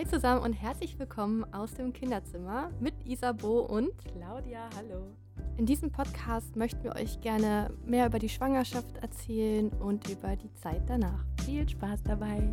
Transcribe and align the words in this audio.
Hi 0.00 0.06
zusammen 0.06 0.42
und 0.42 0.54
herzlich 0.54 0.98
willkommen 0.98 1.44
aus 1.52 1.74
dem 1.74 1.92
Kinderzimmer 1.92 2.70
mit 2.80 2.94
Isabo 3.04 3.60
und 3.60 3.90
Claudia, 3.98 4.70
hallo. 4.74 5.14
In 5.58 5.66
diesem 5.66 5.92
Podcast 5.92 6.56
möchten 6.56 6.82
wir 6.84 6.96
euch 6.96 7.20
gerne 7.20 7.70
mehr 7.84 8.06
über 8.06 8.18
die 8.18 8.30
Schwangerschaft 8.30 8.96
erzählen 9.02 9.68
und 9.68 10.08
über 10.08 10.36
die 10.36 10.50
Zeit 10.54 10.80
danach. 10.86 11.26
Viel 11.44 11.68
Spaß 11.68 12.02
dabei. 12.04 12.48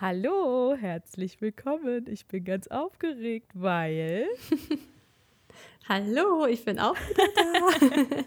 Hallo, 0.00 0.74
herzlich 0.76 1.40
willkommen. 1.40 2.06
Ich 2.08 2.26
bin 2.26 2.42
ganz 2.42 2.66
aufgeregt, 2.66 3.52
weil. 3.54 4.26
Hallo, 5.88 6.46
ich 6.46 6.64
bin 6.64 6.80
auch 6.80 6.96
wieder 7.10 7.28
da. 7.36 8.24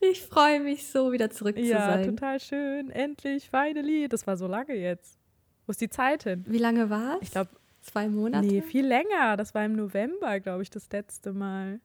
ich 0.00 0.22
freue 0.22 0.60
mich 0.60 0.86
so, 0.86 1.12
wieder 1.12 1.28
zurück 1.28 1.56
zu 1.56 1.64
ja, 1.64 1.86
sein. 1.86 2.00
Ja, 2.00 2.06
total 2.06 2.40
schön. 2.40 2.88
Endlich, 2.88 3.50
finally. 3.50 4.08
Das 4.08 4.26
war 4.26 4.38
so 4.38 4.46
lange 4.46 4.72
jetzt. 4.72 5.21
Wo 5.66 5.70
ist 5.70 5.80
die 5.80 5.90
Zeit 5.90 6.24
hin? 6.24 6.44
Wie 6.46 6.58
lange 6.58 6.90
war 6.90 7.16
es? 7.16 7.22
Ich 7.22 7.30
glaube, 7.30 7.50
zwei 7.82 8.08
Monate. 8.08 8.46
Nee, 8.46 8.62
viel 8.62 8.86
länger. 8.86 9.36
Das 9.36 9.54
war 9.54 9.64
im 9.64 9.74
November, 9.76 10.40
glaube 10.40 10.62
ich, 10.62 10.70
das 10.70 10.88
letzte 10.90 11.32
Mal. 11.32 11.80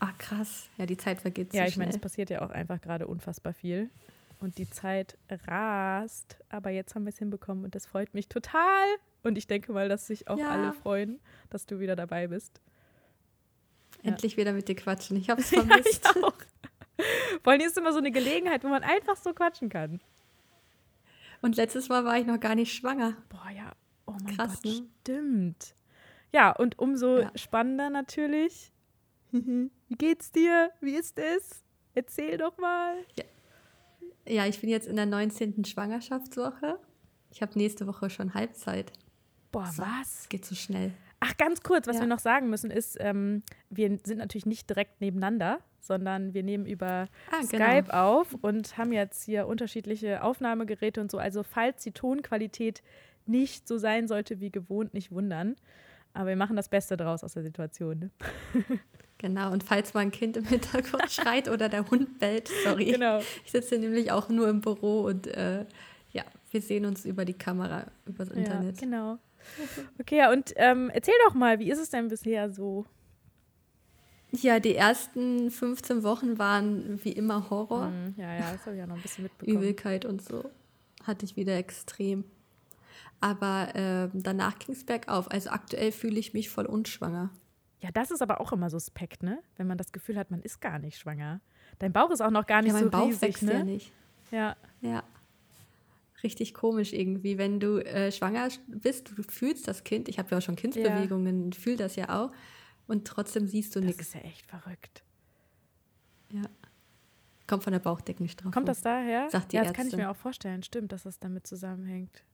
Ah, 0.00 0.12
krass. 0.18 0.68
Ja, 0.76 0.86
die 0.86 0.96
Zeit 0.96 1.20
vergeht 1.20 1.52
Ja, 1.52 1.64
so 1.64 1.68
ich 1.70 1.76
meine, 1.76 1.90
es 1.90 1.98
passiert 1.98 2.30
ja 2.30 2.42
auch 2.42 2.50
einfach 2.50 2.80
gerade 2.80 3.06
unfassbar 3.06 3.52
viel. 3.52 3.90
Und 4.40 4.58
die 4.58 4.70
Zeit 4.70 5.18
rast. 5.48 6.36
Aber 6.48 6.70
jetzt 6.70 6.94
haben 6.94 7.04
wir 7.04 7.10
es 7.10 7.18
hinbekommen 7.18 7.64
und 7.64 7.74
das 7.74 7.86
freut 7.86 8.14
mich 8.14 8.28
total. 8.28 8.86
Und 9.24 9.36
ich 9.36 9.48
denke 9.48 9.72
mal, 9.72 9.88
dass 9.88 10.06
sich 10.06 10.28
auch 10.28 10.38
Ja. 10.38 10.50
alle 10.50 10.72
freuen, 10.72 11.18
dass 11.50 11.66
du 11.66 11.80
wieder 11.80 11.96
dabei 11.96 12.28
bist. 12.28 12.60
Endlich 14.04 14.36
wieder 14.36 14.52
mit 14.52 14.68
dir 14.68 14.76
quatschen. 14.76 15.16
Ich 15.16 15.28
habe 15.28 15.40
es 15.40 15.50
Ja, 15.50 15.64
vermisst. 15.64 15.88
ich 16.14 16.22
auch. 16.22 16.32
Vor 17.42 17.52
allem 17.52 17.60
ist 17.62 17.76
immer 17.76 17.92
so 17.92 17.98
eine 17.98 18.12
Gelegenheit, 18.12 18.62
wo 18.62 18.68
man 18.68 18.84
einfach 18.84 19.16
so 19.16 19.32
quatschen 19.32 19.68
kann. 19.68 20.00
Und 21.42 21.56
letztes 21.56 21.88
Mal 21.88 22.04
war 22.04 22.18
ich 22.18 22.26
noch 22.26 22.40
gar 22.40 22.54
nicht 22.54 22.72
schwanger. 22.74 23.16
Boah, 23.28 23.50
ja. 23.54 23.72
Oh 24.06 24.16
mein 24.24 24.36
Krass, 24.36 24.54
Gott, 24.62 24.64
ne? 24.64 24.88
stimmt. 25.02 25.74
Ja, 26.32 26.50
und 26.50 26.78
umso 26.78 27.20
Ja. 27.20 27.32
spannender 27.36 27.90
natürlich. 27.90 28.72
Wie 29.32 29.70
geht's 29.96 30.32
dir? 30.32 30.70
Wie 30.80 30.94
ist 30.94 31.18
es? 31.18 31.62
Erzähl 31.94 32.36
doch 32.38 32.56
mal. 32.58 32.96
Ja, 34.26 34.46
ich 34.46 34.60
bin 34.60 34.68
jetzt 34.70 34.86
in 34.86 34.96
der 34.96 35.06
19. 35.06 35.64
Schwangerschaftswoche. 35.64 36.78
Ich 37.30 37.40
habe 37.42 37.56
nächste 37.58 37.86
Woche 37.86 38.10
schon 38.10 38.34
Halbzeit. 38.34 38.92
Boah, 39.52 39.66
So. 39.66 39.82
was? 39.82 40.20
Es 40.22 40.28
geht 40.28 40.44
so 40.44 40.54
schnell. 40.54 40.92
Ach, 41.20 41.36
ganz 41.36 41.62
kurz, 41.62 41.86
was 41.86 41.96
Ja. 41.96 42.02
wir 42.02 42.08
noch 42.08 42.18
sagen 42.20 42.48
müssen, 42.50 42.70
ist, 42.70 42.96
ähm, 43.00 43.42
wir 43.70 43.98
sind 44.04 44.18
natürlich 44.18 44.46
nicht 44.46 44.68
direkt 44.68 45.00
nebeneinander, 45.00 45.60
sondern 45.80 46.34
wir 46.34 46.42
nehmen 46.42 46.66
über 46.66 47.08
Ah, 47.30 47.42
Skype 47.42 47.92
auf 47.92 48.34
und 48.40 48.76
haben 48.78 48.92
jetzt 48.92 49.24
hier 49.24 49.46
unterschiedliche 49.46 50.22
Aufnahmegeräte 50.22 51.00
und 51.00 51.10
so. 51.10 51.18
Also 51.18 51.42
falls 51.42 51.82
die 51.82 51.92
Tonqualität 51.92 52.82
nicht 53.26 53.68
so 53.68 53.78
sein 53.78 54.08
sollte 54.08 54.40
wie 54.40 54.50
gewohnt, 54.50 54.94
nicht 54.94 55.12
wundern. 55.12 55.56
Aber 56.14 56.30
wir 56.30 56.36
machen 56.36 56.56
das 56.56 56.68
Beste 56.68 56.96
draus 56.96 57.22
aus 57.22 57.34
der 57.34 57.42
Situation. 57.42 57.98
Ne? 57.98 58.10
Genau. 59.18 59.50
Und 59.50 59.64
falls 59.64 59.94
mal 59.94 60.00
ein 60.00 60.12
Kind 60.12 60.36
im 60.36 60.44
Hintergrund 60.44 61.10
schreit 61.10 61.48
oder 61.48 61.68
der 61.68 61.90
Hund 61.90 62.20
bellt, 62.20 62.48
sorry. 62.62 62.92
Genau. 62.92 63.18
Ich 63.44 63.50
sitze 63.50 63.76
nämlich 63.76 64.12
auch 64.12 64.28
nur 64.28 64.48
im 64.48 64.60
Büro 64.60 65.00
und 65.00 65.26
äh, 65.26 65.66
ja, 66.12 66.22
wir 66.52 66.62
sehen 66.62 66.84
uns 66.86 67.04
über 67.04 67.24
die 67.24 67.34
Kamera, 67.34 67.86
übers 68.06 68.30
Internet. 68.30 68.76
Ja, 68.76 68.80
genau. 68.80 69.18
Okay, 70.00 70.18
ja, 70.18 70.30
und 70.32 70.52
ähm, 70.56 70.90
erzähl 70.92 71.14
doch 71.26 71.34
mal, 71.34 71.58
wie 71.58 71.70
ist 71.70 71.78
es 71.78 71.90
denn 71.90 72.08
bisher 72.08 72.50
so? 72.50 72.86
Ja, 74.32 74.60
die 74.60 74.74
ersten 74.74 75.50
15 75.50 76.02
Wochen 76.02 76.38
waren 76.38 77.02
wie 77.02 77.12
immer 77.12 77.48
Horror. 77.48 77.86
Hm, 77.86 78.14
ja, 78.16 78.34
ja, 78.34 78.52
das 78.52 78.62
habe 78.66 78.72
ich 78.72 78.80
ja 78.80 78.86
noch 78.86 78.96
ein 78.96 79.02
bisschen 79.02 79.24
mitbekommen. 79.24 79.56
Übelkeit 79.56 80.04
und 80.04 80.22
so. 80.22 80.50
Hatte 81.04 81.24
ich 81.24 81.36
wieder 81.36 81.56
extrem. 81.56 82.24
Aber 83.20 83.68
ähm, 83.74 84.10
danach 84.14 84.58
ging 84.58 84.74
es 84.74 84.84
bergauf. 84.84 85.30
Also 85.30 85.50
aktuell 85.50 85.92
fühle 85.92 86.18
ich 86.18 86.34
mich 86.34 86.50
voll 86.50 86.66
unschwanger. 86.66 87.30
Ja, 87.80 87.90
das 87.92 88.10
ist 88.10 88.22
aber 88.22 88.40
auch 88.40 88.52
immer 88.52 88.70
suspekt, 88.70 89.22
ne? 89.22 89.38
Wenn 89.56 89.66
man 89.66 89.78
das 89.78 89.92
Gefühl 89.92 90.16
hat, 90.16 90.30
man 90.30 90.42
ist 90.42 90.60
gar 90.60 90.78
nicht 90.78 90.98
schwanger. 90.98 91.40
Dein 91.78 91.92
Bauch 91.92 92.10
ist 92.10 92.20
auch 92.20 92.30
noch 92.30 92.46
gar 92.46 92.60
nicht 92.62 92.72
ja, 92.72 92.74
mein 92.74 92.84
so 92.84 92.90
Bauch 92.90 93.06
riesig, 93.06 93.22
wächst 93.22 93.42
ne? 93.44 93.52
ja 93.52 93.64
nicht. 93.64 93.92
Ja. 94.30 94.56
Ja. 94.80 95.02
Richtig 96.22 96.54
komisch 96.54 96.92
irgendwie. 96.92 97.38
Wenn 97.38 97.60
du 97.60 97.78
äh, 97.78 98.10
schwanger 98.10 98.48
bist, 98.66 99.12
du 99.16 99.22
fühlst 99.22 99.68
das 99.68 99.84
Kind. 99.84 100.08
Ich 100.08 100.18
habe 100.18 100.28
ja 100.30 100.38
auch 100.38 100.42
schon 100.42 100.56
Kindsbewegungen, 100.56 101.52
fühl 101.52 101.76
das 101.76 101.96
ja 101.96 102.08
auch. 102.08 102.32
Und 102.88 103.06
trotzdem 103.06 103.46
siehst 103.46 103.76
du 103.76 103.80
Das 103.80 103.86
nichts. 103.86 104.02
ist 104.02 104.14
ja 104.14 104.20
echt 104.22 104.44
verrückt. 104.46 105.04
Ja. 106.32 106.42
Kommt 107.46 107.62
von 107.64 107.72
der 107.72 107.80
Bauchdeckenstraffung. 107.80 108.50
Kommt 108.52 108.68
das 108.68 108.80
daher? 108.82 109.30
Sagt 109.30 109.52
die 109.52 109.56
ja, 109.56 109.62
das 109.62 109.72
kann 109.72 109.86
ich 109.86 109.92
Ärztin. 109.92 110.06
mir 110.06 110.10
auch 110.10 110.16
vorstellen. 110.16 110.62
Stimmt, 110.62 110.90
dass 110.92 111.04
das 111.04 111.18
damit 111.20 111.46
zusammenhängt. 111.46 112.24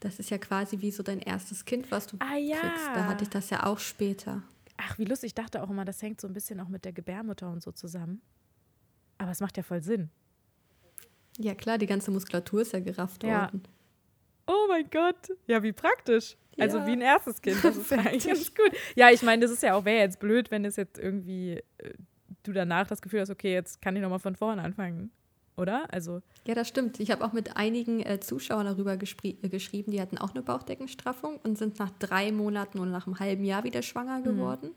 Das 0.00 0.18
ist 0.18 0.30
ja 0.30 0.38
quasi 0.38 0.80
wie 0.80 0.90
so 0.90 1.02
dein 1.02 1.18
erstes 1.18 1.64
Kind, 1.64 1.90
was 1.90 2.06
du 2.06 2.16
Ah, 2.20 2.36
ja. 2.36 2.58
kriegst. 2.60 2.86
Da 2.94 3.06
hatte 3.06 3.24
ich 3.24 3.30
das 3.30 3.50
ja 3.50 3.64
auch 3.64 3.78
später. 3.78 4.42
Ach, 4.76 4.98
wie 4.98 5.04
lustig. 5.04 5.28
Ich 5.28 5.34
dachte 5.34 5.62
auch 5.62 5.70
immer, 5.70 5.84
das 5.84 6.00
hängt 6.02 6.20
so 6.20 6.26
ein 6.28 6.32
bisschen 6.34 6.60
auch 6.60 6.68
mit 6.68 6.84
der 6.84 6.92
Gebärmutter 6.92 7.50
und 7.50 7.62
so 7.62 7.72
zusammen. 7.72 8.20
Aber 9.18 9.30
es 9.30 9.40
macht 9.40 9.56
ja 9.56 9.62
voll 9.62 9.82
Sinn. 9.82 10.10
Ja 11.38 11.54
klar, 11.54 11.78
die 11.78 11.86
ganze 11.86 12.10
Muskulatur 12.10 12.62
ist 12.62 12.72
ja 12.72 12.80
gerafft 12.80 13.22
Ja. 13.24 13.42
worden. 13.42 13.62
Oh 14.46 14.66
mein 14.68 14.88
Gott. 14.90 15.16
Ja, 15.46 15.62
wie 15.62 15.72
praktisch. 15.72 16.36
Also 16.58 16.78
Ja. 16.78 16.86
wie 16.86 16.92
ein 16.92 17.00
erstes 17.00 17.40
Kind. 17.42 17.62
Das 17.64 17.76
ist 17.76 17.90
ja 17.90 17.98
eigentlich 18.04 18.26
ganz 18.26 18.54
gut. 18.54 18.70
Ja, 18.94 19.10
ich 19.10 19.22
meine, 19.22 19.42
das 19.42 19.50
ist 19.50 19.62
ja 19.62 19.74
auch, 19.74 19.84
wäre 19.84 19.98
jetzt 20.00 20.20
blöd, 20.20 20.50
wenn 20.50 20.64
es 20.64 20.76
jetzt 20.76 20.98
irgendwie 20.98 21.62
äh, 21.78 21.94
du 22.42 22.52
danach 22.52 22.86
das 22.86 23.00
Gefühl 23.02 23.20
hast, 23.20 23.30
okay, 23.30 23.52
jetzt 23.52 23.80
kann 23.82 23.96
ich 23.96 24.02
nochmal 24.02 24.18
von 24.18 24.36
vorne 24.36 24.62
anfangen. 24.62 25.10
Oder? 25.56 25.86
Also, 25.92 26.20
Ja, 26.46 26.54
das 26.54 26.68
stimmt. 26.68 26.98
Ich 27.00 27.10
habe 27.12 27.24
auch 27.24 27.32
mit 27.32 27.56
einigen 27.56 28.00
äh, 28.00 28.18
Zuschauern 28.20 28.66
darüber 28.66 28.94
äh, 28.94 28.96
geschrieben, 28.96 29.90
die 29.92 30.00
hatten 30.00 30.18
auch 30.18 30.32
eine 30.34 30.42
Bauchdeckenstraffung 30.42 31.38
und 31.38 31.56
sind 31.56 31.78
nach 31.78 31.90
drei 31.98 32.32
Monaten 32.32 32.78
oder 32.80 32.90
nach 32.90 33.06
einem 33.06 33.18
halben 33.20 33.44
Jahr 33.44 33.62
wieder 33.64 33.82
schwanger 33.82 34.18
Mhm. 34.18 34.24
geworden. 34.24 34.70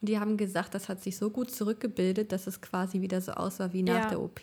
Und 0.00 0.08
die 0.08 0.18
haben 0.18 0.36
gesagt, 0.36 0.74
das 0.74 0.88
hat 0.88 1.02
sich 1.02 1.16
so 1.16 1.30
gut 1.30 1.50
zurückgebildet, 1.50 2.32
dass 2.32 2.46
es 2.46 2.60
quasi 2.60 3.00
wieder 3.00 3.20
so 3.20 3.32
aussah 3.32 3.72
wie 3.72 3.82
nach 3.82 4.04
Ja. 4.04 4.08
der 4.10 4.20
OP. 4.22 4.40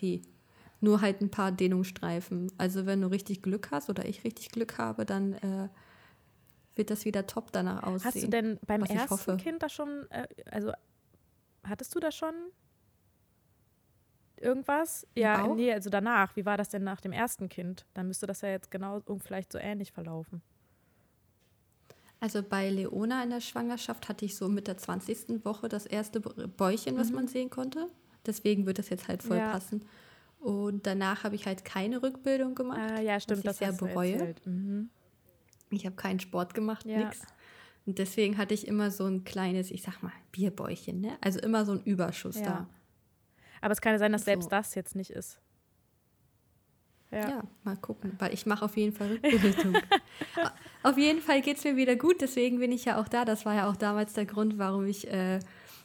Nur 0.82 1.02
halt 1.02 1.22
ein 1.22 1.30
paar 1.30 1.52
Dehnungsstreifen. 1.52 2.52
Also 2.58 2.86
wenn 2.86 3.02
du 3.02 3.08
richtig 3.08 3.42
Glück 3.42 3.70
hast 3.72 3.90
oder 3.90 4.06
ich 4.06 4.24
richtig 4.24 4.50
Glück 4.52 4.78
habe, 4.78 5.06
dann 5.06 5.34
äh, 5.34 5.68
wird 6.76 6.90
das 6.90 7.04
wieder 7.06 7.28
top 7.28 7.52
danach 7.52 7.84
aussehen. 7.84 8.06
hast 8.06 8.24
du 8.24 8.28
denn 8.30 8.60
beim 8.66 8.84
ersten. 8.84 9.38
Kind 9.38 9.62
da 9.62 9.68
schon, 9.70 10.10
äh, 10.10 10.28
also 10.50 10.72
hattest 11.64 11.94
du 11.96 12.00
da 12.00 12.12
schon 12.12 12.34
irgendwas? 14.38 15.06
Ja, 15.16 15.46
Bauch? 15.48 15.56
nee, 15.56 15.72
also 15.74 15.90
danach. 15.90 16.36
Wie 16.36 16.46
war 16.46 16.56
das 16.58 16.70
denn 16.70 16.84
nach 16.84 17.02
dem 17.02 17.12
ersten 17.12 17.50
Kind? 17.50 17.86
Dann 17.94 18.08
müsste 18.08 18.26
das 18.26 18.42
ja 18.42 18.50
jetzt 18.50 18.72
genau 18.72 19.02
und 19.06 19.22
vielleicht 19.24 19.52
so 19.52 19.58
ähnlich 19.58 19.92
verlaufen. 19.92 20.42
Also 22.22 22.44
bei 22.44 22.70
Leona 22.70 23.24
in 23.24 23.30
der 23.30 23.40
Schwangerschaft 23.42 24.10
hatte 24.10 24.26
ich 24.26 24.36
so 24.36 24.50
mit 24.50 24.68
der 24.68 24.78
20. 24.78 25.46
Woche 25.46 25.70
das 25.70 25.86
erste 25.86 26.20
Bäuchchen, 26.20 26.98
was 26.98 27.12
man 27.12 27.28
sehen 27.28 27.50
konnte. 27.50 27.88
Deswegen 28.26 28.66
wird 28.66 28.78
das 28.78 28.90
jetzt 28.90 29.08
halt 29.08 29.24
voll 29.24 29.38
Mhm. 29.38 29.44
Ja. 29.44 29.52
passen. 29.52 29.86
Und 30.40 30.88
danach 30.88 31.24
habe 31.24 31.36
ich 31.36 31.46
halt 31.46 31.66
keine 31.66 32.02
Rückbildung 32.02 32.56
gemacht. 32.56 32.80
Ah, 32.80 33.02
ja, 33.02 33.20
stimmt, 33.20 33.40
ich 33.40 33.46
das 33.46 33.58
sehr 33.58 33.74
bereue. 33.74 34.36
Mhm. 34.46 34.90
Ich 35.70 35.86
habe 35.86 35.96
keinen 35.96 36.20
Sport 36.20 36.54
gemacht, 36.54 36.86
Ja. 36.86 37.00
nix. 37.00 37.22
Und 37.86 37.98
deswegen 38.00 38.38
hatte 38.38 38.54
ich 38.54 38.68
immer 38.68 38.92
so 38.92 39.06
ein 39.06 39.24
kleines, 39.24 39.72
ich 39.72 39.82
sag 39.82 40.02
mal, 40.02 40.12
Bierbäuchchen, 40.32 41.02
ne? 41.02 41.18
Also 41.22 41.40
immer 41.40 41.66
so 41.66 41.74
ein 41.74 41.82
Überschuss 41.84 42.38
Ja. 42.40 42.46
da. 42.46 42.70
Aber 43.62 43.72
es 43.74 43.82
kann 43.82 43.94
ja 43.94 44.00
sein, 44.00 44.12
dass 44.12 44.22
So. 44.22 44.26
selbst 44.26 44.52
das 44.52 44.76
jetzt 44.76 44.96
nicht 44.96 45.10
ist. 45.12 45.40
Ja. 47.12 47.42
mal 47.64 47.76
gucken, 47.76 48.16
weil 48.20 48.34
ich 48.36 48.46
mache 48.46 48.64
auf 48.64 48.78
jeden 48.78 48.96
Fall 48.96 49.08
Rückbildung. 49.14 49.76
auf 50.84 50.96
jeden 50.96 51.22
Fall 51.22 51.42
geht 51.42 51.58
es 51.58 51.64
mir 51.64 51.76
wieder 51.76 51.96
gut, 51.96 52.22
deswegen 52.22 52.60
bin 52.60 52.72
ich 52.72 52.86
ja 52.86 53.02
auch 53.02 53.08
da. 53.08 53.26
Das 53.26 53.46
war 53.48 53.56
ja 53.56 53.68
auch 53.68 53.76
damals 53.76 54.14
der 54.14 54.28
Grund, 54.28 54.60
warum 54.60 54.86
ich 54.86 55.08
äh, 55.12 55.40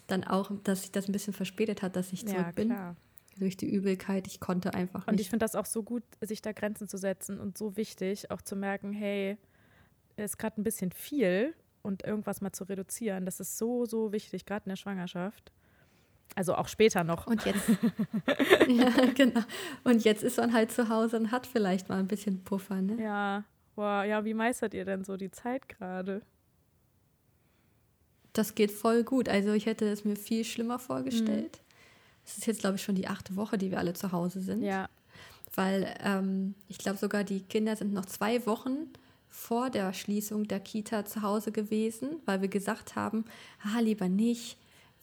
dann 0.07 0.23
auch, 0.25 0.51
dass 0.65 0.83
sich 0.83 0.93
das 0.93 1.09
ein 1.09 1.13
bisschen 1.13 1.33
verspätet 1.33 1.81
hat, 1.81 1.97
dass 1.97 2.13
ich 2.13 2.27
zurück 2.27 2.45
Ja, 2.45 2.53
bin. 2.53 2.69
klar. 2.69 2.97
Durch 3.39 3.57
die 3.57 3.69
Übelkeit. 3.69 4.27
Ich 4.27 4.41
konnte 4.41 4.75
einfach 4.75 5.07
Und 5.07 5.15
ich 5.15 5.19
nicht. 5.19 5.31
finde 5.31 5.45
das 5.45 5.55
auch 5.57 5.67
so 5.67 5.83
gut, 5.83 6.03
sich 6.21 6.41
da 6.43 6.53
Grenzen 6.53 6.89
zu 6.89 6.97
setzen 6.97 7.41
und 7.41 7.59
so 7.59 7.77
wichtig, 7.77 8.31
auch 8.31 8.43
zu 8.43 8.55
merken, 8.57 8.93
hey, 8.93 9.37
ist 10.17 10.39
gerade 10.39 10.61
ein 10.61 10.65
bisschen 10.65 10.93
viel 10.93 11.55
und 11.83 12.05
irgendwas 12.05 12.41
mal 12.41 12.53
zu 12.53 12.65
reduzieren. 12.65 13.25
Das 13.27 13.41
ist 13.41 13.59
so, 13.59 13.85
so 13.85 14.13
wichtig, 14.13 14.47
gerade 14.47 14.65
in 14.67 14.71
der 14.71 14.77
Schwangerschaft. 14.77 15.53
Also 16.37 16.55
auch 16.55 16.69
später 16.69 17.05
noch. 17.05 17.27
Und 17.27 17.45
jetzt, 17.45 17.69
ja, 18.69 18.91
genau. 19.15 19.43
Und 19.85 20.05
jetzt 20.05 20.23
ist 20.23 20.39
man 20.39 20.53
halt 20.53 20.73
zu 20.73 20.89
Hause 20.89 21.17
und 21.19 21.31
hat 21.31 21.47
vielleicht 21.47 21.89
mal 21.89 21.99
ein 21.99 22.09
bisschen 22.09 22.43
Puffer, 22.45 22.81
ne? 22.81 23.03
Ja, 23.03 23.45
wow, 23.77 24.05
ja, 24.05 24.25
wie 24.25 24.35
meistert 24.35 24.75
ihr 24.75 24.85
denn 24.85 25.05
so 25.05 25.17
die 25.17 25.31
Zeit 25.31 25.69
gerade? 25.69 26.23
Das 28.33 28.55
geht 28.55 28.73
voll 28.73 29.05
gut. 29.05 29.29
Also 29.29 29.53
ich 29.53 29.67
hätte 29.67 29.87
es 29.87 30.05
mir 30.05 30.17
viel 30.17 30.45
schlimmer 30.45 30.79
vorgestellt. 30.79 31.61
Es 32.27 32.39
ist 32.39 32.47
jetzt, 32.47 32.61
glaube 32.61 32.77
ich, 32.77 32.83
schon 32.83 32.95
die 32.95 33.07
achte 33.09 33.37
Woche, 33.37 33.59
die 33.59 33.71
wir 33.71 33.79
alle 33.79 33.93
zu 33.95 34.13
Hause 34.13 34.41
sind. 34.41 34.63
Ja, 34.63 34.89
Weil 35.55 35.95
ähm, 36.03 36.55
ich 36.69 36.79
glaube 36.79 36.99
sogar, 36.99 37.23
die 37.25 37.41
Kinder 37.41 37.77
sind 37.77 37.93
noch 37.93 38.07
zwei 38.07 38.45
Wochen 38.47 38.89
vor 39.29 39.69
der 39.71 39.93
Schließung 39.93 40.47
der 40.49 40.61
Kita 40.61 41.05
zu 41.05 41.23
Hause 41.23 41.53
gewesen, 41.53 42.17
weil 42.25 42.41
wir 42.41 42.49
gesagt 42.49 42.97
haben, 42.97 43.25
ah, 43.63 43.81
lieber 43.81 44.09
nicht. 44.09 44.57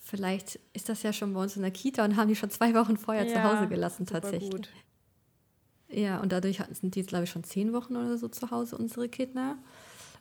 Vielleicht 0.04 0.60
ist 0.74 0.90
das 0.90 1.04
ja 1.04 1.14
schon 1.14 1.34
bei 1.34 1.42
uns 1.44 1.56
in 1.56 1.62
der 1.62 1.72
Kita 1.72 2.04
und 2.04 2.16
haben 2.16 2.28
die 2.28 2.36
schon 2.36 2.50
zwei 2.50 2.74
Wochen 2.74 2.98
vorher 2.98 3.28
zu 3.28 3.36
Ja, 3.36 3.44
Hause 3.44 3.68
gelassen 3.68 4.06
tatsächlich. 4.08 4.50
gut. 4.50 4.70
Ja, 5.90 6.20
und 6.22 6.32
dadurch 6.32 6.60
sind 6.72 6.96
die 6.96 7.00
jetzt, 7.02 7.10
glaube 7.10 7.26
ich, 7.26 7.30
schon 7.30 7.44
zehn 7.44 7.74
Wochen 7.74 7.96
oder 7.98 8.18
so 8.18 8.28
zu 8.30 8.50
Hause, 8.50 8.78
unsere 8.78 9.10
Kinder. 9.10 9.58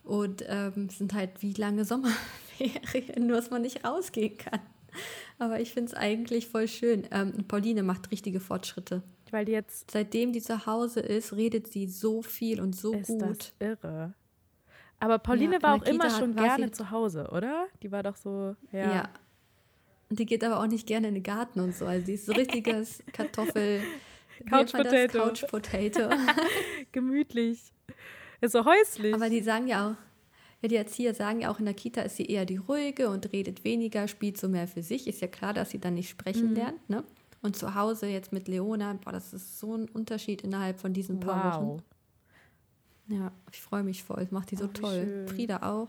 Und 0.02 0.44
ähm, 0.49 0.87
es 0.91 0.99
sind 0.99 1.14
halt 1.14 1.41
wie 1.43 1.52
lange 1.52 1.85
Sommerferien, 1.85 2.82
nur 3.26 3.37
dass 3.37 3.50
man 3.50 3.62
nicht 3.62 3.85
rausgehen 3.85 4.37
kann. 4.37 4.61
Aber 5.38 5.60
ich 5.60 5.72
finde 5.72 5.92
es 5.92 5.94
eigentlich 5.94 6.46
voll 6.48 6.69
schön. 6.69 7.06
Ähm, 7.10 7.44
Pauline 7.48 7.82
macht 7.82 8.10
richtige 8.10 8.40
Fortschritte. 8.40 9.02
Weil 9.31 9.48
jetzt. 9.48 9.90
Seitdem 9.90 10.32
die 10.32 10.40
zu 10.42 10.66
Hause 10.66 11.00
ist, 11.00 11.34
redet 11.34 11.69
sie 11.69 11.87
so 11.87 12.22
viel 12.22 12.60
und 12.60 12.75
so 12.75 12.92
ist 12.94 13.06
gut. 13.06 13.52
Das 13.58 13.69
irre. 13.69 14.12
Aber 14.98 15.19
Pauline 15.19 15.54
Ja, 15.56 15.62
war 15.62 15.75
auch 15.76 15.82
immer 15.87 16.10
schon 16.10 16.34
gerne 16.34 16.66
sie- 16.66 16.72
zu 16.72 16.90
Hause, 16.90 17.28
oder? 17.32 17.66
Die 17.82 17.90
war 17.92 18.02
doch 18.02 18.16
so. 18.16 18.54
Ja. 18.72 18.94
Ja. 18.94 19.08
Und 20.10 20.19
die 20.19 20.26
geht 20.26 20.42
aber 20.44 20.58
auch 20.60 20.66
nicht 20.66 20.87
gerne 20.87 21.08
in 21.08 21.14
den 21.14 21.22
Garten 21.22 21.60
und 21.60 21.75
so. 21.75 21.87
Also 21.87 22.04
die 22.06 22.14
ist 22.14 22.26
so 22.26 22.32
richtiges 22.32 23.02
Kartoffel. 23.12 23.81
Couch? 24.48 24.72
Potato. 24.72 25.19
Couch 25.19 25.46
Potato. 25.46 26.08
Gemütlich. 26.92 27.72
Ist 28.40 28.52
so 28.52 28.64
häuslich. 28.64 29.14
aber 29.14 29.28
die 29.28 29.40
sagen 29.42 29.69
ja 29.69 29.90
auch, 29.90 29.96
ja, 30.62 30.68
die 30.68 30.76
Erzieher 30.76 31.14
sagen 31.14 31.40
ja 31.40 31.50
auch, 31.50 31.58
in 31.58 31.64
der 31.64 31.74
Kita 31.74 32.02
ist 32.02 32.16
sie 32.16 32.26
eher 32.26 32.44
die 32.44 32.56
ruhige 32.58 33.08
und 33.10 33.32
redet 33.32 33.64
weniger, 33.64 34.08
spielt 34.08 34.36
so 34.38 34.48
mehr 34.48 34.68
für 34.68 34.82
sich. 34.82 35.06
Ist 35.06 35.20
ja 35.20 35.28
klar, 35.28 35.54
dass 35.54 35.70
sie 35.70 35.78
dann 35.80 35.94
nicht 35.94 36.08
sprechen 36.10 36.50
Mhm. 36.50 36.54
lernt. 36.56 36.90
Ne? 36.90 37.04
Und 37.42 37.56
zu 37.56 37.74
Hause 37.74 38.06
jetzt 38.06 38.32
mit 38.32 38.48
Leona, 38.48 38.92
boah, 39.02 39.12
das 39.12 39.32
ist 39.32 39.58
so 39.58 39.74
ein 39.76 39.88
Unterschied 39.88 40.42
innerhalb 40.42 40.78
von 40.78 40.92
diesen 40.92 41.20
paar 41.20 41.60
wow. 41.60 41.68
Wochen. 41.68 41.82
Ja, 43.08 43.32
ich 43.50 43.60
freue 43.60 43.82
mich 43.82 44.04
voll. 44.04 44.20
Das 44.20 44.30
macht 44.30 44.50
die 44.50 44.56
so 44.56 44.66
Ach, 44.68 44.72
toll. 44.74 45.04
schön. 45.04 45.28
Frieda 45.28 45.56
auch. 45.62 45.88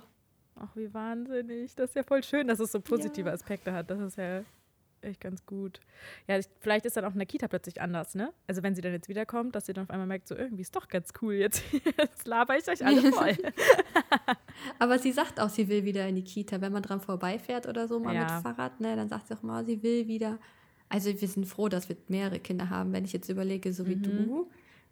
Ach, 0.55 0.75
wie 0.75 0.93
wahnsinnig. 0.93 1.75
Das 1.75 1.89
ist 1.91 1.95
ja 1.95 2.03
voll 2.03 2.23
schön, 2.23 2.47
dass 2.47 2.59
es 2.59 2.71
so 2.71 2.79
positive 2.79 3.27
Ja. 3.29 3.33
Aspekte 3.33 3.73
hat. 3.73 3.89
Das 3.91 3.99
ist 3.99 4.17
ja 4.17 4.43
echt 5.03 5.21
ganz 5.21 5.45
gut. 5.45 5.79
Ja, 6.27 6.37
ich, 6.37 6.47
vielleicht 6.59 6.85
ist 6.85 6.95
dann 6.97 7.05
auch 7.05 7.13
in 7.13 7.17
der 7.19 7.25
Kita 7.25 7.47
plötzlich 7.47 7.81
anders, 7.81 8.15
ne? 8.15 8.33
Also 8.47 8.63
wenn 8.63 8.75
sie 8.75 8.81
dann 8.81 8.91
jetzt 8.93 9.09
wiederkommt, 9.09 9.55
dass 9.55 9.65
sie 9.65 9.73
dann 9.73 9.83
auf 9.85 9.89
einmal 9.89 10.07
merkt, 10.07 10.27
so 10.27 10.35
irgendwie 10.35 10.61
ist 10.61 10.75
doch 10.75 10.87
ganz 10.87 11.09
cool 11.21 11.33
jetzt. 11.35 11.63
Jetzt 11.97 12.27
laber 12.27 12.57
ich 12.57 12.67
euch 12.67 12.85
alle 12.85 13.01
voll. 13.11 13.37
Aber 14.79 14.99
sie 14.99 15.11
sagt 15.11 15.39
auch, 15.39 15.49
sie 15.49 15.67
will 15.67 15.83
wieder 15.85 16.07
in 16.07 16.15
die 16.15 16.23
Kita. 16.23 16.61
Wenn 16.61 16.71
man 16.73 16.83
dran 16.83 17.01
vorbeifährt 17.01 17.67
oder 17.67 17.87
so 17.87 17.99
mal 17.99 18.13
Ja. 18.15 18.21
mit 18.35 18.43
Fahrrad, 18.43 18.79
ne, 18.79 18.95
dann 18.95 19.09
sagt 19.09 19.27
sie 19.27 19.33
auch 19.35 19.41
mal, 19.43 19.65
sie 19.65 19.81
will 19.83 20.07
wieder. 20.07 20.39
Also 20.89 21.09
wir 21.19 21.27
sind 21.27 21.45
froh, 21.45 21.69
dass 21.69 21.89
wir 21.89 21.95
mehrere 22.07 22.39
Kinder 22.39 22.69
haben. 22.69 22.91
Wenn 22.93 23.05
ich 23.05 23.13
jetzt 23.13 23.29
überlege, 23.29 23.73
so 23.73 23.87
wie 23.87 23.95
Mhm. 23.95 24.03
du, 24.03 24.51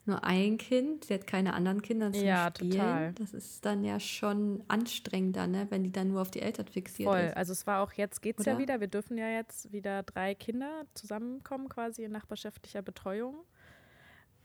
nur 0.10 0.24
ein 0.24 0.58
Kind, 0.58 1.06
sie 1.06 1.14
hat 1.14 1.26
keine 1.28 1.54
anderen 1.54 1.82
Kinder 1.82 2.12
zum 2.12 2.22
Ja, 2.26 2.52
Spielen. 2.56 2.72
total. 2.72 3.14
Das 3.14 3.34
ist 3.34 3.66
dann 3.66 3.84
ja 3.84 4.00
schon 4.00 4.64
anstrengender, 4.68 5.48
ne, 5.48 5.68
wenn 5.70 5.84
die 5.84 5.92
dann 5.92 6.10
nur 6.10 6.22
auf 6.22 6.32
die 6.32 6.42
Eltern 6.42 6.68
fixiert 6.68 7.10
Voll. 7.10 7.20
ist. 7.22 7.38
Also 7.38 7.54
es 7.54 7.66
war 7.66 7.82
auch 7.82 7.94
jetzt 7.94 8.22
geht's 8.22 8.46
ja 8.46 8.54
Oder? 8.54 8.62
wieder. 8.62 8.80
Wir 8.80 8.88
dürfen 8.88 9.18
ja 9.18 9.30
jetzt 9.30 9.72
wieder 9.72 10.04
drei 10.04 10.36
Kinder 10.36 10.86
zusammenkommen, 10.94 11.70
quasi 11.70 12.04
in 12.04 12.12
nachbarschaftlicher 12.12 12.82
Betreuung. 12.82 13.36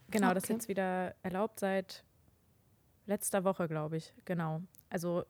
Genau, 0.09 0.35
das 0.35 0.45
ist 0.45 0.51
Okay. 0.51 0.53
jetzt 0.59 0.69
wieder 0.69 1.15
erlaubt 1.23 1.59
seit 1.61 2.05
letzter 3.07 3.45
Woche, 3.45 3.69
glaube 3.69 3.97
ich. 3.97 4.13
Genau. 4.25 4.63
Also 4.91 5.25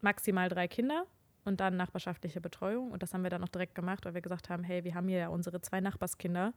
maximal 0.00 0.48
drei 0.48 0.68
Kinder 0.68 1.06
und 1.44 1.60
dann 1.60 1.76
nachbarschaftliche 1.76 2.40
Betreuung. 2.40 2.92
Und 2.92 3.02
das 3.02 3.14
haben 3.14 3.22
wir 3.22 3.30
dann 3.30 3.42
auch 3.42 3.48
direkt 3.48 3.74
gemacht, 3.74 4.04
weil 4.04 4.14
wir 4.14 4.20
gesagt 4.20 4.48
haben, 4.48 4.62
hey, 4.64 4.84
wir 4.84 4.94
haben 4.94 5.08
hier 5.08 5.18
ja 5.18 5.28
unsere 5.28 5.60
zwei 5.60 5.80
Nachbarskinder. 5.80 6.52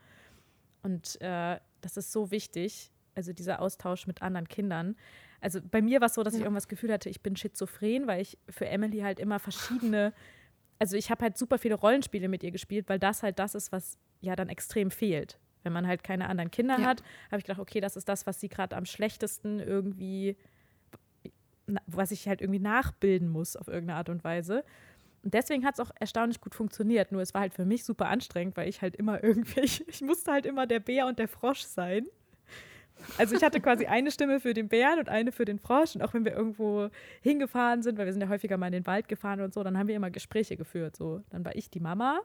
Und 0.83 1.19
äh, 1.21 1.59
das 1.81 1.97
ist 1.97 2.11
so 2.11 2.29
wichtig, 2.29 2.91
also 3.15 3.33
dieser 3.33 3.61
Austausch 3.61 4.07
mit 4.07 4.21
anderen 4.21 4.47
Kindern. 4.47 4.95
Also 5.41 5.59
bei 5.61 5.81
mir 5.81 6.01
war 6.01 6.07
es 6.07 6.13
so, 6.13 6.23
dass 6.23 6.33
ich 6.33 6.41
Ja. 6.41 6.45
irgendwas 6.45 6.63
das 6.63 6.69
Gefühl 6.69 6.91
hatte, 6.91 7.09
ich 7.09 7.21
bin 7.21 7.35
schizophren, 7.35 8.07
weil 8.07 8.21
ich 8.21 8.37
für 8.49 8.67
Emily 8.67 8.99
halt 8.99 9.19
immer 9.19 9.39
verschiedene, 9.39 10.13
also 10.79 10.97
ich 10.97 11.09
habe 11.09 11.23
halt 11.23 11.37
super 11.37 11.57
viele 11.57 11.75
Rollenspiele 11.75 12.27
mit 12.27 12.43
ihr 12.43 12.51
gespielt, 12.51 12.89
weil 12.89 12.99
das 12.99 13.23
halt 13.23 13.39
das 13.39 13.55
ist, 13.55 13.71
was 13.71 13.97
ja 14.21 14.35
dann 14.35 14.49
extrem 14.49 14.91
fehlt. 14.91 15.39
Wenn 15.63 15.73
man 15.73 15.87
halt 15.87 16.03
keine 16.03 16.27
anderen 16.29 16.51
Kinder 16.51 16.77
Ja. 16.79 16.85
hat, 16.87 17.01
habe 17.31 17.37
ich 17.39 17.43
gedacht, 17.45 17.59
okay, 17.59 17.79
das 17.81 17.95
ist 17.95 18.07
das, 18.09 18.27
was 18.27 18.39
sie 18.39 18.49
gerade 18.49 18.75
am 18.75 18.85
schlechtesten 18.85 19.59
irgendwie, 19.59 20.35
was 21.87 22.11
ich 22.11 22.27
halt 22.27 22.41
irgendwie 22.41 22.59
nachbilden 22.59 23.29
muss 23.29 23.55
auf 23.55 23.67
irgendeine 23.67 23.97
Art 23.97 24.09
und 24.09 24.23
Weise. 24.23 24.63
Und 25.23 25.33
deswegen 25.33 25.65
hat 25.65 25.73
es 25.73 25.79
auch 25.79 25.89
erstaunlich 25.99 26.39
gut 26.39 26.53
funktioniert. 26.53 27.11
Nur 27.11 27.21
es 27.23 27.33
war 27.33 27.41
halt 27.41 27.55
für 27.55 27.65
mich 27.65 27.83
super 27.83 28.07
anstrengend, 28.09 28.55
weil 28.57 28.69
ich 28.69 28.81
halt 28.83 28.95
immer 28.95 29.23
irgendwie, 29.23 29.61
ich, 29.61 29.87
ich 29.87 30.01
musste 30.01 30.31
halt 30.31 30.45
immer 30.45 30.67
der 30.67 30.79
Bär 30.79 31.07
und 31.07 31.17
der 31.17 31.27
Frosch 31.27 31.61
sein. 31.61 32.05
Also 33.17 33.35
ich 33.35 33.43
hatte 33.43 33.59
quasi 33.61 33.85
eine 33.85 34.09
Stimme 34.11 34.39
für 34.39 34.53
den 34.53 34.67
Bären 34.67 34.99
und 34.99 35.09
eine 35.09 35.31
für 35.31 35.45
den 35.45 35.59
Frosch. 35.59 35.95
Und 35.95 36.01
auch 36.01 36.13
wenn 36.13 36.25
wir 36.25 36.33
irgendwo 36.33 36.89
hingefahren 37.21 37.83
sind, 37.83 37.97
weil 37.97 38.05
wir 38.05 38.13
sind 38.13 38.21
ja 38.21 38.29
häufiger 38.29 38.57
mal 38.57 38.67
in 38.67 38.73
den 38.73 38.87
Wald 38.87 39.07
gefahren 39.07 39.41
und 39.41 39.53
so, 39.53 39.63
dann 39.63 39.77
haben 39.77 39.87
wir 39.87 39.95
immer 39.95 40.11
Gespräche 40.11 40.57
geführt. 40.57 40.95
So, 40.95 41.21
dann 41.29 41.45
war 41.45 41.55
ich 41.55 41.69
die 41.69 41.79
Mama 41.79 42.19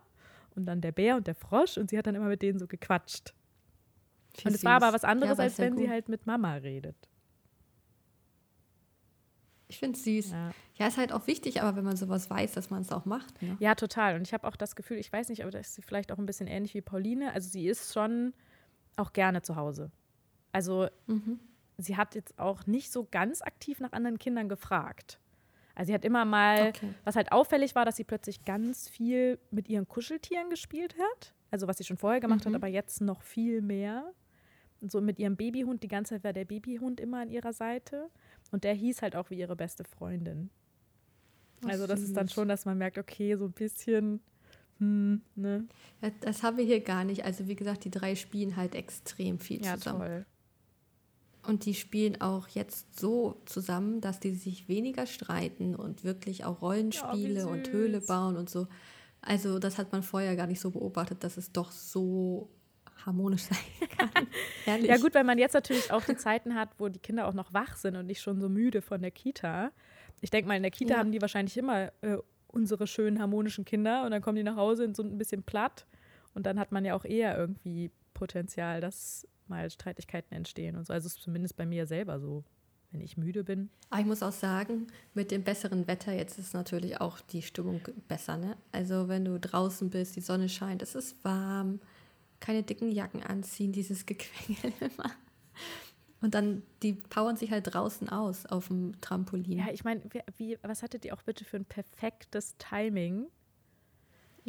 und 0.54 0.66
dann 0.66 0.80
der 0.80 0.92
Bär 0.92 1.16
und 1.16 1.26
der 1.26 1.34
Frosch 1.34 1.76
und 1.76 1.90
sie 1.90 1.98
hat 1.98 2.06
dann 2.06 2.14
immer 2.14 2.28
mit 2.28 2.42
denen 2.42 2.58
so 2.58 2.66
gequatscht. 2.66 3.34
Wie 4.38 4.48
und 4.48 4.54
es 4.54 4.64
war 4.64 4.74
aber 4.82 4.92
was 4.92 5.04
anderes, 5.04 5.38
Ja, 5.38 5.44
als 5.44 5.58
wenn 5.58 5.76
sie 5.76 5.82
gut. 5.84 5.90
halt 5.90 6.08
mit 6.08 6.26
Mama 6.26 6.54
redet. 6.54 6.96
Ich 9.68 9.78
finde 9.78 9.96
es 9.96 10.04
süß. 10.04 10.32
Ja. 10.32 10.50
Ja, 10.74 10.86
ist 10.88 10.96
halt 10.96 11.12
auch 11.12 11.26
wichtig, 11.26 11.62
aber 11.62 11.76
wenn 11.76 11.84
man 11.84 11.96
sowas 11.96 12.28
weiß, 12.28 12.52
dass 12.52 12.70
man 12.70 12.82
es 12.82 12.90
auch 12.90 13.04
macht. 13.04 13.40
Ne? 13.40 13.56
Ja, 13.60 13.74
total. 13.76 14.16
Und 14.16 14.22
ich 14.22 14.32
habe 14.32 14.46
auch 14.48 14.56
das 14.56 14.74
Gefühl, 14.74 14.96
ich 14.98 15.12
weiß 15.12 15.28
nicht, 15.28 15.42
aber 15.42 15.50
das 15.52 15.68
ist 15.68 15.74
sie 15.76 15.82
vielleicht 15.82 16.10
auch 16.10 16.18
ein 16.18 16.26
bisschen 16.26 16.48
ähnlich 16.48 16.74
wie 16.74 16.80
Pauline. 16.80 17.32
Also 17.32 17.48
sie 17.50 17.68
ist 17.68 17.92
schon 17.92 18.32
auch 18.96 19.12
gerne 19.12 19.42
zu 19.42 19.54
Hause. 19.56 19.92
Also 20.52 20.88
Mhm. 21.06 21.38
sie 21.78 21.96
hat 21.96 22.14
jetzt 22.14 22.38
auch 22.38 22.66
nicht 22.66 22.92
so 22.92 23.06
ganz 23.10 23.42
aktiv 23.42 23.80
nach 23.80 23.92
anderen 23.92 24.18
Kindern 24.18 24.48
gefragt. 24.48 25.18
Also 25.74 25.88
sie 25.90 25.94
hat 25.94 26.04
immer 26.04 26.24
mal, 26.24 26.68
Okay. 26.70 26.92
was 27.04 27.16
halt 27.16 27.32
auffällig 27.32 27.74
war, 27.74 27.84
dass 27.84 27.96
sie 27.96 28.04
plötzlich 28.04 28.44
ganz 28.44 28.88
viel 28.88 29.38
mit 29.50 29.68
ihren 29.68 29.88
Kuscheltieren 29.88 30.50
gespielt 30.50 30.94
hat. 30.98 31.32
Also 31.50 31.66
was 31.68 31.78
sie 31.78 31.84
schon 31.84 31.96
vorher 31.96 32.20
gemacht 32.20 32.40
hat, 32.44 32.50
Mhm. 32.50 32.56
aber 32.56 32.66
jetzt 32.68 33.00
noch 33.00 33.22
viel 33.22 33.62
mehr. 33.62 34.12
Und 34.80 34.90
so 34.90 35.00
mit 35.00 35.18
ihrem 35.18 35.36
Babyhund, 35.36 35.82
die 35.82 35.88
ganze 35.88 36.14
Zeit 36.14 36.24
war 36.24 36.32
der 36.32 36.44
Babyhund 36.44 37.00
immer 37.00 37.20
an 37.20 37.30
ihrer 37.30 37.52
Seite. 37.52 38.08
Und 38.50 38.64
der 38.64 38.74
hieß 38.74 39.02
halt 39.02 39.14
auch 39.16 39.30
wie 39.30 39.38
ihre 39.38 39.56
beste 39.56 39.84
Freundin. 39.84 40.50
Also 41.64 41.86
das 41.86 42.00
ist 42.00 42.16
dann 42.16 42.28
schon, 42.28 42.48
dass 42.48 42.64
man 42.64 42.78
merkt, 42.78 42.96
okay, 42.98 43.36
so 43.36 43.44
ein 43.44 43.52
bisschen, 43.52 44.20
hm, 44.78 45.20
ne? 45.34 45.66
Ja, 46.02 46.10
Das 46.20 46.42
haben 46.42 46.56
wir 46.56 46.64
hier 46.64 46.80
gar 46.80 47.04
nicht. 47.04 47.24
Also 47.24 47.46
wie 47.48 47.56
gesagt, 47.56 47.84
die 47.84 47.90
drei 47.90 48.14
spielen 48.14 48.56
halt 48.56 48.74
extrem 48.74 49.38
viel 49.38 49.62
Ja, 49.64 49.74
zusammen. 49.76 50.00
toll. 50.00 50.26
Und 51.46 51.64
die 51.64 51.74
spielen 51.74 52.20
auch 52.20 52.48
jetzt 52.48 52.98
so 53.00 53.40
zusammen, 53.46 54.00
dass 54.00 54.20
die 54.20 54.32
sich 54.34 54.68
weniger 54.68 55.06
streiten 55.06 55.74
und 55.74 56.04
wirklich 56.04 56.44
auch 56.44 56.60
Rollenspiele 56.62 57.46
und 57.46 57.66
süß. 57.66 57.74
Höhle 57.74 58.00
bauen 58.02 58.36
und 58.36 58.50
so. 58.50 58.66
Also 59.22 59.58
das 59.58 59.78
hat 59.78 59.92
man 59.92 60.02
vorher 60.02 60.36
gar 60.36 60.46
nicht 60.46 60.60
so 60.60 60.70
beobachtet, 60.70 61.24
dass 61.24 61.36
es 61.36 61.52
doch 61.52 61.70
so 61.72 62.48
harmonisch 63.04 63.42
sein 63.50 63.58
kann. 63.98 64.26
Ja 64.84 64.98
gut, 64.98 65.14
weil 65.14 65.24
man 65.24 65.38
jetzt 65.38 65.54
natürlich 65.54 65.90
auch 65.92 66.04
die 66.04 66.16
Zeiten 66.16 66.54
hat, 66.54 66.70
wo 66.78 66.88
die 66.88 66.98
Kinder 66.98 67.26
auch 67.26 67.34
noch 67.34 67.52
wach 67.52 67.76
sind 67.76 67.96
und 67.96 68.06
nicht 68.06 68.20
schon 68.20 68.40
so 68.40 68.48
müde 68.48 68.82
von 68.82 69.00
der 69.00 69.10
Kita. 69.10 69.72
Ich 70.20 70.30
denke 70.30 70.48
mal, 70.48 70.56
in 70.56 70.62
der 70.62 70.70
Kita 70.70 70.94
Ja. 70.94 70.98
haben 71.00 71.10
die 71.12 71.20
wahrscheinlich 71.22 71.56
immer 71.56 71.90
äh, 72.02 72.18
unsere 72.48 72.86
schönen 72.86 73.18
harmonischen 73.20 73.64
Kinder 73.64 74.04
und 74.04 74.10
dann 74.10 74.20
kommen 74.22 74.36
die 74.36 74.42
nach 74.42 74.56
Hause 74.56 74.84
und 74.84 74.94
sind 74.96 75.12
ein 75.12 75.18
bisschen 75.18 75.42
platt. 75.42 75.86
Und 76.34 76.44
dann 76.46 76.60
hat 76.60 76.70
man 76.72 76.84
ja 76.84 76.94
auch 76.94 77.04
eher 77.04 77.36
irgendwie 77.36 77.90
Potenzial, 78.20 78.82
dass 78.82 79.26
mal 79.48 79.70
Streitigkeiten 79.70 80.36
entstehen 80.36 80.76
und 80.76 80.86
so. 80.86 80.92
Also 80.92 81.06
es 81.06 81.16
ist 81.16 81.22
zumindest 81.22 81.56
bei 81.56 81.64
mir 81.64 81.86
selber 81.86 82.20
so, 82.20 82.44
wenn 82.92 83.00
ich 83.00 83.16
müde 83.16 83.44
bin. 83.44 83.70
Aber 83.88 84.00
ich 84.00 84.06
muss 84.06 84.22
auch 84.22 84.32
sagen, 84.32 84.88
mit 85.14 85.30
dem 85.30 85.42
besseren 85.42 85.86
Wetter 85.86 86.12
jetzt 86.12 86.38
ist 86.38 86.52
natürlich 86.52 87.00
auch 87.00 87.18
die 87.20 87.40
Stimmung 87.40 87.80
besser. 88.08 88.36
Ne? 88.36 88.58
Also 88.72 89.08
wenn 89.08 89.24
du 89.24 89.40
draußen 89.40 89.88
bist, 89.88 90.16
die 90.16 90.20
Sonne 90.20 90.50
scheint, 90.50 90.82
es 90.82 90.94
ist 90.94 91.24
warm, 91.24 91.80
keine 92.40 92.62
dicken 92.62 92.92
Jacken 92.92 93.22
anziehen, 93.22 93.72
dieses 93.72 94.04
Gequengel 94.04 94.72
immer. 94.80 95.10
Und 96.20 96.34
dann, 96.34 96.62
die 96.82 96.92
powern 96.92 97.36
sich 97.36 97.50
halt 97.50 97.72
draußen 97.72 98.10
aus 98.10 98.44
auf 98.44 98.68
dem 98.68 99.00
Trampolin. 99.00 99.58
Ja, 99.58 99.68
ich 99.72 99.84
meine, 99.84 100.02
wie, 100.10 100.20
wie, 100.36 100.58
was 100.62 100.82
hattet 100.82 101.06
ihr 101.06 101.14
auch 101.14 101.22
bitte 101.22 101.46
für 101.46 101.56
ein 101.56 101.64
perfektes 101.64 102.56
Timing? 102.58 103.26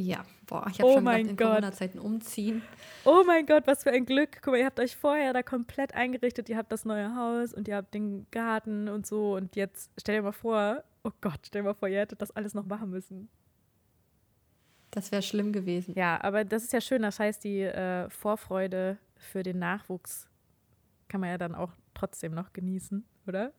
Ja, 0.01 0.25
boah, 0.47 0.65
ich 0.71 0.79
habe 0.79 0.89
Oh 0.89 0.95
schon 0.95 1.03
mein 1.03 1.27
gedacht, 1.27 1.39
in. 1.39 1.47
Corona-Zeiten 1.47 1.99
umziehen. 1.99 2.63
Oh 3.05 3.23
mein 3.25 3.45
Gott, 3.45 3.67
was 3.67 3.83
für 3.83 3.91
ein 3.91 4.05
Glück. 4.05 4.41
Guck 4.41 4.53
mal, 4.53 4.57
ihr 4.57 4.65
habt 4.65 4.79
euch 4.79 4.95
vorher 4.95 5.31
da 5.31 5.43
komplett 5.43 5.93
eingerichtet. 5.93 6.49
Ihr 6.49 6.57
habt 6.57 6.71
das 6.71 6.85
neue 6.85 7.15
Haus 7.15 7.53
und 7.53 7.67
ihr 7.67 7.75
habt 7.75 7.93
den 7.93 8.25
Garten 8.31 8.87
und 8.87 9.05
so. 9.05 9.35
Und 9.35 9.55
jetzt 9.55 9.91
stell 9.99 10.15
dir 10.15 10.23
mal 10.23 10.31
vor, 10.31 10.83
oh 11.03 11.11
Gott, 11.21 11.39
stell 11.45 11.61
dir 11.61 11.67
mal 11.67 11.73
vor, 11.75 11.87
ihr 11.87 11.99
hättet 11.99 12.19
das 12.19 12.31
alles 12.31 12.55
noch 12.55 12.65
machen 12.65 12.89
müssen. 12.89 13.29
Das 14.89 15.11
wäre 15.11 15.21
schlimm 15.21 15.53
gewesen. 15.53 15.93
Ja, 15.95 16.19
aber 16.23 16.45
das 16.45 16.63
ist 16.63 16.73
ja 16.73 16.81
schön. 16.81 17.03
Das 17.03 17.19
heißt, 17.19 17.43
die 17.43 17.61
äh, 17.61 18.09
Vorfreude 18.09 18.97
für 19.17 19.43
den 19.43 19.59
Nachwuchs 19.59 20.27
kann 21.09 21.21
man 21.21 21.29
ja 21.29 21.37
dann 21.37 21.53
auch 21.53 21.73
trotzdem 21.93 22.33
noch 22.33 22.53
genießen, 22.53 23.05
oder? 23.27 23.53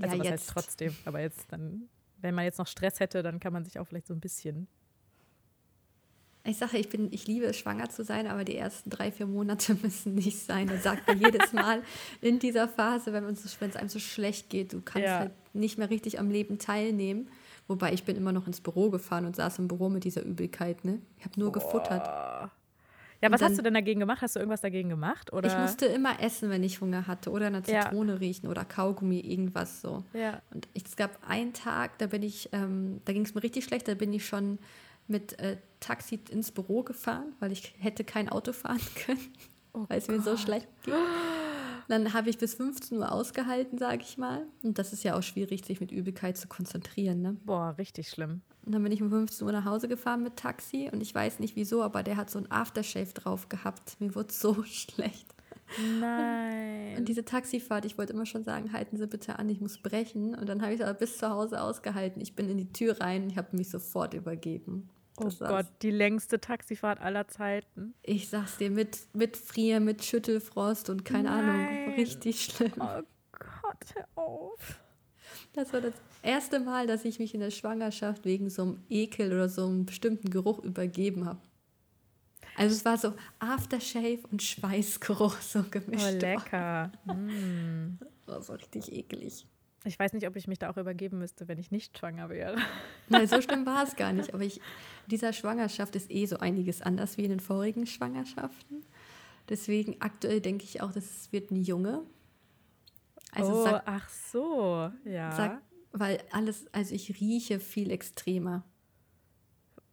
Also 0.00 0.16
ja, 0.16 0.20
was 0.20 0.28
jetzt. 0.30 0.40
heißt 0.40 0.50
trotzdem? 0.50 0.96
Aber 1.04 1.20
jetzt 1.20 1.52
dann, 1.52 1.90
wenn 2.22 2.34
man 2.34 2.44
jetzt 2.44 2.58
noch 2.58 2.66
Stress 2.66 3.00
hätte, 3.00 3.22
dann 3.22 3.38
kann 3.38 3.52
man 3.52 3.64
sich 3.66 3.78
auch 3.78 3.84
vielleicht 3.86 4.06
so 4.06 4.14
ein 4.14 4.20
bisschen. 4.20 4.66
Ich 6.46 6.58
sage, 6.58 6.76
ich, 6.76 6.90
bin, 6.90 7.10
ich 7.10 7.26
liebe 7.26 7.46
es, 7.46 7.56
schwanger 7.56 7.88
zu 7.88 8.04
sein, 8.04 8.26
aber 8.26 8.44
die 8.44 8.56
ersten 8.56 8.90
drei, 8.90 9.10
vier 9.10 9.26
Monate 9.26 9.74
müssen 9.82 10.14
nicht 10.14 10.38
sein. 10.40 10.66
Das 10.68 10.82
sagt 10.82 11.06
man 11.06 11.18
jedes 11.18 11.52
Mal 11.54 11.82
in 12.20 12.38
dieser 12.38 12.68
Phase, 12.68 13.12
wenn 13.12 13.24
so- 13.34 13.48
es 13.60 13.76
einem 13.76 13.88
so 13.88 13.98
schlecht 13.98 14.50
geht. 14.50 14.72
Du 14.74 14.82
kannst 14.82 15.06
Ja. 15.06 15.18
halt 15.20 15.32
nicht 15.54 15.78
mehr 15.78 15.88
richtig 15.88 16.18
am 16.18 16.30
Leben 16.30 16.58
teilnehmen. 16.58 17.28
Wobei 17.66 17.94
ich 17.94 18.04
bin 18.04 18.16
immer 18.16 18.32
noch 18.32 18.46
ins 18.46 18.60
Büro 18.60 18.90
gefahren 18.90 19.24
und 19.24 19.36
saß 19.36 19.58
im 19.58 19.68
Büro 19.68 19.88
mit 19.88 20.04
dieser 20.04 20.22
Übelkeit. 20.22 20.84
Ne? 20.84 21.00
Ich 21.18 21.24
habe 21.24 21.40
nur 21.40 21.50
gefuttert. 21.50 22.06
Oh. 22.06 22.48
Ja, 23.22 23.30
was 23.32 23.40
dann, 23.40 23.48
hast 23.48 23.58
du 23.58 23.62
denn 23.62 23.72
dagegen 23.72 24.00
gemacht? 24.00 24.20
Hast 24.20 24.36
du 24.36 24.40
irgendwas 24.40 24.60
dagegen 24.60 24.90
gemacht? 24.90 25.32
Oder? 25.32 25.48
Ich 25.48 25.56
musste 25.56 25.86
immer 25.86 26.20
essen, 26.20 26.50
wenn 26.50 26.62
ich 26.62 26.82
Hunger 26.82 27.06
hatte. 27.06 27.30
Oder 27.30 27.46
eine 27.46 27.62
Zitrone 27.62 28.12
ja. 28.12 28.18
riechen 28.18 28.48
oder 28.48 28.66
Kaugummi, 28.66 29.18
irgendwas 29.20 29.80
so. 29.80 30.04
Ja. 30.12 30.42
Und 30.52 30.68
es 30.74 30.94
gab 30.94 31.18
einen 31.26 31.54
Tag, 31.54 31.96
da 31.96 32.06
bin 32.06 32.22
ich, 32.22 32.50
ähm, 32.52 33.00
da 33.06 33.14
ging 33.14 33.24
es 33.24 33.34
mir 33.34 33.42
richtig 33.42 33.64
schlecht, 33.64 33.88
da 33.88 33.94
bin 33.94 34.12
ich 34.12 34.26
schon 34.26 34.58
mit 35.06 35.38
äh, 35.38 35.58
Taxi 35.80 36.20
ins 36.30 36.50
Büro 36.50 36.82
gefahren, 36.82 37.34
weil 37.40 37.52
ich 37.52 37.74
hätte 37.78 38.04
kein 38.04 38.28
Auto 38.28 38.52
fahren 38.52 38.80
können, 39.06 39.32
oh 39.72 39.84
weil 39.88 39.98
es 39.98 40.08
mir 40.08 40.20
so 40.20 40.36
schlecht 40.36 40.68
ging. 40.82 40.94
Dann 41.88 42.14
habe 42.14 42.30
ich 42.30 42.38
bis 42.38 42.54
15 42.54 42.96
Uhr 42.98 43.12
ausgehalten, 43.12 43.78
sage 43.78 44.02
ich 44.02 44.16
mal. 44.16 44.46
Und 44.62 44.78
das 44.78 44.92
ist 44.92 45.04
ja 45.04 45.16
auch 45.16 45.22
schwierig, 45.22 45.64
sich 45.64 45.80
mit 45.80 45.92
Übelkeit 45.92 46.38
zu 46.38 46.48
konzentrieren. 46.48 47.20
Ne? 47.20 47.36
Boah, 47.44 47.74
richtig 47.76 48.08
schlimm. 48.08 48.40
Und 48.64 48.72
dann 48.72 48.82
bin 48.82 48.92
ich 48.92 49.02
um 49.02 49.10
15 49.10 49.46
Uhr 49.46 49.52
nach 49.52 49.66
Hause 49.66 49.88
gefahren 49.88 50.22
mit 50.22 50.36
Taxi 50.36 50.88
und 50.90 51.02
ich 51.02 51.14
weiß 51.14 51.38
nicht 51.40 51.56
wieso, 51.56 51.82
aber 51.82 52.02
der 52.02 52.16
hat 52.16 52.30
so 52.30 52.38
ein 52.38 52.50
Aftershave 52.50 53.12
drauf 53.12 53.50
gehabt. 53.50 54.00
Mir 54.00 54.14
wurde 54.14 54.32
so 54.32 54.62
schlecht. 54.64 55.26
Nein. 56.00 56.96
Und 56.96 57.08
diese 57.08 57.24
Taxifahrt, 57.24 57.84
ich 57.84 57.98
wollte 57.98 58.12
immer 58.12 58.26
schon 58.26 58.44
sagen, 58.44 58.72
halten 58.72 58.96
Sie 58.96 59.06
bitte 59.06 59.38
an, 59.38 59.48
ich 59.48 59.60
muss 59.60 59.78
brechen. 59.78 60.34
Und 60.34 60.48
dann 60.48 60.62
habe 60.62 60.72
ich 60.72 60.80
es 60.80 60.86
aber 60.86 60.98
bis 60.98 61.18
zu 61.18 61.28
Hause 61.28 61.60
ausgehalten. 61.60 62.22
Ich 62.22 62.34
bin 62.34 62.48
in 62.48 62.58
die 62.58 62.72
Tür 62.72 63.00
rein, 63.00 63.28
ich 63.28 63.36
habe 63.36 63.56
mich 63.56 63.70
sofort 63.70 64.14
übergeben. 64.14 64.88
Oh 65.16 65.24
das 65.24 65.40
oh 65.40 65.46
Gott, 65.46 65.66
die 65.82 65.90
längste 65.90 66.40
Taxifahrt 66.40 67.00
aller 67.00 67.28
Zeiten. 67.28 67.94
Ich 68.02 68.28
sag's 68.28 68.56
dir, 68.56 68.70
mit, 68.70 68.98
mit 69.12 69.36
Frieren, 69.36 69.84
mit 69.84 70.04
Schüttelfrost 70.04 70.90
und 70.90 71.04
keine 71.04 71.30
Nein. 71.30 71.48
Ahnung, 71.48 71.94
richtig 71.94 72.44
schlimm. 72.44 72.72
Oh 72.78 73.02
Gott, 73.32 73.94
hör 73.94 74.08
auf. 74.16 74.80
Das 75.52 75.72
war 75.72 75.80
das 75.80 75.94
erste 76.22 76.58
Mal, 76.58 76.86
dass 76.86 77.04
ich 77.04 77.20
mich 77.20 77.32
in 77.32 77.40
der 77.40 77.50
Schwangerschaft 77.50 78.24
wegen 78.24 78.50
so 78.50 78.62
einem 78.62 78.82
Ekel 78.88 79.32
oder 79.32 79.48
so 79.48 79.66
einem 79.66 79.86
bestimmten 79.86 80.30
Geruch 80.30 80.58
übergeben 80.58 81.26
habe. 81.26 81.40
Also 82.56 82.74
es 82.74 82.84
war 82.84 82.98
so 82.98 83.14
Aftershave 83.38 84.20
und 84.30 84.42
Schweißgeruch 84.42 85.40
so 85.40 85.64
gemischt. 85.70 86.04
Oh, 86.06 86.18
lecker. 86.18 86.92
mm. 87.06 87.98
Das 88.00 88.26
war 88.26 88.42
so 88.42 88.52
richtig 88.54 88.92
eklig. 88.92 89.46
Ich 89.86 89.98
weiß 89.98 90.14
nicht, 90.14 90.26
ob 90.26 90.34
ich 90.36 90.48
mich 90.48 90.58
da 90.58 90.70
auch 90.70 90.78
übergeben 90.78 91.18
müsste, 91.18 91.46
wenn 91.46 91.58
ich 91.58 91.70
nicht 91.70 91.98
schwanger 91.98 92.30
wäre. 92.30 92.56
Nein, 93.08 93.26
so 93.26 93.40
schlimm 93.42 93.66
war 93.66 93.84
es 93.84 93.96
gar 93.96 94.12
nicht. 94.12 94.32
Aber 94.32 94.42
ich, 94.42 94.60
dieser 95.06 95.32
Schwangerschaft 95.34 95.94
ist 95.94 96.10
eh 96.10 96.24
so 96.24 96.38
einiges 96.38 96.80
anders 96.80 97.18
wie 97.18 97.24
in 97.24 97.30
den 97.30 97.40
vorigen 97.40 97.86
Schwangerschaften. 97.86 98.84
Deswegen 99.48 99.96
aktuell 100.00 100.40
denke 100.40 100.64
ich 100.64 100.80
auch, 100.80 100.90
das 100.90 101.30
wird 101.32 101.50
ein 101.50 101.56
Junge. 101.56 102.02
Also 103.32 103.52
oh, 103.52 103.64
sag, 103.64 103.82
ach 103.84 104.08
so, 104.08 104.90
ja. 105.04 105.32
Sag, 105.32 105.62
weil 105.92 106.22
alles, 106.30 106.66
also 106.72 106.94
ich 106.94 107.20
rieche 107.20 107.60
viel 107.60 107.90
extremer. 107.90 108.64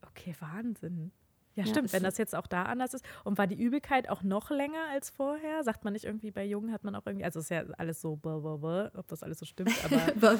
Okay, 0.07 0.36
Wahnsinn. 0.39 1.12
Ja, 1.55 1.63
ja 1.65 1.70
stimmt, 1.70 1.91
wenn 1.93 2.03
das 2.03 2.17
jetzt 2.17 2.36
auch 2.36 2.48
da 2.48 2.63
anders 2.63 2.93
ist. 2.93 3.05
Und 3.24 3.38
war 3.38 3.48
die 3.48 3.62
Übelkeit 3.62 4.10
auch 4.10 4.24
noch 4.24 4.50
länger 4.51 4.88
als 4.91 5.10
vorher? 5.10 5.63
Sagt 5.63 5.84
man 5.84 5.93
nicht 5.93 6.05
irgendwie, 6.05 6.31
bei 6.31 6.46
Jungen 6.46 6.72
hat 6.72 6.84
man 6.84 6.96
auch 6.96 7.05
irgendwie, 7.05 7.25
also 7.25 7.39
ist 7.39 7.50
ja 7.50 7.63
alles 7.77 8.01
so, 8.01 8.15
blablabla, 8.15 8.91
ob 8.96 9.08
das 9.08 9.24
alles 9.24 9.39
so 9.39 9.46
stimmt, 9.46 9.74
aber. 9.84 10.39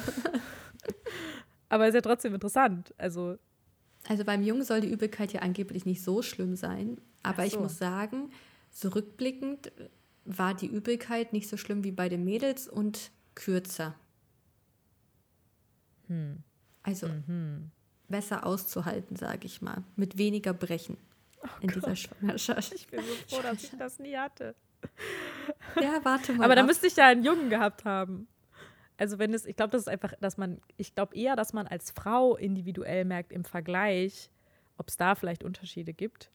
aber 1.68 1.88
ist 1.88 1.94
ja 1.94 2.00
trotzdem 2.00 2.34
interessant. 2.34 2.94
Also. 2.96 3.36
Also 4.08 4.24
beim 4.24 4.42
Jungen 4.42 4.64
soll 4.64 4.80
die 4.80 4.90
Übelkeit 4.90 5.32
ja 5.32 5.42
angeblich 5.42 5.84
nicht 5.84 6.02
so 6.02 6.22
schlimm 6.22 6.56
sein. 6.56 7.00
Aber 7.22 7.42
so. 7.42 7.48
ich 7.48 7.58
muss 7.58 7.78
sagen, 7.78 8.30
zurückblickend 8.70 9.70
war 10.24 10.54
die 10.54 10.66
Übelkeit 10.66 11.32
nicht 11.32 11.48
so 11.48 11.56
schlimm 11.56 11.84
wie 11.84 11.92
bei 11.92 12.08
den 12.08 12.24
Mädels 12.24 12.68
und 12.68 13.10
kürzer. 13.34 13.94
Hm. 16.08 16.38
Also. 16.82 17.08
Mhm 17.08 17.70
besser 18.12 18.46
auszuhalten, 18.46 19.16
sage 19.16 19.46
ich 19.46 19.60
mal. 19.60 19.82
Mit 19.96 20.16
weniger 20.16 20.54
Brechen 20.54 20.96
oh 21.42 21.48
in 21.60 21.68
Gott. 21.68 21.76
dieser 21.76 21.96
Schwangerschaft. 21.96 22.72
Ich 22.72 22.86
bin 22.86 23.00
so 23.00 23.36
froh, 23.36 23.42
dass 23.42 23.64
ich 23.64 23.72
das 23.76 23.98
nie 23.98 24.16
hatte. 24.16 24.54
Ja, 25.80 26.00
warte 26.04 26.32
mal. 26.32 26.44
Aber 26.44 26.54
da 26.54 26.62
müsste 26.62 26.86
ich 26.86 26.96
ja 26.96 27.08
einen 27.08 27.24
Jungen 27.24 27.50
gehabt 27.50 27.84
haben. 27.84 28.28
Also 28.98 29.18
wenn 29.18 29.34
es, 29.34 29.46
ich 29.46 29.56
glaube, 29.56 29.72
das 29.72 29.82
ist 29.82 29.88
einfach, 29.88 30.12
dass 30.20 30.36
man, 30.36 30.60
ich 30.76 30.94
glaube 30.94 31.16
eher, 31.16 31.34
dass 31.34 31.52
man 31.52 31.66
als 31.66 31.90
Frau 31.90 32.36
individuell 32.36 33.04
merkt 33.04 33.32
im 33.32 33.44
Vergleich, 33.44 34.30
ob 34.76 34.88
es 34.88 34.96
da 34.96 35.14
vielleicht 35.14 35.42
Unterschiede 35.42 35.92
gibt. 35.92 36.30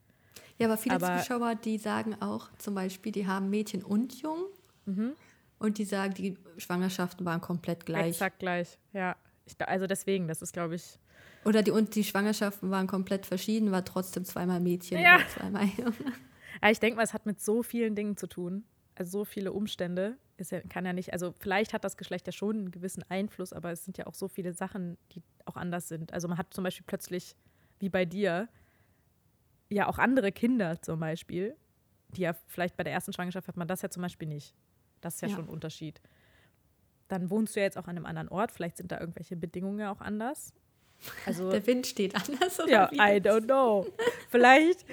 Ja, 0.58 0.68
aber 0.68 0.78
viele 0.78 0.96
aber, 0.96 1.20
Zuschauer, 1.20 1.56
die 1.56 1.78
sagen 1.78 2.16
auch 2.22 2.50
zum 2.58 2.76
Beispiel, 2.76 3.12
die 3.12 3.28
haben 3.28 3.50
Mädchen 3.50 3.84
und 3.84 4.22
Jungen 4.22 4.46
mhm. 4.86 5.14
und 5.60 5.78
die 5.78 5.86
sagen, 5.86 6.14
die 6.14 6.38
Schwangerschaften 6.58 7.26
waren 7.26 7.42
komplett 7.42 7.86
gleich. 7.86 8.08
Exakt 8.08 8.40
gleich, 8.40 8.78
ja. 8.92 9.16
Ich, 9.46 9.56
also 9.66 9.88
deswegen, 9.88 10.28
das 10.28 10.42
ist, 10.42 10.52
glaube 10.52 10.76
ich, 10.76 11.00
oder 11.46 11.63
die, 11.63 11.72
und 11.72 11.96
die 11.96 12.03
Schwangerschaften 12.03 12.70
waren 12.72 12.88
komplett 12.88 13.25
verschieden, 13.25 13.72
war 13.72 13.86
trotzdem 13.86 14.25
zweimal 14.25 14.60
Mädchen 14.60 15.00
ja. 15.00 15.15
oder 15.15 15.27
zweimal 15.27 15.65
Junge. 15.65 16.13
Ja, 16.62 16.72
ich 16.72 16.79
denke 16.79 16.98
mal, 16.98 17.03
es 17.03 17.13
hat 17.13 17.25
mit 17.25 17.39
so 17.39 17.63
vielen 17.63 17.96
Dingen 17.96 18.17
zu 18.17 18.27
tun. 18.27 18.65
Also 18.96 19.20
so 19.20 19.25
viele 19.25 19.53
Umstände. 19.53 20.17
Ist 20.38 20.51
ja, 20.51 20.62
kann 20.62 20.86
ja 20.86 20.94
nicht, 20.94 21.13
also 21.13 21.34
vielleicht 21.39 21.74
hat 21.74 21.84
das 21.84 21.98
Geschlecht 21.98 22.27
ja 22.27 22.32
schon 22.32 22.58
einen 22.58 22.72
gewissen 22.72 23.03
Einfluss, 23.10 23.53
aber 23.53 23.72
es 23.72 23.86
sind 23.86 23.98
ja 23.98 24.06
auch 24.06 24.13
so 24.13 24.27
viele 24.27 24.53
Sachen, 24.53 24.98
die 25.12 25.24
auch 25.46 25.56
anders 25.56 25.88
sind. 25.88 26.13
Also 26.13 26.27
man 26.27 26.38
hat 26.38 26.53
zum 26.53 26.63
Beispiel 26.63 26.86
plötzlich, 26.86 27.36
wie 27.79 27.89
bei 27.89 28.06
dir, 28.06 28.48
ja 29.70 29.88
auch 29.88 29.98
andere 29.98 30.32
Kinder 30.32 30.82
zum 30.82 31.00
Beispiel, 31.00 31.56
die 32.10 32.22
ja 32.22 32.34
vielleicht 32.48 32.77
bei 32.77 32.84
der 32.84 32.94
ersten 32.94 33.13
Schwangerschaft 33.13 33.48
hat 33.48 33.58
man 33.58 33.67
das 33.67 33.82
ja 33.82 33.89
zum 33.89 34.01
Beispiel 34.01 34.27
nicht. 34.27 34.56
Das 35.01 35.15
ist 35.15 35.22
ja, 35.22 35.27
ja. 35.27 35.36
schon 35.36 35.46
ein 35.46 35.50
Unterschied. 35.50 36.01
Dann 37.08 37.29
wohnst 37.29 37.56
du 37.56 37.60
ja 37.60 37.65
jetzt 37.65 37.77
auch 37.77 37.88
an 37.88 37.98
einem 37.98 38.06
anderen 38.06 38.29
Ort, 38.29 38.51
vielleicht 38.51 38.77
sind 38.77 38.91
da 38.91 39.00
irgendwelche 39.00 39.36
Bedingungen 39.36 39.79
ja 39.79 39.91
auch 39.91 40.01
anders. 40.01 40.53
Also, 41.25 41.51
Der 41.51 41.66
Wind 41.68 41.88
steht 41.88 42.16
anders. 42.16 42.60
Oder 42.60 42.72
ja, 42.72 42.92
I 42.94 43.20
don't 43.20 43.46
know. 43.46 43.88
Vielleicht 44.30 44.86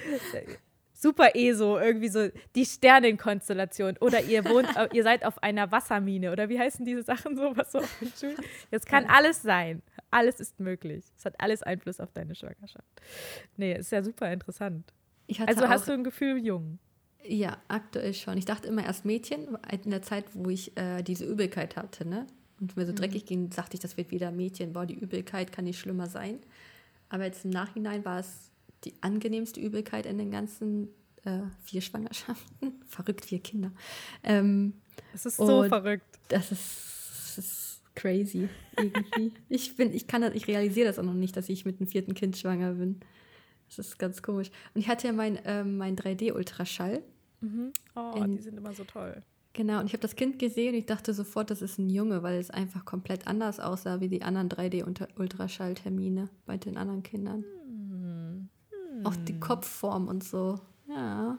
super 1.05 1.35
ESO, 1.35 1.79
irgendwie 1.79 2.09
so 2.09 2.29
die 2.55 2.65
Sternenkonstellation. 2.65 3.97
Oder 4.01 4.23
ihr 4.23 4.45
wohnt, 4.47 4.69
ihr 4.93 5.03
seid 5.03 5.25
auf 5.25 5.43
einer 5.43 5.71
Wassermine. 5.71 6.33
Oder 6.33 6.49
wie 6.49 6.59
heißen 6.59 6.85
diese 6.85 7.03
Sachen 7.03 7.37
so? 7.37 7.57
Was 7.57 7.73
so 7.73 7.81
Jetzt 8.71 8.87
kann 8.87 9.05
alles 9.07 9.43
sein. 9.43 9.83
Alles 10.11 10.41
ist 10.41 10.59
möglich. 10.61 11.05
Es 11.17 11.25
hat 11.25 11.35
alles 11.39 11.63
Einfluss 11.63 12.01
auf 12.01 12.11
deine 12.13 12.35
Schwangerschaft. 12.35 12.89
Nee, 13.57 13.75
ist 13.77 13.93
ja 13.93 14.03
super 14.03 14.33
interessant. 14.33 14.93
also 15.47 15.69
hast 15.69 15.89
du 15.89 15.93
ein 15.93 16.05
Gefühl 16.05 16.39
jung? 16.39 16.79
Ja, 17.27 17.59
aktuell 17.69 18.15
schon. 18.15 18.37
Ich 18.39 18.45
dachte 18.45 18.69
immer 18.69 18.85
erst 18.85 19.05
Mädchen, 19.05 19.57
in 19.85 19.91
der 19.91 20.03
Zeit, 20.03 20.25
wo 20.35 20.51
ich 20.51 20.77
äh, 20.77 21.03
diese 21.03 21.25
Übelkeit 21.25 21.77
hatte, 21.77 22.07
ne? 22.07 22.27
Und 22.61 22.77
mir 22.77 22.87
so 22.87 22.93
mhm. 22.93 22.97
dreckig 22.97 23.27
ging, 23.27 23.51
dachte 23.51 23.75
ich, 23.75 23.81
das 23.81 23.97
wird 23.97 24.11
wieder 24.11 24.31
Mädchen. 24.31 24.73
Boah, 24.73 24.87
die 24.87 24.95
Übelkeit 24.95 25.53
kann 25.53 25.65
nicht 25.65 25.79
schlimmer 25.79 26.09
sein. 26.09 26.39
Aber 27.09 27.25
jetzt 27.25 27.45
im 27.45 27.51
Nachhinein 27.51 28.05
war 28.05 28.21
es 28.21 28.51
die 28.85 28.95
angenehmste 29.01 29.61
Übelkeit 29.61 30.07
in 30.07 30.19
den 30.19 30.31
ganzen 30.31 30.89
äh, 31.25 31.41
vier 31.63 31.81
Schwangerschaften. 31.81 32.83
Verrückt, 32.89 33.25
vier 33.25 33.41
Kinder. 33.41 33.73
Ähm, 34.23 34.75
es 35.13 35.27
ist 35.27 35.37
so 35.37 35.65
verrückt. 35.65 36.19
Das 36.29 36.53
ist, 36.53 37.37
das 37.37 37.39
ist 37.39 37.83
crazy 37.95 38.49
irgendwie. 38.77 39.33
ich 39.49 39.77
bin, 39.77 39.93
ich 39.93 40.07
kann 40.07 40.23
das, 40.23 40.35
ich 40.35 40.47
realisiere 40.47 40.87
das 40.87 40.99
auch 40.99 41.05
noch 41.05 41.15
nicht, 41.15 41.37
dass 41.37 41.49
ich 41.49 41.65
mit 41.65 41.81
einem 41.81 41.89
vierten 41.89 42.15
Kind 42.15 42.37
schwanger 42.37 42.75
bin. 42.75 43.01
Das 43.69 43.79
ist 43.79 43.99
ganz 43.99 44.23
komisch. 44.23 44.51
Und 44.75 44.81
ich 44.81 44.89
hatte 44.89 45.07
ja 45.07 45.13
mein, 45.13 45.39
ähm, 45.45 45.79
mein 45.79 45.97
3D-Ultraschall. 45.97 47.03
Mhm. 47.41 47.73
Oh, 47.95 48.13
in, 48.17 48.37
die 48.37 48.43
sind 48.43 48.57
immer 48.57 48.75
so 48.75 48.85
toll. 48.85 49.23
Genau, 49.55 49.79
und 49.79 49.87
ich 49.87 49.93
habe 49.93 50.03
das 50.03 50.17
Kind 50.17 50.41
gesehen 50.41 50.75
und 50.75 50.81
ich 50.81 50.87
dachte 50.87 51.15
sofort, 51.15 51.49
das 51.49 51.63
ist 51.63 51.79
ein 51.79 51.89
Junge, 51.89 52.25
weil 52.25 52.39
es 52.41 52.51
einfach 52.51 52.85
komplett 52.85 53.29
anders 53.29 53.61
aussah 53.61 54.01
wie 54.01 54.09
die 54.09 54.23
anderen 54.23 54.49
3D-Ultraschalltermine 54.49 56.29
bei 56.45 56.57
den 56.57 56.77
anderen 56.77 57.05
Kindern. 57.05 57.45
Hm. 57.45 58.49
Hm. 58.71 59.07
Auch 59.07 59.15
die 59.15 59.39
Kopfform 59.39 60.09
und 60.09 60.25
so. 60.25 60.59
Ja. 60.89 61.39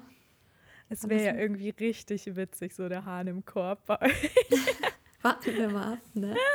Es 0.88 1.08
wäre 1.10 1.26
ja 1.26 1.36
irgendwie 1.36 1.70
richtig 1.70 2.38
witzig, 2.38 2.74
so 2.74 2.88
der 2.88 3.04
Hahn 3.04 3.28
im 3.28 3.44
Korb 3.44 3.86
bei 3.86 4.02
euch. 4.02 4.32
Warten 5.22 5.56
wir 5.56 5.70
mal 5.70 5.94
ab, 5.94 6.00
ne? 6.14 6.36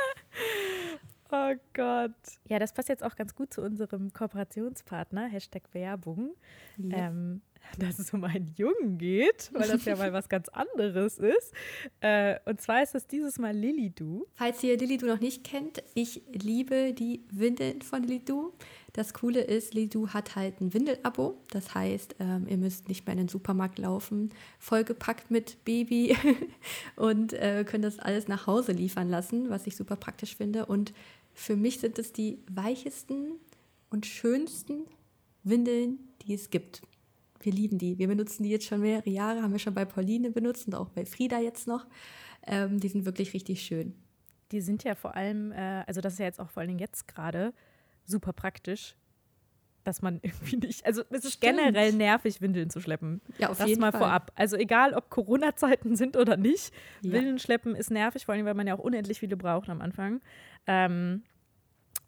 Oh 1.33 1.53
Gott. 1.73 2.11
Ja, 2.49 2.59
das 2.59 2.73
passt 2.73 2.89
jetzt 2.89 3.05
auch 3.05 3.15
ganz 3.15 3.33
gut 3.33 3.53
zu 3.53 3.61
unserem 3.61 4.11
Kooperationspartner, 4.11 5.27
Hashtag 5.27 5.63
Werbung. 5.71 6.35
Ja. 6.75 7.07
Ähm, 7.07 7.41
dass 7.77 7.99
es 7.99 8.13
um 8.13 8.23
einen 8.23 8.53
Jungen 8.57 8.97
geht, 8.97 9.49
weil 9.53 9.67
das 9.67 9.85
ja 9.85 9.95
mal 9.95 10.13
was 10.13 10.29
ganz 10.29 10.49
anderes 10.49 11.17
ist. 11.17 11.53
Äh, 12.01 12.39
und 12.45 12.61
zwar 12.61 12.83
ist 12.83 12.93
das 12.95 13.07
dieses 13.07 13.39
Mal 13.39 13.55
Lilidu. 13.55 14.25
Falls 14.33 14.63
ihr 14.63 14.77
Lilidu 14.77 15.05
noch 15.05 15.19
nicht 15.19 15.43
kennt, 15.43 15.83
ich 15.93 16.21
liebe 16.31 16.93
die 16.93 17.23
Windeln 17.31 17.81
von 17.81 18.03
Lilidu. 18.03 18.53
Das 18.93 19.13
Coole 19.13 19.41
ist, 19.41 19.73
Lilidu 19.73 20.09
hat 20.09 20.35
halt 20.35 20.59
ein 20.59 20.73
Windelabo. 20.73 21.37
Das 21.51 21.73
heißt, 21.73 22.15
ähm, 22.19 22.45
ihr 22.47 22.57
müsst 22.57 22.89
nicht 22.89 23.05
mehr 23.05 23.13
in 23.13 23.19
den 23.19 23.27
Supermarkt 23.29 23.79
laufen, 23.79 24.33
vollgepackt 24.59 25.31
mit 25.31 25.63
Baby 25.63 26.17
und 26.97 27.33
äh, 27.33 27.63
könnt 27.65 27.85
das 27.85 27.99
alles 27.99 28.27
nach 28.27 28.47
Hause 28.47 28.73
liefern 28.73 29.09
lassen, 29.09 29.49
was 29.49 29.65
ich 29.65 29.75
super 29.75 29.95
praktisch 29.95 30.35
finde. 30.35 30.65
Und 30.65 30.93
für 31.33 31.55
mich 31.55 31.79
sind 31.79 31.99
es 31.99 32.11
die 32.11 32.39
weichesten 32.49 33.33
und 33.89 34.05
schönsten 34.05 34.85
Windeln, 35.43 35.99
die 36.23 36.33
es 36.33 36.49
gibt. 36.49 36.81
Wir 37.43 37.51
lieben 37.51 37.77
die. 37.77 37.97
Wir 37.97 38.07
benutzen 38.07 38.43
die 38.43 38.49
jetzt 38.49 38.65
schon 38.65 38.81
mehrere 38.81 39.09
Jahre, 39.09 39.41
haben 39.41 39.51
wir 39.51 39.59
schon 39.59 39.73
bei 39.73 39.85
Pauline 39.85 40.31
benutzt 40.31 40.67
und 40.67 40.75
auch 40.75 40.89
bei 40.89 41.05
Frieda 41.05 41.39
jetzt 41.39 41.67
noch. 41.67 41.85
Ähm, 42.45 42.79
die 42.79 42.87
sind 42.87 43.05
wirklich 43.05 43.33
richtig 43.33 43.61
schön. 43.61 43.95
Die 44.51 44.61
sind 44.61 44.83
ja 44.83 44.95
vor 44.95 45.15
allem, 45.15 45.51
äh, 45.51 45.83
also 45.87 46.01
das 46.01 46.13
ist 46.13 46.19
ja 46.19 46.25
jetzt 46.25 46.39
auch 46.39 46.49
vor 46.49 46.61
allen 46.61 46.69
Dingen 46.69 46.79
jetzt 46.79 47.07
gerade 47.07 47.53
super 48.05 48.33
praktisch, 48.33 48.95
dass 49.83 50.01
man 50.01 50.19
irgendwie 50.21 50.57
nicht, 50.57 50.85
also 50.85 51.03
es 51.09 51.25
ist 51.25 51.33
Stimmt. 51.35 51.57
generell 51.57 51.93
nervig, 51.93 52.41
Windeln 52.41 52.69
zu 52.69 52.81
schleppen. 52.81 53.21
Ja, 53.37 53.49
auf 53.49 53.57
das 53.57 53.67
jeden 53.67 53.81
mal 53.81 53.91
Fall. 53.91 54.01
vorab. 54.01 54.31
Also 54.35 54.57
egal, 54.57 54.93
ob 54.93 55.09
Corona-Zeiten 55.09 55.95
sind 55.95 56.17
oder 56.17 56.37
nicht, 56.37 56.73
Ja. 57.01 57.13
Windeln 57.13 57.39
schleppen 57.39 57.75
ist 57.75 57.91
nervig, 57.91 58.25
vor 58.25 58.35
allem, 58.35 58.45
weil 58.45 58.53
man 58.53 58.67
ja 58.67 58.75
auch 58.75 58.79
unendlich 58.83 59.19
viele 59.19 59.37
braucht 59.37 59.69
am 59.69 59.81
Anfang. 59.81 60.21
Ähm, 60.67 61.23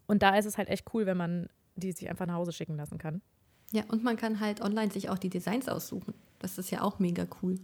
und 0.06 0.22
da 0.22 0.36
ist 0.36 0.44
es 0.44 0.58
halt 0.58 0.68
echt 0.68 0.86
cool, 0.94 1.06
wenn 1.06 1.16
man 1.16 1.48
die 1.76 1.90
sich 1.92 2.08
einfach 2.08 2.26
nach 2.26 2.34
Hause 2.34 2.52
schicken 2.52 2.76
lassen 2.76 2.98
kann. 2.98 3.20
Ja, 3.72 3.82
und 3.88 4.04
man 4.04 4.16
kann 4.16 4.40
halt 4.40 4.60
online 4.60 4.90
sich 4.90 5.08
auch 5.08 5.18
die 5.18 5.30
Designs 5.30 5.68
aussuchen. 5.68 6.14
Das 6.38 6.58
ist 6.58 6.70
ja 6.70 6.82
auch 6.82 6.98
mega 6.98 7.26
cool. 7.42 7.58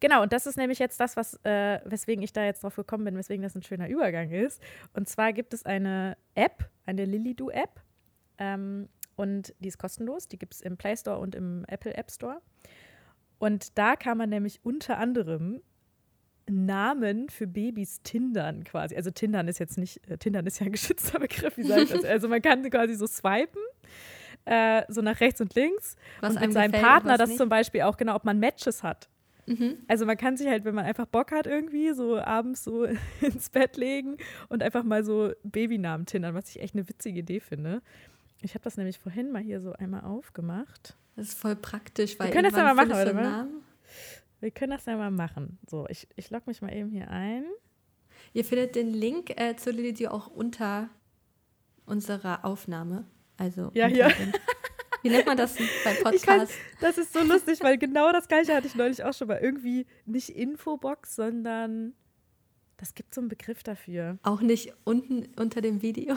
Genau, 0.00 0.22
und 0.22 0.32
das 0.32 0.46
ist 0.46 0.56
nämlich 0.56 0.78
jetzt 0.78 1.00
das, 1.00 1.16
was, 1.16 1.34
äh, 1.44 1.80
weswegen 1.84 2.22
ich 2.22 2.32
da 2.32 2.44
jetzt 2.44 2.62
drauf 2.62 2.76
gekommen 2.76 3.04
bin, 3.04 3.16
weswegen 3.16 3.42
das 3.42 3.54
ein 3.54 3.62
schöner 3.62 3.88
Übergang 3.88 4.30
ist. 4.30 4.60
Und 4.92 5.08
zwar 5.08 5.32
gibt 5.32 5.54
es 5.54 5.64
eine 5.64 6.16
App, 6.34 6.68
eine 6.84 7.04
Lilido-App. 7.04 7.80
Ähm, 8.38 8.88
und 9.16 9.54
die 9.60 9.68
ist 9.68 9.78
kostenlos. 9.78 10.28
Die 10.28 10.38
gibt 10.38 10.54
es 10.54 10.60
im 10.60 10.76
Play 10.76 10.96
Store 10.96 11.18
und 11.18 11.34
im 11.34 11.64
Apple 11.68 11.94
App 11.94 12.10
Store. 12.10 12.40
Und 13.38 13.76
da 13.78 13.96
kann 13.96 14.18
man 14.18 14.30
nämlich 14.30 14.60
unter 14.64 14.98
anderem 14.98 15.62
Namen 16.48 17.28
für 17.28 17.46
Babys 17.46 18.02
tindern 18.02 18.64
quasi. 18.64 18.96
Also 18.96 19.10
tindern 19.10 19.48
ist 19.48 19.58
jetzt 19.58 19.78
nicht, 19.78 20.08
äh, 20.08 20.18
tindern 20.18 20.46
ist 20.46 20.60
ja 20.60 20.66
ein 20.66 20.72
geschützter 20.72 21.18
Begriff, 21.20 21.56
wie 21.56 21.62
ich 21.62 21.90
das? 21.90 22.04
Also 22.04 22.28
man 22.28 22.42
kann 22.42 22.68
quasi 22.68 22.94
so 22.94 23.06
swipen, 23.06 23.62
äh, 24.44 24.82
so 24.88 25.02
nach 25.02 25.20
rechts 25.20 25.40
und 25.40 25.54
links. 25.54 25.96
Was 26.20 26.34
und 26.34 26.40
mit 26.40 26.52
seinem 26.52 26.72
Partner 26.72 27.16
das 27.18 27.30
nicht. 27.30 27.38
zum 27.38 27.48
Beispiel 27.48 27.82
auch 27.82 27.96
genau, 27.96 28.14
ob 28.16 28.24
man 28.24 28.38
Matches 28.38 28.82
hat. 28.82 29.08
Mhm. 29.46 29.78
Also 29.88 30.06
man 30.06 30.16
kann 30.16 30.36
sich 30.36 30.46
halt, 30.46 30.64
wenn 30.64 30.74
man 30.74 30.84
einfach 30.84 31.06
Bock 31.06 31.32
hat 31.32 31.46
irgendwie, 31.46 31.92
so 31.92 32.18
abends 32.18 32.64
so 32.64 32.84
ins 33.20 33.50
Bett 33.50 33.76
legen 33.76 34.16
und 34.48 34.62
einfach 34.62 34.84
mal 34.84 35.04
so 35.04 35.32
Babynamen 35.42 36.06
tindern, 36.06 36.34
was 36.34 36.48
ich 36.50 36.60
echt 36.60 36.74
eine 36.74 36.88
witzige 36.88 37.20
Idee 37.20 37.40
finde. 37.40 37.82
Ich 38.40 38.54
habe 38.54 38.64
das 38.64 38.76
nämlich 38.76 38.98
vorhin 38.98 39.30
mal 39.30 39.42
hier 39.42 39.60
so 39.60 39.72
einmal 39.72 40.02
aufgemacht. 40.02 40.96
Das 41.16 41.28
ist 41.28 41.38
voll 41.38 41.56
praktisch, 41.56 42.18
weil 42.18 42.28
Wir 42.28 42.32
können 42.32 42.50
das 42.50 42.56
ja 42.58 42.64
mal 42.64 42.74
machen, 42.74 43.14
mal. 43.14 43.14
Namen. 43.14 43.62
Wir 44.40 44.50
können 44.50 44.72
das 44.72 44.86
ja 44.86 44.96
mal 44.96 45.10
machen. 45.10 45.58
So, 45.68 45.86
ich, 45.88 46.08
ich 46.16 46.30
logge 46.30 46.44
mich 46.46 46.62
mal 46.62 46.72
eben 46.72 46.90
hier 46.90 47.10
ein. 47.10 47.44
Ihr 48.32 48.44
findet 48.44 48.74
den 48.74 48.92
Link 48.92 49.30
äh, 49.40 49.56
zu 49.56 49.70
Lilith 49.70 50.08
auch 50.08 50.26
unter 50.26 50.88
unserer 51.86 52.44
Aufnahme. 52.44 53.04
Also 53.38 53.70
Ja, 53.74 53.88
dem- 53.88 54.32
Wie 55.02 55.08
nennt 55.10 55.26
man 55.26 55.36
das 55.36 55.56
beim 55.84 55.94
Ich 56.14 56.22
Podcast? 56.24 56.52
Das 56.80 56.96
ist 56.98 57.12
so 57.12 57.20
lustig, 57.24 57.60
weil 57.62 57.76
genau 57.78 58.12
das 58.12 58.28
gleiche 58.28 58.54
hatte 58.54 58.66
ich 58.68 58.74
neulich 58.76 59.02
auch 59.04 59.12
schon 59.14 59.28
mal. 59.28 59.38
Irgendwie 59.42 59.86
nicht 60.06 60.28
Infobox, 60.30 61.16
sondern 61.16 61.94
das 62.76 62.94
gibt 62.94 63.14
so 63.14 63.20
einen 63.20 63.28
Begriff 63.28 63.62
dafür. 63.62 64.18
Auch 64.22 64.40
nicht 64.40 64.72
unten 64.84 65.26
unter 65.38 65.60
dem 65.60 65.82
Video. 65.82 66.14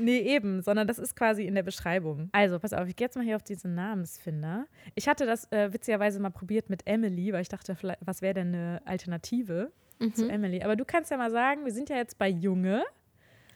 Nee, 0.00 0.20
eben, 0.20 0.62
sondern 0.62 0.86
das 0.86 1.00
ist 1.00 1.16
quasi 1.16 1.42
in 1.44 1.56
der 1.56 1.64
Beschreibung. 1.64 2.28
Also, 2.30 2.60
pass 2.60 2.72
auf, 2.72 2.86
ich 2.86 2.94
gehe 2.94 3.06
jetzt 3.06 3.16
mal 3.16 3.24
hier 3.24 3.34
auf 3.34 3.42
diesen 3.42 3.74
Namensfinder. 3.74 4.66
Ich 4.94 5.08
hatte 5.08 5.26
das 5.26 5.50
äh, 5.50 5.72
witzigerweise 5.72 6.20
mal 6.20 6.30
probiert 6.30 6.70
mit 6.70 6.86
Emily, 6.86 7.32
weil 7.32 7.42
ich 7.42 7.48
dachte, 7.48 7.74
vielleicht, 7.74 7.98
was 8.06 8.22
wäre 8.22 8.34
denn 8.34 8.54
eine 8.54 8.80
Alternative 8.84 9.72
zu 10.14 10.24
Mhm. 10.26 10.30
Emily? 10.30 10.62
Aber 10.62 10.76
du 10.76 10.84
kannst 10.84 11.10
ja 11.10 11.16
mal 11.16 11.32
sagen, 11.32 11.64
wir 11.64 11.72
sind 11.72 11.88
ja 11.88 11.96
jetzt 11.96 12.16
bei 12.16 12.28
Junge. 12.28 12.84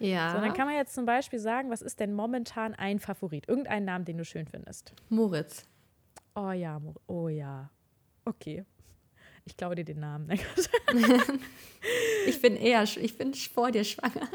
Ja. 0.03 0.35
So, 0.35 0.41
dann 0.41 0.53
kann 0.55 0.67
man 0.67 0.75
jetzt 0.77 0.95
zum 0.95 1.05
Beispiel 1.07 1.39
sagen, 1.39 1.71
was 1.71 1.81
ist 1.83 2.01
denn 2.01 2.13
momentan 2.13 2.75
ein 2.75 2.99
Favorit? 2.99 3.49
Irgendeinen 3.49 3.87
Namen, 3.87 4.05
den 4.05 4.19
du 4.19 4.25
schön 4.25 4.47
findest. 4.47 4.93
Moritz. 5.09 5.65
Oh 6.35 6.51
ja, 6.51 6.79
Mor- 6.79 7.01
oh 7.07 7.29
ja. 7.29 7.71
Okay. 8.25 8.65
Ich 9.45 9.57
klaue 9.57 9.75
dir 9.75 9.85
den 9.85 10.01
Namen. 10.01 10.29
Ich 12.27 12.41
bin 12.41 12.57
eher, 12.57 12.85
ich 12.85 13.19
bin 13.19 13.35
vor 13.35 13.71
dir 13.73 13.83
schwanger. 13.85 14.29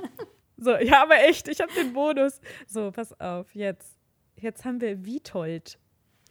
so, 0.58 0.76
ja, 0.78 1.04
aber 1.04 1.20
echt, 1.24 1.48
ich 1.48 1.62
habe 1.62 1.72
den 1.74 1.94
Bonus. 1.94 2.42
So, 2.66 2.92
pass 2.92 3.18
auf, 3.20 3.54
jetzt. 3.56 3.98
Jetzt 4.36 4.66
haben 4.66 4.82
wir 4.82 5.06
Witold. 5.06 5.80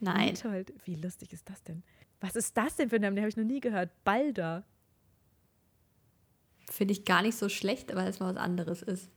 Nein. 0.00 0.31
Witold. 0.37 0.73
Wie 0.85 0.95
lustig 0.97 1.33
ist 1.33 1.49
das 1.49 1.62
denn? 1.62 1.83
Was 2.21 2.37
ist 2.37 2.57
das 2.57 2.76
denn 2.76 2.90
für 2.90 2.97
ein 2.97 3.02
Name? 3.02 3.14
Den 3.16 3.23
habe 3.23 3.31
ich 3.31 3.37
noch 3.37 3.45
nie 3.45 3.61
gehört. 3.61 3.90
Balder. 4.05 4.64
Finde 6.71 6.93
ich 6.93 7.05
gar 7.05 7.23
nicht 7.23 7.37
so 7.37 7.49
schlecht, 7.49 7.95
weil 7.95 8.09
es 8.09 8.21
mal 8.21 8.35
was 8.35 8.40
anderes 8.43 8.83
ist. 8.83 9.11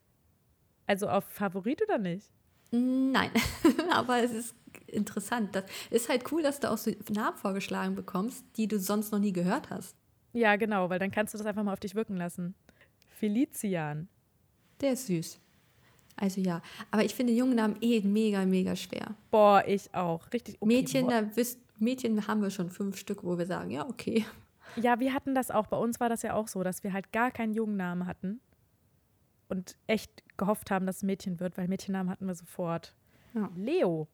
Also 0.90 1.08
auf 1.08 1.24
Favorit 1.26 1.84
oder 1.84 2.00
nicht? 2.00 2.32
Nein, 2.72 3.30
aber 3.92 4.24
es 4.24 4.32
ist 4.32 4.56
interessant. 4.88 5.56
Das 5.56 5.66
ist 5.92 6.10
halt 6.10 6.32
cool, 6.32 6.42
dass 6.42 6.60
du 6.60 6.72
auch 6.72 6.80
so 6.80 6.90
Namen 7.12 7.38
vorgeschlagen 7.38 7.94
bekommst, 7.94 8.44
die 8.58 8.68
du 8.68 8.80
sonst 8.80 9.12
noch 9.12 9.20
nie 9.20 9.32
gehört 9.32 9.70
hast. 9.70 9.96
Ja, 10.34 10.56
genau, 10.56 10.90
weil 10.90 10.98
dann 10.98 11.12
kannst 11.12 11.36
du 11.36 11.38
das 11.38 11.46
einfach 11.46 11.62
mal 11.62 11.74
auf 11.74 11.80
dich 11.80 11.94
wirken 11.94 12.18
lassen. 12.18 12.56
Felician. 13.20 14.08
Der 14.82 14.94
ist 14.94 15.06
süß. 15.06 15.40
Also 16.16 16.42
ja, 16.42 16.60
aber 16.90 17.06
ich 17.06 17.14
finde 17.14 17.34
jungen 17.34 17.56
Namen 17.56 17.78
eh 17.82 18.02
mega, 18.02 18.44
mega 18.46 18.76
schwer. 18.76 19.14
Boah, 19.30 19.64
ich 19.68 19.94
auch. 19.94 20.34
Richtig. 20.34 20.56
Okay, 20.60 20.66
Mädchen, 20.66 21.06
boah. 21.06 21.22
da 21.22 21.36
wisst, 21.36 21.60
Mädchen 21.78 22.28
haben 22.28 22.42
wir 22.42 22.50
schon 22.50 22.72
fünf 22.72 22.98
Stück, 22.98 23.24
wo 23.24 23.38
wir 23.38 23.46
sagen, 23.46 23.70
ja, 23.70 23.88
okay. 23.88 24.26
Ja, 24.76 25.00
wir 25.00 25.14
hatten 25.14 25.36
das 25.36 25.52
auch. 25.52 25.68
Bei 25.68 25.78
uns 25.78 26.00
war 26.00 26.10
das 26.10 26.24
ja 26.24 26.34
auch 26.34 26.48
so, 26.48 26.64
dass 26.64 26.84
wir 26.84 26.94
halt 26.94 27.12
gar 27.12 27.30
keinen 27.30 27.54
jungen 27.54 27.78
Namen 27.78 28.08
hatten. 28.08 28.42
Und 29.50 29.78
echt 29.88 30.24
gehofft 30.38 30.72
haben, 30.72 30.86
dass 30.86 30.98
es 30.98 31.04
ein 31.04 31.08
Mädchen 31.08 31.40
wird, 31.40 31.58
weil 31.58 31.68
Mädchennamen 31.68 32.10
hatten 32.12 32.26
wir 32.28 32.36
sofort. 32.36 32.96
Ja. 33.34 33.52
Leo. 33.56 34.08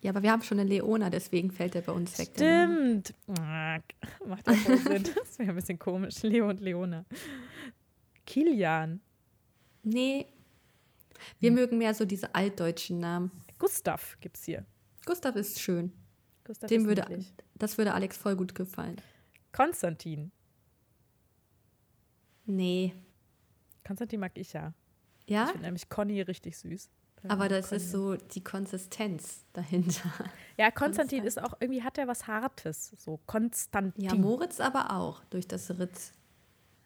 Ja, 0.00 0.10
aber 0.10 0.22
wir 0.22 0.32
haben 0.32 0.42
schon 0.42 0.58
eine 0.58 0.68
Leona, 0.68 1.10
deswegen 1.10 1.50
fällt 1.52 1.74
der 1.74 1.82
bei 1.82 1.92
uns 1.92 2.18
weg. 2.18 2.30
Stimmt. 2.34 3.14
Macht 3.28 4.46
ja 4.48 4.54
voll 4.54 4.78
Sinn. 4.78 5.04
Das 5.14 5.38
wäre 5.38 5.50
ein 5.50 5.54
bisschen 5.56 5.78
komisch. 5.78 6.22
Leo 6.22 6.48
und 6.48 6.60
Leona. 6.60 7.04
Kilian. 8.26 9.00
Nee. 9.82 10.26
Wir 11.38 11.50
Hm. 11.50 11.54
mögen 11.54 11.78
mehr 11.78 11.94
so 11.94 12.04
diese 12.04 12.34
altdeutschen 12.34 12.98
Namen. 12.98 13.30
Gustav 13.58 14.16
gibt's 14.20 14.44
hier. 14.44 14.64
Gustav 15.04 15.36
ist 15.36 15.60
schön. 15.60 15.92
Gustav 16.44 16.68
Dem 16.68 16.82
ist 16.82 16.86
würde, 16.88 17.02
niedlich. 17.02 17.32
das 17.54 17.78
würde 17.78 17.94
Alex 17.94 18.16
voll 18.16 18.34
gut 18.36 18.54
gefallen. 18.56 18.96
Konstantin. 19.52 20.32
Nee. 22.44 22.92
Konstantin 23.86 24.20
mag 24.20 24.32
ich 24.34 24.52
ja. 24.52 24.72
Ja? 25.26 25.44
Ich 25.44 25.50
finde 25.50 25.66
nämlich 25.66 25.88
Conny 25.88 26.20
richtig 26.22 26.56
süß. 26.58 26.90
Aber 27.28 27.48
das 27.48 27.68
Conny. 27.68 27.80
ist 27.80 27.92
so 27.92 28.16
die 28.16 28.42
Konsistenz 28.42 29.44
dahinter. 29.52 30.10
Ja, 30.58 30.70
Konstantin 30.72 31.24
ist 31.24 31.40
auch 31.40 31.54
irgendwie, 31.60 31.82
hat 31.82 31.96
er 31.98 32.08
was 32.08 32.26
Hartes. 32.26 32.92
So 32.98 33.20
Konstantin. 33.26 34.02
Ja, 34.04 34.14
Moritz 34.14 34.58
aber 34.60 34.90
auch, 34.96 35.22
durch 35.30 35.46
das 35.46 35.70
Ritz. 35.78 36.12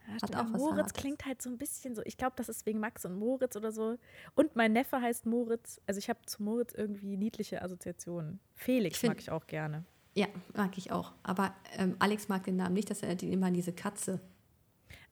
Ja, 0.06 0.14
hat 0.22 0.36
auch 0.36 0.52
was 0.52 0.60
Moritz 0.60 0.76
Hartes. 0.78 0.92
klingt 0.92 1.24
halt 1.24 1.40
so 1.42 1.48
ein 1.50 1.56
bisschen 1.58 1.94
so. 1.94 2.02
Ich 2.04 2.16
glaube, 2.18 2.34
das 2.36 2.48
ist 2.50 2.66
wegen 2.66 2.78
Max 2.80 3.04
und 3.06 3.18
Moritz 3.18 3.56
oder 3.56 3.72
so. 3.72 3.96
Und 4.34 4.54
mein 4.56 4.72
Neffe 4.74 5.00
heißt 5.00 5.24
Moritz. 5.26 5.80
Also 5.86 5.98
ich 5.98 6.08
habe 6.10 6.20
zu 6.26 6.42
Moritz 6.42 6.74
irgendwie 6.74 7.16
niedliche 7.16 7.62
Assoziationen. 7.62 8.38
Felix 8.54 8.98
find- 8.98 9.12
mag 9.14 9.20
ich 9.20 9.30
auch 9.30 9.46
gerne. 9.46 9.84
Ja, 10.14 10.26
mag 10.54 10.76
ich 10.78 10.92
auch. 10.92 11.12
Aber 11.22 11.54
ähm, 11.76 11.96
Alex 11.98 12.28
mag 12.28 12.44
den 12.44 12.56
Namen 12.56 12.74
nicht, 12.74 12.88
das 12.90 13.02
erinnert 13.02 13.22
ihn 13.22 13.32
immer 13.32 13.46
an 13.46 13.54
diese 13.54 13.72
Katze. 13.72 14.20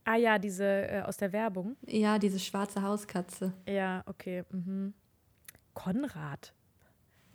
Ah 0.05 0.17
ja, 0.17 0.39
diese 0.39 0.65
äh, 0.65 1.03
aus 1.03 1.17
der 1.17 1.33
Werbung. 1.33 1.77
Ja, 1.87 2.19
diese 2.19 2.39
schwarze 2.39 2.83
Hauskatze. 2.83 3.53
Ja, 3.67 4.03
okay. 4.07 4.45
Mhm. 4.51 4.95
Konrad. 5.73 6.53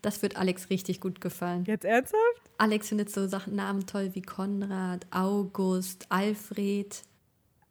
Das 0.01 0.21
wird 0.21 0.37
Alex 0.37 0.69
richtig 0.69 1.01
gut 1.01 1.19
gefallen. 1.19 1.65
Jetzt 1.65 1.83
ernsthaft? 1.83 2.41
Alex 2.57 2.89
findet 2.89 3.09
so 3.09 3.27
Sachen, 3.27 3.55
Namen 3.55 3.85
toll 3.85 4.11
wie 4.13 4.21
Konrad, 4.21 5.05
August, 5.11 6.05
Alfred, 6.09 7.01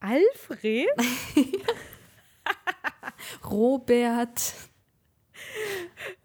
Alfred? 0.01 0.89
Robert. 3.51 4.55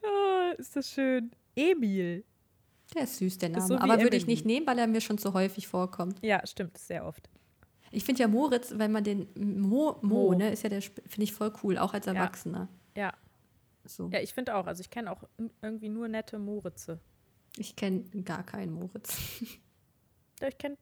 Oh, 0.02 0.54
ist 0.58 0.76
das 0.76 0.90
schön. 0.92 1.32
Emil. 1.56 2.24
Der 2.94 3.04
ist 3.04 3.18
süß, 3.18 3.38
der 3.40 3.50
Name. 3.50 3.66
so 3.66 3.78
aber 3.78 4.02
würde 4.02 4.18
ich 4.18 4.28
nicht 4.28 4.46
nehmen, 4.46 4.68
weil 4.68 4.78
er 4.78 4.88
mir 4.88 5.02
schon 5.02 5.18
zu 5.18 5.34
häufig 5.34 5.68
vorkommt. 5.68 6.18
Ja, 6.22 6.46
stimmt, 6.46 6.78
sehr 6.78 7.06
oft. 7.06 7.30
Ich 7.94 8.04
finde 8.04 8.22
ja 8.22 8.28
Moritz, 8.28 8.74
wenn 8.78 8.92
man 8.92 9.04
den 9.04 9.28
Mo, 9.36 10.00
Mo, 10.02 10.32
Mo. 10.32 10.34
ne, 10.34 10.52
ist 10.52 10.64
ja 10.64 10.70
der, 10.70 10.82
finde 10.82 11.24
ich 11.24 11.34
voll 11.34 11.54
cool, 11.64 11.78
auch 11.78 11.94
als 11.94 12.08
Erwachsener. 12.08 12.68
Ja, 12.98 13.14
So. 13.86 14.10
ja 14.10 14.20
ich 14.20 14.34
finde 14.34 14.56
auch. 14.56 14.66
Also 14.66 14.82
ich 14.82 14.90
kenne 14.90 15.12
auch 15.12 15.24
irgendwie 15.62 15.90
nur 15.90 16.08
nette 16.08 16.40
Moritze. 16.40 17.00
Ich 17.58 17.76
kenne 17.76 18.04
gar 18.24 18.44
keinen 18.44 18.74
Moritz. 18.74 19.18
Ja, 20.42 20.50
ich 20.50 20.58
kenne 20.58 20.78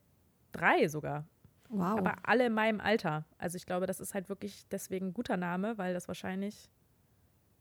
drei 0.53 0.87
sogar. 0.87 1.27
Wow. 1.69 1.99
Aber 1.99 2.15
alle 2.23 2.47
in 2.47 2.53
meinem 2.53 2.79
Alter. 2.79 3.25
Also 3.37 3.57
ich 3.57 3.67
glaube, 3.67 3.85
das 3.85 3.99
ist 3.99 4.15
halt 4.15 4.27
wirklich 4.27 4.65
deswegen 4.69 5.07
ein 5.07 5.13
guter 5.13 5.37
Name, 5.37 5.77
weil 5.77 5.93
das 5.93 6.07
wahrscheinlich 6.07 6.71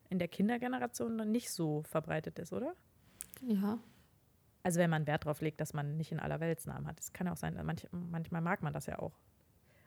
in 0.09 0.19
der 0.19 0.29
Kindergeneration 0.29 1.17
noch 1.17 1.27
nicht 1.27 1.51
so 1.51 1.83
verbreitet 1.83 2.39
ist, 2.39 2.53
oder? 2.53 2.75
ja. 3.43 3.79
Also 4.63 4.79
wenn 4.79 4.91
man 4.91 5.07
Wert 5.07 5.25
darauf 5.25 5.41
legt, 5.41 5.61
dass 5.61 5.73
man 5.75 5.97
nicht 5.97 6.13
in 6.13 6.21
aller 6.21 6.41
Weltsnamen 6.41 6.87
hat. 6.87 6.99
Das 6.99 7.13
kann 7.13 7.27
ja 7.27 7.33
auch 7.33 7.37
sein, 7.39 7.59
manch, 7.65 7.87
manchmal 7.93 8.41
mag 8.43 8.63
man 8.63 8.73
das 8.73 8.87
ja 8.87 8.99
auch. 8.99 9.13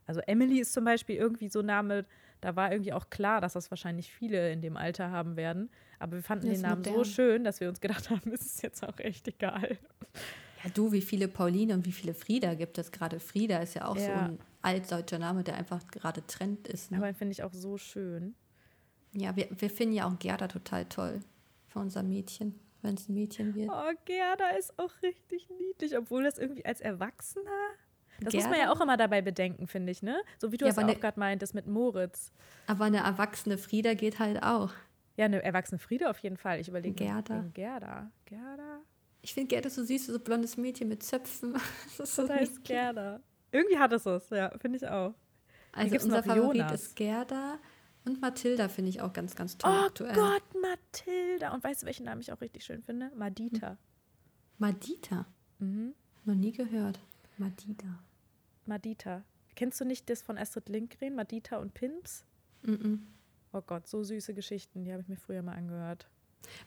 Also 0.06 0.22
Emily 0.22 0.60
ist 0.60 0.74
zum 0.74 0.84
Beispiel 0.86 1.16
irgendwie 1.16 1.50
so 1.50 1.60
ein 1.60 1.66
Name, 1.68 2.06
da 2.42 2.56
war 2.56 2.72
irgendwie 2.72 2.94
auch 2.94 3.10
klar, 3.10 3.40
dass 3.42 3.54
das 3.54 3.72
wahrscheinlich 3.72 4.12
viele 4.12 4.52
in 4.52 4.62
dem 4.62 4.76
Alter 4.78 5.12
haben 5.12 5.36
werden. 5.38 5.70
Aber 6.00 6.18
wir 6.18 6.24
fanden 6.24 6.48
Ja, 6.48 6.54
den 6.54 6.62
Namen 6.62 6.84
so 6.84 6.92
modern. 6.92 7.06
schön, 7.06 7.44
dass 7.44 7.60
wir 7.62 7.70
uns 7.70 7.80
gedacht 7.80 8.10
haben, 8.10 8.32
ist 8.34 8.46
es 8.56 8.62
jetzt 8.62 8.84
auch 8.84 9.00
echt 9.00 9.28
egal. 9.28 9.78
Ja, 10.64 10.70
du, 10.74 10.92
wie 10.92 11.02
viele 11.02 11.28
Pauline 11.28 11.74
und 11.74 11.86
wie 11.86 11.92
viele 11.92 12.14
Frieda 12.14 12.54
gibt 12.54 12.78
es 12.78 12.92
gerade? 12.92 13.20
Frieda 13.20 13.60
ist 13.60 13.76
ja 13.76 13.86
auch 13.86 13.98
so 13.98 14.12
Ja. 14.12 14.26
ein 14.26 14.40
altdeutscher 14.62 15.20
Name, 15.20 15.44
der 15.44 15.56
einfach 15.56 15.86
gerade 15.88 16.26
Trend 16.28 16.68
ist. 16.68 16.92
Ne? 16.92 16.98
Aber 16.98 17.14
finde 17.14 17.32
ich 17.34 17.44
auch 17.44 17.54
so 17.54 17.78
schön. 17.78 18.36
ja, 19.14 19.36
wir, 19.36 19.48
wir 19.52 19.70
finden 19.70 19.94
ja 19.96 20.08
auch 20.08 20.18
Gerda 20.20 20.48
total 20.48 20.86
toll. 20.86 21.20
für 21.68 21.80
unser 21.80 22.04
Mädchen, 22.04 22.60
wenn 22.82 22.96
es 22.96 23.10
ein 23.10 23.14
Mädchen 23.16 23.56
wird. 23.56 23.70
Oh, 23.72 23.92
Gerda 24.06 24.50
ist 24.52 24.78
auch 24.80 24.92
richtig 25.02 25.50
niedlich, 25.60 25.98
obwohl 25.98 26.24
das 26.24 26.38
irgendwie 26.38 26.66
als 26.66 26.82
Erwachsener. 26.82 27.50
Das 28.24 28.32
Gerda? 28.32 28.48
muss 28.48 28.58
man 28.58 28.66
ja 28.66 28.74
auch 28.74 28.82
immer 28.82 28.98
dabei 28.98 29.22
bedenken, 29.22 29.68
finde 29.68 29.92
ich, 29.92 30.02
ne? 30.02 30.22
So 30.38 30.52
wie 30.52 30.58
du 30.58 30.66
ja, 30.66 30.72
es 30.72 30.78
auch 30.78 30.86
ne, 30.86 30.96
gerade 30.96 31.20
meintest 31.20 31.54
mit 31.54 31.68
Moritz. 31.68 32.32
Aber 32.68 32.86
eine 32.86 32.98
erwachsene 32.98 33.58
Frieda 33.58 33.94
geht 33.94 34.20
halt 34.20 34.42
auch. 34.44 34.72
Ja, 35.16 35.26
eine 35.26 35.44
erwachsene 35.44 35.80
Frieda 35.80 36.10
auf 36.10 36.18
jeden 36.20 36.38
Fall. 36.38 36.60
Ich 36.60 36.68
überlege. 36.68 36.96
Gerda. 36.96 37.46
Gerda. 37.54 38.12
Gerda. 38.26 38.82
Ich 39.22 39.34
finde 39.34 39.48
Gerda 39.48 39.70
so 39.70 39.84
süß, 39.84 40.08
so 40.08 40.20
blondes 40.20 40.58
Mädchen 40.58 40.90
mit 40.90 41.04
Zöpfen. 41.04 41.54
Das, 41.98 42.10
ist 42.10 42.16
so 42.16 42.28
das 42.28 42.32
heißt 42.32 42.64
Gerda. 42.64 43.22
Irgendwie 43.52 43.78
hat 43.78 43.94
es 43.94 44.06
es, 44.06 44.30
ja, 44.32 44.52
finde 44.58 44.78
ich 44.78 44.88
auch. 44.88 45.14
Also 45.72 45.96
unser 45.96 46.24
Favorit 46.24 46.62
Jonas. 46.62 46.82
ist 46.82 46.96
Gerda 46.96 47.60
und 48.06 48.22
Mathilda 48.22 48.68
finde 48.68 48.90
ich 48.90 49.02
auch 49.02 49.14
ganz, 49.14 49.36
ganz 49.36 49.58
toll 49.58 49.72
oh 49.72 49.86
aktuell. 49.86 50.14
Gott, 50.14 50.44
Mathilda. 50.62 51.54
Und 51.54 51.64
weißt 51.64 51.84
du, 51.84 51.86
welchen 51.86 52.06
Namen 52.06 52.22
ich 52.22 52.32
auch 52.32 52.42
richtig 52.42 52.66
schön 52.66 52.84
finde? 52.84 53.12
Madita. 53.16 53.78
Madita? 54.58 55.26
Mhm. 55.60 55.94
Noch 56.26 56.36
nie 56.36 56.52
gehört. 56.52 57.00
Madita. 57.38 58.00
Madita. 58.68 59.24
Kennst 59.56 59.80
du 59.80 59.86
nicht 59.86 60.10
das 60.10 60.22
von 60.22 60.38
Astrid 60.38 60.70
Lindgren, 60.70 61.16
Madita 61.16 61.58
und 61.58 61.74
Pimps? 61.74 62.26
Mhm. 62.64 63.08
Oh 63.52 63.62
Gott, 63.62 63.88
so 63.88 64.04
süße 64.04 64.34
Geschichten, 64.34 64.84
die 64.84 64.92
habe 64.92 65.02
ich 65.02 65.08
mir 65.08 65.18
früher 65.18 65.44
mal 65.44 65.56
angehört. 65.56 66.08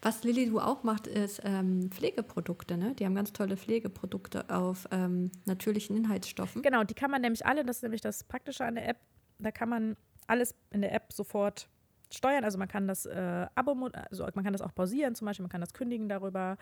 Was 0.03 0.25
Lilly 0.25 0.47
du 0.47 0.61
auch 0.61 0.85
macht, 0.85 1.07
ist 1.07 1.41
ähm, 1.45 1.91
Pflegeprodukte. 1.91 2.77
Ne? 2.77 2.95
Die 2.95 3.05
haben 3.05 3.15
ganz 3.15 3.33
tolle 3.33 3.57
Pflegeprodukte 3.57 4.49
auf 4.49 4.87
ähm, 4.91 5.31
natürlichen 5.45 5.97
Inhaltsstoffen. 5.97 6.63
Genau, 6.63 6.85
die 6.85 6.95
kann 6.95 7.11
man 7.11 7.23
nämlich 7.23 7.45
alle, 7.45 7.65
das 7.65 7.77
ist 7.77 7.83
nämlich 7.83 8.01
das 8.01 8.25
Praktische 8.25 8.65
an 8.65 8.77
der 8.77 8.89
App, 8.89 8.99
da 9.39 9.51
kann 9.51 9.69
man 9.69 9.97
alles 10.27 10.55
in 10.71 10.81
der 10.81 10.95
App 10.95 11.13
sofort 11.13 11.69
steuern. 12.13 12.45
Also 12.45 12.59
man 12.59 12.69
kann 12.69 12.87
das 12.89 13.07
äh, 13.07 13.47
Abo, 13.55 13.91
also 13.93 14.27
man 14.35 14.45
kann 14.45 14.53
das 14.53 14.63
auch 14.63 14.75
pausieren 14.75 15.15
zum 15.15 15.27
Beispiel, 15.27 15.43
man 15.43 15.51
kann 15.51 15.61
das 15.61 15.73
kündigen 15.73 16.09
darüber, 16.09 16.57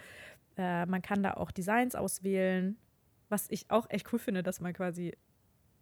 äh, 0.56 0.86
man 0.86 1.02
kann 1.02 1.22
da 1.22 1.34
auch 1.34 1.50
Designs 1.50 1.94
auswählen, 1.94 2.76
was 3.34 3.50
ich 3.50 3.68
auch 3.68 3.90
echt 3.90 4.12
cool 4.12 4.20
finde, 4.20 4.44
dass 4.44 4.60
man 4.60 4.72
quasi 4.72 5.12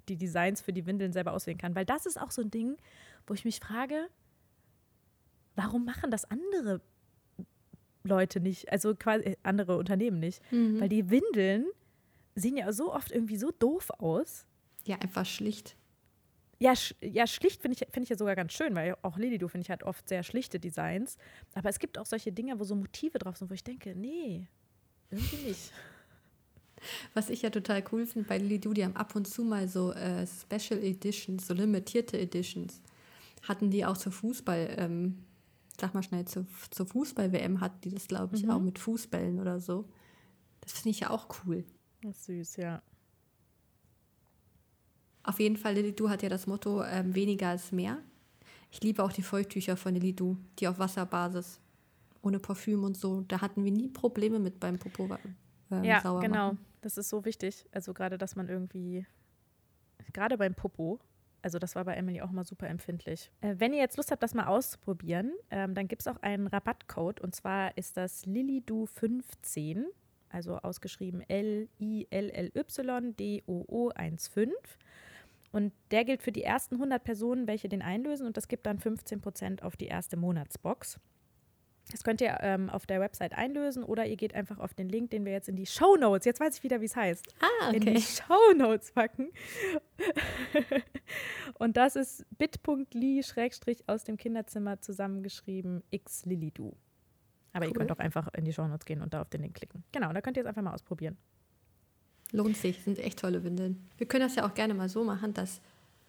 die 0.09 0.17
Designs 0.17 0.63
für 0.63 0.73
die 0.73 0.87
Windeln 0.87 1.13
selber 1.13 1.35
auswählen 1.35 1.59
kann. 1.59 1.75
Weil 1.75 1.85
das 1.85 2.07
ist 2.07 2.19
auch 2.19 2.31
so 2.31 2.41
ein 2.41 2.51
Ding, 2.51 2.79
wo 3.27 3.35
ich 3.35 3.45
mich 3.45 3.61
frage, 3.61 4.09
warum 5.55 5.85
machen 5.85 6.11
das 6.11 6.25
andere 6.25 6.81
Leute 8.05 8.41
nicht, 8.41 8.73
also 8.73 8.95
quasi 8.95 9.25
äh, 9.25 9.37
andere 9.43 9.77
Unternehmen 9.77 10.19
nicht? 10.19 10.41
Mhm. 10.51 10.81
Weil 10.81 10.89
die 10.89 11.11
Windeln 11.11 11.67
sehen 12.35 12.57
ja 12.57 12.73
so 12.73 12.93
oft 12.95 13.13
irgendwie 13.13 13.37
so 13.37 13.51
doof 13.51 13.91
aus. 13.99 14.47
Ja, 14.87 14.97
einfach 14.97 15.27
schlicht. 15.27 15.77
Ja, 16.59 16.75
sch 16.75 16.95
ja 17.03 17.27
schlicht 17.27 17.61
finde 17.61 17.77
ich, 17.79 17.93
find 17.93 18.05
ich 18.05 18.11
ja 18.11 18.17
sogar 18.17 18.35
ganz 18.35 18.55
schön, 18.55 18.75
weil 18.75 18.97
auch 19.03 19.19
Lili, 19.19 19.37
du 19.37 19.49
finde 19.49 19.67
ich, 19.67 19.71
hat 19.71 19.83
oft 19.83 20.09
sehr 20.09 20.23
schlichte 20.23 20.59
Designs. 20.59 21.19
Aber 21.53 21.69
es 21.69 21.79
gibt 21.79 21.99
auch 21.99 22.07
solche 22.07 22.33
Dinge, 22.33 22.59
wo 22.59 22.65
so 22.65 22.75
Motive 22.75 23.19
drauf 23.19 23.37
sind, 23.37 23.51
wo 23.51 23.55
ich 23.55 23.63
denke, 23.63 23.95
nee, 23.95 24.47
irgendwie 25.11 25.49
nicht. 25.49 25.71
Was 27.15 27.31
ich 27.31 27.43
ja 27.43 27.51
total 27.51 27.85
cool 27.93 28.07
finde 28.07 28.29
bei 28.29 28.39
Lili 28.39 28.59
Du, 28.61 28.73
die 28.73 28.85
haben 28.85 28.97
ab 28.97 29.15
und 29.15 29.27
zu 29.27 29.45
mal 29.45 29.69
so 29.69 29.93
äh, 29.93 30.27
Special 30.27 30.83
Editions, 30.83 31.47
so 31.47 31.55
limitierte 31.55 32.19
Editions. 32.19 32.81
Hatten 33.43 33.71
die 33.71 33.85
auch 33.85 33.97
zur 33.97 34.13
Fußball, 34.13 34.75
ähm, 34.79 35.25
sag 35.81 35.95
mal 35.95 36.03
schnell, 36.03 36.25
zur, 36.27 36.47
zur 36.71 36.87
Fußball-WM 36.87 37.61
hatten 37.61 37.81
die 37.83 37.91
das, 37.91 38.09
glaube 38.09 38.37
ich, 38.37 38.45
mhm. 38.45 38.51
auch 38.51 38.61
mit 38.61 38.79
Fußbällen 38.79 39.41
oder 39.41 39.61
so. 39.61 39.89
Das 40.61 40.73
finde 40.73 40.91
ich 40.91 41.01
ja 41.01 41.11
auch 41.11 41.29
cool. 41.45 41.65
Das 42.03 42.17
ist 42.17 42.25
süß, 42.25 42.57
ja. 42.57 42.83
Auf 45.25 45.39
jeden 45.39 45.57
Fall, 45.57 45.75
Lili 45.75 45.95
Du 45.95 46.09
hat 46.09 46.23
ja 46.23 46.29
das 46.29 46.47
Motto, 46.47 46.83
ähm, 46.85 47.15
weniger 47.15 47.55
ist 47.55 47.73
mehr. 47.73 47.99
Ich 48.71 48.83
liebe 48.83 49.05
auch 49.05 49.13
die 49.13 49.23
Feuchttücher 49.23 49.77
von 49.77 49.95
Lili 49.95 50.15
Du, 50.15 50.37
die 50.59 50.67
auf 50.67 50.79
Wasserbasis, 50.79 51.61
ohne 52.23 52.39
Parfüm 52.39 52.85
und 52.85 52.97
so. 52.97 53.23
Da 53.29 53.41
hatten 53.41 53.65
wir 53.65 53.71
nie 53.71 53.89
Probleme 53.89 54.39
mit 54.39 54.59
beim 54.59 54.79
Popo 54.79 55.09
ähm, 55.73 55.85
ja, 55.85 56.01
genau. 56.01 56.53
Machen. 56.53 56.72
Das 56.83 56.99
ist 56.99 57.09
so 57.09 57.25
wichtig. 57.25 57.65
Also 57.73 57.95
gerade, 57.95 58.19
dass 58.19 58.37
man 58.37 58.51
irgendwie, 58.51 59.07
gerade 60.13 60.37
beim 60.37 60.55
Popo, 60.55 61.01
also 61.41 61.59
das 61.59 61.75
war 61.75 61.85
bei 61.85 61.95
Emily 61.95 62.21
auch 62.21 62.31
mal 62.31 62.45
super 62.45 62.69
empfindlich. 62.69 63.33
Äh, 63.41 63.55
wenn 63.59 63.73
ihr 63.73 63.81
jetzt 63.81 63.97
Lust 63.97 64.11
habt, 64.11 64.23
das 64.23 64.35
mal 64.35 64.47
auszuprobieren, 64.47 65.33
ähm, 65.51 65.75
dann 65.75 65.89
gibt 65.89 66.03
es 66.03 66.09
auch 66.09 66.19
einen 66.23 66.47
Rabattcode 66.47 67.21
und 67.21 67.35
zwar 67.35 67.77
ist 67.79 67.97
das 67.97 68.27
Lilidu15, 68.27 69.85
also 70.29 70.59
ausgeschrieben 70.59 71.23
L-I-L-L-Y-D-O-O 71.29 71.73
15. 73.91 74.53
Und 75.53 75.73
der 75.91 76.05
gilt 76.05 76.23
für 76.23 76.33
die 76.33 76.45
ersten 76.45 76.77
100 76.77 77.03
Personen, 77.05 77.47
welche 77.47 77.69
den 77.69 77.83
einlösen 77.83 78.27
und 78.27 78.37
das 78.37 78.49
gibt 78.49 78.67
dann 78.67 78.79
15% 78.79 79.63
auf 79.63 79.77
die 79.77 79.87
erste 79.87 80.17
Monatsbox. 80.17 80.99
Das 81.91 82.05
könnt 82.05 82.21
ihr 82.21 82.39
ähm, 82.41 82.71
auf 82.71 82.87
der 82.87 83.01
Website 83.01 83.35
einlösen 83.35 83.83
oder 83.83 84.07
ihr 84.07 84.17
geht 84.17 84.35
einfach 84.35 84.59
auf 84.59 84.73
den 84.73 84.89
Link, 84.89 85.11
den 85.11 85.25
wir 85.25 85.33
jetzt 85.33 85.49
in 85.49 85.57
die 85.57 85.67
Show 85.67 85.97
Notes, 85.97 86.25
jetzt 86.25 86.41
weiß 86.41 86.57
ich 86.57 86.63
wieder, 86.63 86.81
wie 86.81 86.87
es 86.87 86.97
heißt, 86.97 87.27
ah, 87.41 87.69
okay. 87.69 87.77
in 87.77 87.95
die 87.95 88.01
Show 88.01 88.55
Notes 88.57 88.93
packen. 88.93 89.31
Und 91.59 91.77
das 91.77 91.97
ist 91.97 92.25
bit.ly 92.39 93.23
schrägstrich 93.23 93.89
aus 93.89 94.05
dem 94.05 94.17
Kinderzimmer 94.17 94.81
zusammengeschrieben 94.81 95.83
x 95.91 96.25
Lilidu. 96.25 96.75
Aber 97.53 97.67
cool. 97.67 97.73
ihr 97.73 97.75
könnt 97.75 97.93
auch 97.93 97.99
einfach 97.99 98.29
in 98.35 98.45
die 98.45 98.53
Show 98.53 98.67
Notes 98.67 98.87
gehen 98.87 99.03
und 99.03 99.13
da 99.13 99.21
auf 99.21 99.29
den 99.29 99.43
Link 99.43 99.55
klicken. 99.55 99.85
Genau, 99.93 100.13
da 100.13 100.21
könnt 100.23 100.37
ihr 100.39 100.43
es 100.43 100.47
einfach 100.47 100.63
mal 100.63 100.73
ausprobieren. 100.73 101.19
Lohnt 102.31 102.57
sich, 102.57 102.83
sind 102.83 102.99
echt 102.99 103.19
tolle 103.19 103.45
Windeln. 103.45 103.91
Wir 103.99 104.09
können 104.09 104.27
das 104.27 104.37
ja 104.37 104.47
auch 104.47 104.55
gerne 104.55 104.73
mal 104.73 104.89
so 104.89 105.05
machen, 105.05 105.35
dass 105.35 105.61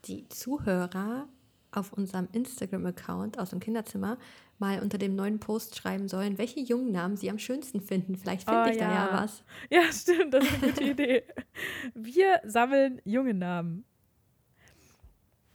die 0.06 0.28
Zuhörer 0.30 1.28
auf 1.76 1.94
unserem 1.94 2.28
Instagram-Account 2.32 3.40
aus 3.40 3.52
dem 3.52 3.60
Kinderzimmer 3.60 4.18
mal 4.60 4.80
unter 4.80 4.98
dem 4.98 5.16
neuen 5.16 5.40
Post 5.40 5.76
schreiben 5.76 6.08
sollen, 6.08 6.38
welche 6.38 6.60
Jungennamen 6.60 7.18
sie 7.18 7.30
am 7.30 7.40
schönsten 7.40 7.82
finden. 7.82 8.16
Vielleicht 8.16 8.48
finde 8.48 8.64
oh, 8.68 8.72
ich 8.72 8.80
ja. 8.80 8.88
da 8.88 8.94
ja 8.94 9.24
was. 9.24 9.44
Ja, 9.70 9.92
stimmt, 9.92 10.34
das 10.34 10.46
ist 10.46 10.54
eine 10.54 10.72
gute 10.72 10.84
Idee. 10.84 11.24
Wir 11.94 12.40
sammeln 12.46 13.02
Jungennamen. 13.04 13.86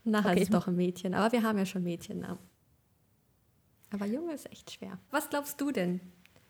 Nachher 0.03 0.31
okay, 0.31 0.41
ist 0.41 0.49
es 0.49 0.53
doch 0.53 0.67
ein 0.67 0.75
Mädchen, 0.75 1.13
aber 1.13 1.31
wir 1.31 1.43
haben 1.43 1.57
ja 1.57 1.65
schon 1.65 1.83
Mädchennamen. 1.83 2.39
Aber 3.91 4.05
Junge 4.05 4.33
ist 4.33 4.51
echt 4.51 4.71
schwer. 4.71 4.99
Was 5.11 5.29
glaubst 5.29 5.59
du 5.59 5.71
denn? 5.71 5.99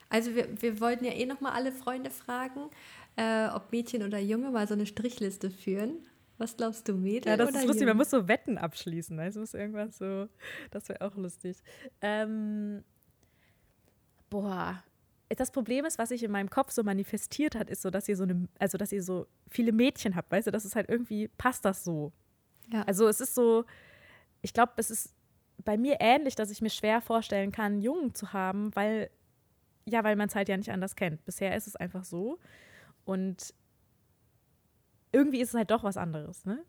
Also 0.10 0.36
wir, 0.36 0.62
wir 0.62 0.82
wollten 0.82 1.06
ja 1.06 1.14
eh 1.14 1.26
noch 1.26 1.40
mal 1.40 1.52
alle 1.52 1.72
Freunde 1.72 2.10
fragen, 2.10 2.70
äh, 3.16 3.48
ob 3.50 3.72
Mädchen 3.72 4.04
oder 4.04 4.20
Junge 4.20 4.52
mal 4.52 4.68
so 4.68 4.74
eine 4.74 4.86
Strichliste 4.86 5.52
führen. 5.52 6.00
Was 6.40 6.56
glaubst 6.56 6.88
du, 6.88 6.94
Mädel? 6.94 7.30
Ja, 7.32 7.38
das 7.38 7.50
ist 7.52 7.66
lustig. 7.66 7.86
Man 7.86 7.98
muss 7.98 8.10
so 8.10 8.28
Wetten 8.30 8.58
abschließen. 8.58 9.16
Ne? 9.16 9.28
Es 9.28 9.36
muss 9.36 9.54
irgendwas 9.54 9.98
so. 9.98 10.30
Das 10.72 10.88
wäre 10.88 11.02
auch 11.02 11.16
lustig. 11.16 11.58
Ähm, 12.02 12.84
boah. 14.30 14.82
Das 15.28 15.52
Problem 15.52 15.84
ist, 15.84 16.00
was 16.00 16.10
sich 16.10 16.24
in 16.24 16.32
meinem 16.32 16.50
Kopf 16.50 16.72
so 16.72 16.82
manifestiert 16.82 17.56
hat, 17.56 17.70
ist 17.70 17.82
so, 17.82 17.90
dass 17.92 18.08
ihr 18.08 18.16
so 18.16 18.24
eine, 18.24 18.48
also 18.58 18.78
dass 18.78 18.94
ihr 18.94 19.04
so 19.04 19.28
viele 19.50 19.74
Mädchen 19.74 20.16
habt, 20.16 20.32
weißt 20.32 20.48
du, 20.48 20.52
das 20.52 20.66
ist 20.66 20.76
halt 20.76 20.90
irgendwie, 20.90 21.28
passt 21.28 21.66
das 21.66 21.84
so. 21.84 22.14
Ja. 22.72 22.84
Also 22.84 23.08
es 23.08 23.20
ist 23.20 23.36
so, 23.36 23.66
ich 24.42 24.54
glaube, 24.54 24.74
es 24.78 24.90
ist 24.90 25.14
bei 25.66 25.78
mir 25.78 25.98
ähnlich, 26.00 26.36
dass 26.36 26.50
ich 26.50 26.62
mir 26.62 26.70
schwer 26.70 27.02
vorstellen 27.02 27.52
kann, 27.52 27.82
Jungen 27.82 28.16
zu 28.16 28.32
haben, 28.32 28.74
weil, 28.76 29.10
ja, 29.86 30.06
weil 30.06 30.16
man 30.16 30.30
es 30.30 30.36
halt 30.36 30.48
ja 30.48 30.56
nicht 30.56 30.72
anders 30.72 30.96
kennt. 30.96 31.24
Bisher 31.26 31.56
ist 31.56 31.68
es 31.68 31.76
einfach 31.76 32.06
so. 32.06 32.40
Und 33.04 33.54
irgendwie 35.12 35.42
ist 35.42 35.50
es 35.50 35.56
halt 35.56 35.72
doch 35.72 35.84
was 35.84 35.98
anderes, 35.98 36.46
ne? 36.46 36.64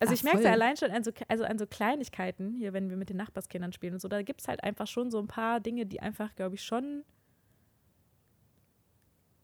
Also 0.00 0.12
Ach, 0.12 0.16
ich 0.16 0.24
merke 0.24 0.38
es 0.38 0.44
ja 0.44 0.52
allein 0.52 0.76
schon 0.76 0.90
an 0.90 1.04
so, 1.04 1.12
also 1.28 1.44
an 1.44 1.58
so 1.58 1.66
Kleinigkeiten, 1.66 2.52
hier, 2.54 2.72
wenn 2.72 2.90
wir 2.90 2.96
mit 2.96 3.10
den 3.10 3.16
Nachbarskindern 3.16 3.72
spielen 3.72 3.94
und 3.94 4.00
so, 4.00 4.08
da 4.08 4.22
gibt 4.22 4.40
es 4.40 4.48
halt 4.48 4.62
einfach 4.62 4.86
schon 4.86 5.10
so 5.10 5.18
ein 5.18 5.28
paar 5.28 5.60
Dinge, 5.60 5.86
die 5.86 6.00
einfach, 6.00 6.34
glaube 6.34 6.56
ich, 6.56 6.64
schon 6.64 7.04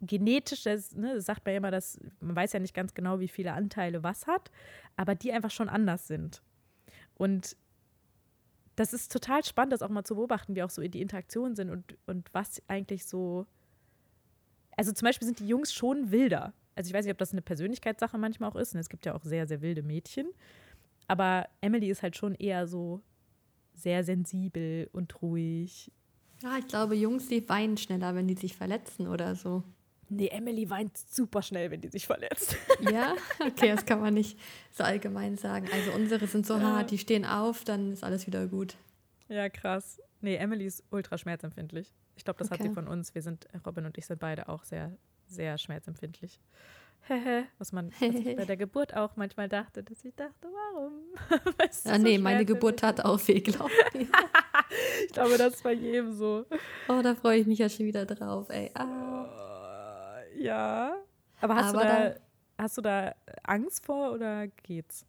genetisch, 0.01 0.65
das, 0.65 0.95
ne, 0.95 1.15
das 1.15 1.27
sagt 1.27 1.45
man 1.45 1.53
ja 1.53 1.59
immer, 1.59 1.71
dass 1.71 1.99
man 2.21 2.35
weiß 2.35 2.53
ja 2.53 2.61
nicht 2.61 2.75
ganz 2.75 2.95
genau, 2.95 3.21
wie 3.21 3.29
viele 3.29 3.53
Anteile 3.53 4.03
was 4.03 4.27
hat, 4.27 4.51
aber 4.97 5.15
die 5.15 5.33
einfach 5.33 5.51
schon 5.51 5.69
anders 5.69 6.07
sind. 6.07 6.43
Und 7.15 7.57
das 8.77 8.93
ist 8.93 9.13
total 9.13 9.45
spannend, 9.45 9.73
das 9.73 9.83
auch 9.83 9.91
mal 9.91 10.05
zu 10.05 10.15
beobachten, 10.15 10.57
wie 10.57 10.63
auch 10.63 10.71
so 10.71 10.83
die 10.83 11.03
Interaktionen 11.03 11.55
sind 11.55 11.71
und, 11.71 11.99
und 12.07 12.33
was 12.33 12.63
eigentlich 12.67 13.05
so. 13.05 13.47
Also 14.77 14.93
zum 14.93 15.05
Beispiel 15.05 15.27
sind 15.27 15.39
die 15.41 15.49
Jungs 15.49 15.73
schon 15.75 16.11
wilder 16.11 16.55
also 16.81 16.89
ich 16.89 16.95
weiß 16.95 17.05
nicht, 17.05 17.13
ob 17.13 17.19
das 17.19 17.33
eine 17.33 17.43
Persönlichkeitssache 17.43 18.17
manchmal 18.17 18.49
auch 18.49 18.57
ist. 18.57 18.73
Und 18.73 18.77
ne? 18.77 18.81
es 18.81 18.89
gibt 18.89 19.05
ja 19.05 19.15
auch 19.15 19.23
sehr, 19.23 19.47
sehr 19.47 19.61
wilde 19.61 19.83
Mädchen. 19.83 20.33
Aber 21.09 21.47
Emily 21.61 21.91
ist 21.91 22.03
halt 22.03 22.17
schon 22.17 22.35
eher 22.35 22.67
so 22.67 23.03
sehr 23.75 24.03
sensibel 24.03 24.89
und 24.93 25.21
ruhig. 25.21 25.93
Ja, 26.43 26.57
ich 26.57 26.67
glaube, 26.69 26.95
Jungs, 26.95 27.29
die 27.29 27.47
weinen 27.51 27.77
schneller, 27.77 28.15
wenn 28.15 28.29
die 28.29 28.35
sich 28.35 28.57
verletzen 28.57 29.09
oder 29.09 29.35
so. 29.35 29.63
Nee, 30.09 30.29
Emily 30.29 30.71
weint 30.71 30.97
super 30.97 31.43
schnell, 31.43 31.71
wenn 31.71 31.83
die 31.83 31.89
sich 31.89 32.07
verletzt. 32.07 32.57
Ja, 32.91 33.15
okay, 33.41 33.69
das 33.75 33.85
kann 33.85 34.01
man 34.01 34.15
nicht 34.15 34.39
so 34.73 34.83
allgemein 34.83 35.37
sagen. 35.37 35.69
Also 35.71 35.93
unsere 35.93 36.27
sind 36.27 36.47
so 36.47 36.55
ja. 36.55 36.63
hart, 36.63 36.91
die 36.91 36.97
stehen 36.97 37.27
auf, 37.27 37.63
dann 37.63 37.93
ist 37.93 38.03
alles 38.03 38.27
wieder 38.27 38.47
gut. 38.47 38.79
Ja, 39.29 39.51
krass. 39.51 40.01
Nee, 40.23 40.37
Emily 40.37 40.65
ist 40.65 40.83
ultra 40.91 41.19
schmerzempfindlich. 41.19 41.93
Ich 42.17 42.25
glaube, 42.25 42.39
das 42.39 42.51
okay. 42.51 42.59
hat 42.59 42.67
sie 42.67 42.75
von 42.75 42.89
uns. 42.89 43.15
Wir 43.15 43.21
sind, 43.21 43.47
Robin 43.67 43.85
und 43.85 43.99
ich 43.99 44.07
sind 44.07 44.19
beide 44.19 44.49
auch 44.49 44.65
sehr 44.65 44.97
sehr 45.31 45.59
schmerzempfindlich. 45.59 46.41
was 47.59 47.73
man 47.73 47.91
was 47.93 48.37
bei 48.37 48.45
der 48.45 48.57
Geburt 48.57 48.95
auch 48.95 49.17
manchmal 49.17 49.49
dachte, 49.49 49.83
dass 49.83 50.05
ich 50.05 50.15
dachte, 50.15 50.49
warum? 50.53 50.93
weißt 51.59 51.87
du, 51.87 51.91
ah, 51.91 51.99
nee, 51.99 52.17
so 52.17 52.23
meine 52.23 52.45
Geburt 52.45 52.81
tat 52.81 53.05
auch 53.05 53.21
weh, 53.27 53.41
glaube 53.41 53.71
ich. 53.95 54.09
Ich 55.07 55.13
glaube, 55.13 55.37
das 55.39 55.55
ist 55.55 55.63
bei 55.63 55.73
jedem 55.73 56.13
so. 56.13 56.45
Oh, 56.89 57.01
da 57.03 57.15
freue 57.15 57.41
ich 57.41 57.47
mich 57.47 57.59
ja 57.59 57.69
schon 57.69 57.87
wieder 57.87 58.07
drauf, 58.07 58.49
ey. 58.51 58.71
Ah. 58.75 59.25
Oh, 59.25 60.39
ja. 60.39 60.95
Aber 61.41 61.57
hast 61.57 61.75
Aber 61.75 61.81
du 61.81 61.87
da, 61.87 62.15
hast 62.59 62.77
du 62.79 62.83
da 62.83 63.15
Angst 63.45 63.85
vor 63.85 64.13
oder 64.13 64.47
geht's? 64.49 65.07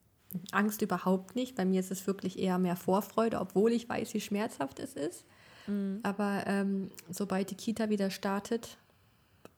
Angst 0.51 0.81
überhaupt 0.81 1.35
nicht. 1.35 1.55
Bei 1.55 1.65
mir 1.65 1.79
ist 1.79 1.91
es 1.91 2.07
wirklich 2.07 2.39
eher 2.39 2.57
mehr 2.57 2.75
Vorfreude, 2.75 3.39
obwohl 3.39 3.71
ich 3.73 3.87
weiß, 3.89 4.13
wie 4.13 4.21
schmerzhaft 4.21 4.79
es 4.79 4.93
ist. 4.93 5.25
Mhm. 5.67 5.99
Aber 6.03 6.43
ähm, 6.47 6.89
sobald 7.09 7.51
die 7.51 7.55
Kita 7.55 7.89
wieder 7.89 8.09
startet, 8.09 8.77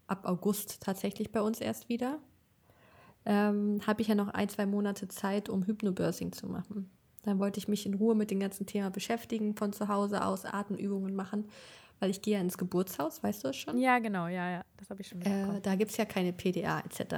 ab 0.08 0.26
August 0.26 0.82
tatsächlich 0.82 1.32
bei 1.32 1.42
uns 1.42 1.60
erst 1.60 1.90
wieder, 1.90 2.20
ähm, 3.26 3.80
habe 3.88 4.02
ich 4.02 4.08
ja 4.08 4.16
noch 4.16 4.30
ein, 4.30 4.50
zwei 4.50 4.66
Monate 4.66 5.08
Zeit, 5.08 5.50
um 5.50 5.64
Hypnobirthing 5.66 6.32
zu 6.32 6.48
machen. 6.48 6.90
Dann 7.24 7.40
wollte 7.40 7.58
ich 7.58 7.68
mich 7.68 7.86
in 7.86 7.94
Ruhe 7.94 8.16
mit 8.16 8.32
dem 8.32 8.40
ganzen 8.40 8.66
Thema 8.66 8.90
beschäftigen, 8.90 9.56
von 9.56 9.72
zu 9.72 9.88
Hause 9.88 10.26
aus 10.26 10.46
Atemübungen 10.46 11.16
machen, 11.16 11.46
weil 12.00 12.10
ich 12.10 12.22
gehe 12.22 12.36
ja 12.36 12.42
ins 12.42 12.58
Geburtshaus, 12.58 13.24
weißt 13.24 13.44
du 13.44 13.48
das 13.48 13.56
schon? 13.56 13.78
Ja, 13.78 14.00
genau, 14.00 14.28
ja, 14.28 14.50
ja, 14.50 14.62
das 14.78 14.90
habe 14.90 15.02
ich 15.02 15.08
schon 15.08 15.22
äh, 15.22 15.62
Da 15.62 15.76
gibt 15.76 15.92
es 15.92 15.98
ja 15.98 16.06
keine 16.06 16.34
PDA 16.34 16.80
etc. 16.80 17.16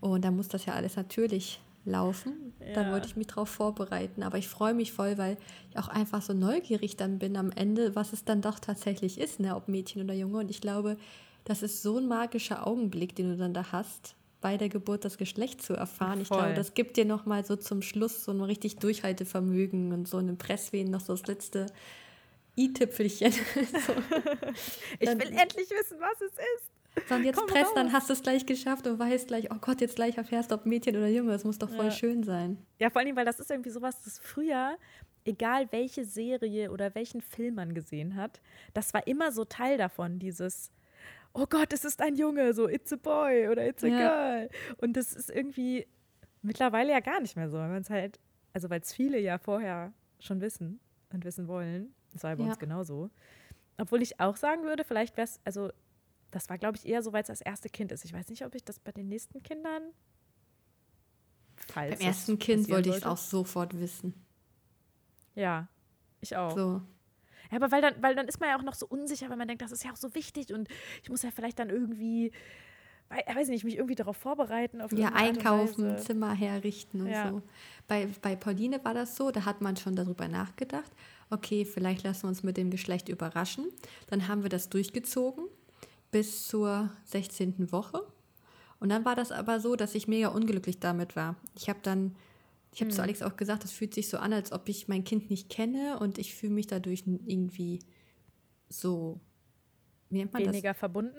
Und 0.00 0.24
da 0.24 0.30
muss 0.32 0.48
das 0.48 0.66
ja 0.66 0.74
alles 0.74 0.96
natürlich 0.96 1.60
laufen. 1.86 2.52
Ja. 2.60 2.74
Dann 2.74 2.92
wollte 2.92 3.06
ich 3.06 3.16
mich 3.16 3.28
darauf 3.28 3.48
vorbereiten. 3.48 4.22
Aber 4.22 4.38
ich 4.38 4.48
freue 4.48 4.74
mich 4.74 4.92
voll, 4.92 5.16
weil 5.18 5.38
ich 5.70 5.78
auch 5.78 5.88
einfach 5.88 6.20
so 6.20 6.32
neugierig 6.32 6.96
dann 6.96 7.18
bin 7.18 7.36
am 7.36 7.52
Ende, 7.52 7.94
was 7.94 8.12
es 8.12 8.24
dann 8.24 8.42
doch 8.42 8.58
tatsächlich 8.58 9.18
ist, 9.18 9.40
ne? 9.40 9.54
ob 9.54 9.68
Mädchen 9.68 10.02
oder 10.02 10.14
Junge. 10.14 10.38
Und 10.38 10.50
ich 10.50 10.60
glaube, 10.60 10.96
das 11.46 11.62
ist 11.62 11.82
so 11.82 11.98
ein 11.98 12.08
magischer 12.08 12.66
Augenblick, 12.66 13.14
den 13.14 13.30
du 13.30 13.36
dann 13.36 13.54
da 13.54 13.70
hast, 13.70 14.16
bei 14.40 14.56
der 14.56 14.68
Geburt 14.68 15.04
das 15.04 15.16
Geschlecht 15.16 15.62
zu 15.62 15.74
erfahren. 15.74 16.14
Voll. 16.14 16.22
Ich 16.22 16.28
glaube, 16.28 16.54
das 16.54 16.74
gibt 16.74 16.96
dir 16.96 17.04
nochmal 17.04 17.44
so 17.44 17.54
zum 17.56 17.82
Schluss 17.82 18.24
so 18.24 18.32
ein 18.32 18.40
richtig 18.40 18.76
Durchhaltevermögen 18.78 19.92
und 19.92 20.08
so 20.08 20.18
eine 20.18 20.34
Presswehen 20.34 20.90
noch 20.90 21.00
so 21.00 21.14
das 21.14 21.26
letzte 21.26 21.66
i-Tüpfelchen. 22.58 23.32
so. 23.32 23.38
ich 24.98 25.08
will 25.08 25.38
endlich 25.38 25.70
wissen, 25.70 25.98
was 26.00 26.20
es 26.20 26.32
ist. 26.32 27.08
Dann 27.08 27.24
jetzt 27.24 27.36
Komm 27.36 27.46
presst, 27.46 27.76
dann 27.76 27.92
hast 27.92 28.08
du 28.08 28.14
es 28.14 28.22
gleich 28.22 28.44
geschafft 28.44 28.86
und 28.86 28.98
weißt 28.98 29.28
gleich, 29.28 29.50
oh 29.52 29.58
Gott, 29.60 29.80
jetzt 29.80 29.96
gleich 29.96 30.16
erfährst 30.16 30.50
du, 30.50 30.56
ob 30.56 30.66
Mädchen 30.66 30.96
oder 30.96 31.08
Junge. 31.08 31.30
Das 31.30 31.44
muss 31.44 31.58
doch 31.58 31.70
voll 31.70 31.86
ja. 31.86 31.90
schön 31.90 32.24
sein. 32.24 32.58
Ja, 32.80 32.90
vor 32.90 33.02
allem, 33.02 33.14
weil 33.14 33.26
das 33.26 33.38
ist 33.38 33.50
irgendwie 33.50 33.70
sowas, 33.70 34.02
das 34.02 34.18
früher, 34.18 34.76
egal 35.24 35.68
welche 35.70 36.04
Serie 36.04 36.72
oder 36.72 36.94
welchen 36.94 37.20
Film 37.20 37.56
man 37.56 37.74
gesehen 37.74 38.16
hat, 38.16 38.40
das 38.74 38.94
war 38.94 39.06
immer 39.06 39.30
so 39.30 39.44
Teil 39.44 39.76
davon, 39.78 40.18
dieses 40.18 40.72
oh 41.36 41.46
Gott, 41.46 41.72
es 41.72 41.84
ist 41.84 42.00
ein 42.00 42.16
Junge, 42.16 42.54
so 42.54 42.68
it's 42.68 42.92
a 42.92 42.96
boy 42.96 43.48
oder 43.48 43.66
it's 43.66 43.84
a 43.84 43.88
ja. 43.88 43.98
girl. 43.98 44.50
Und 44.78 44.96
das 44.96 45.12
ist 45.12 45.30
irgendwie 45.30 45.86
mittlerweile 46.42 46.92
ja 46.92 47.00
gar 47.00 47.20
nicht 47.20 47.36
mehr 47.36 47.50
so, 47.50 47.58
weil 47.58 47.68
man 47.68 47.82
es 47.82 47.90
halt, 47.90 48.18
also 48.52 48.70
weil 48.70 48.80
es 48.80 48.92
viele 48.92 49.18
ja 49.20 49.38
vorher 49.38 49.92
schon 50.18 50.40
wissen 50.40 50.80
und 51.12 51.24
wissen 51.24 51.46
wollen. 51.46 51.94
Das 52.12 52.24
war 52.24 52.34
bei 52.36 52.42
ja. 52.42 52.48
uns 52.48 52.58
genauso. 52.58 53.10
Obwohl 53.76 54.00
ich 54.00 54.18
auch 54.18 54.36
sagen 54.36 54.62
würde, 54.64 54.84
vielleicht 54.84 55.16
wäre 55.16 55.26
es, 55.26 55.40
also 55.44 55.70
das 56.30 56.48
war, 56.48 56.56
glaube 56.56 56.78
ich, 56.78 56.86
eher 56.86 57.02
so, 57.02 57.12
weil 57.12 57.22
es 57.22 57.28
das 57.28 57.42
erste 57.42 57.68
Kind 57.68 57.92
ist. 57.92 58.04
Ich 58.04 58.12
weiß 58.12 58.28
nicht, 58.28 58.44
ob 58.44 58.54
ich 58.54 58.64
das 58.64 58.78
bei 58.78 58.92
den 58.92 59.08
nächsten 59.08 59.42
Kindern. 59.42 59.82
Falls 61.68 61.98
Beim 61.98 62.08
ersten 62.08 62.38
Kind 62.38 62.68
wollte 62.70 62.90
ich 62.90 62.96
es 62.96 63.04
auch 63.04 63.18
sofort 63.18 63.78
wissen. 63.78 64.14
Ja, 65.34 65.68
ich 66.20 66.36
auch. 66.36 66.56
So. 66.56 66.82
Ja, 67.50 67.56
aber 67.56 67.70
weil 67.70 67.82
dann, 67.82 67.94
weil 68.00 68.14
dann 68.14 68.28
ist 68.28 68.40
man 68.40 68.48
ja 68.48 68.58
auch 68.58 68.62
noch 68.62 68.74
so 68.74 68.86
unsicher, 68.86 69.28
weil 69.30 69.36
man 69.36 69.48
denkt, 69.48 69.62
das 69.62 69.72
ist 69.72 69.84
ja 69.84 69.92
auch 69.92 69.96
so 69.96 70.14
wichtig 70.14 70.52
und 70.52 70.68
ich 71.02 71.10
muss 71.10 71.22
ja 71.22 71.30
vielleicht 71.30 71.58
dann 71.58 71.70
irgendwie, 71.70 72.32
weiß 73.08 73.48
nicht, 73.48 73.64
mich 73.64 73.76
irgendwie 73.76 73.94
darauf 73.94 74.16
vorbereiten. 74.16 74.80
Auf 74.80 74.92
ja, 74.92 75.10
einkaufen, 75.14 75.98
Zimmer 75.98 76.32
herrichten 76.32 77.02
und 77.02 77.08
ja. 77.08 77.30
so. 77.30 77.42
Bei, 77.88 78.08
bei 78.22 78.36
Pauline 78.36 78.84
war 78.84 78.94
das 78.94 79.16
so, 79.16 79.30
da 79.30 79.44
hat 79.44 79.60
man 79.60 79.76
schon 79.76 79.96
darüber 79.96 80.28
nachgedacht, 80.28 80.90
okay, 81.30 81.64
vielleicht 81.64 82.02
lassen 82.04 82.24
wir 82.24 82.28
uns 82.28 82.42
mit 82.42 82.56
dem 82.56 82.70
Geschlecht 82.70 83.08
überraschen. 83.08 83.66
Dann 84.08 84.28
haben 84.28 84.42
wir 84.42 84.50
das 84.50 84.68
durchgezogen 84.68 85.44
bis 86.10 86.48
zur 86.48 86.90
16. 87.04 87.72
Woche. 87.72 88.02
Und 88.78 88.90
dann 88.90 89.04
war 89.04 89.14
das 89.14 89.32
aber 89.32 89.60
so, 89.60 89.76
dass 89.76 89.94
ich 89.94 90.06
mega 90.06 90.28
unglücklich 90.28 90.80
damit 90.80 91.16
war. 91.16 91.36
Ich 91.54 91.68
habe 91.68 91.78
dann 91.82 92.14
ich 92.76 92.82
habe 92.82 92.90
hm. 92.90 92.96
zu 92.96 93.02
Alex 93.02 93.22
auch 93.22 93.36
gesagt, 93.36 93.64
das 93.64 93.72
fühlt 93.72 93.94
sich 93.94 94.10
so 94.10 94.18
an, 94.18 94.34
als 94.34 94.52
ob 94.52 94.68
ich 94.68 94.86
mein 94.86 95.02
Kind 95.02 95.30
nicht 95.30 95.48
kenne 95.48 95.98
und 95.98 96.18
ich 96.18 96.34
fühle 96.34 96.52
mich 96.52 96.66
dadurch 96.66 97.04
irgendwie 97.06 97.78
so, 98.68 99.18
wie 100.10 100.18
nennt 100.18 100.34
man 100.34 100.42
Weniger 100.42 100.72
das? 100.72 100.78
verbunden? 100.78 101.16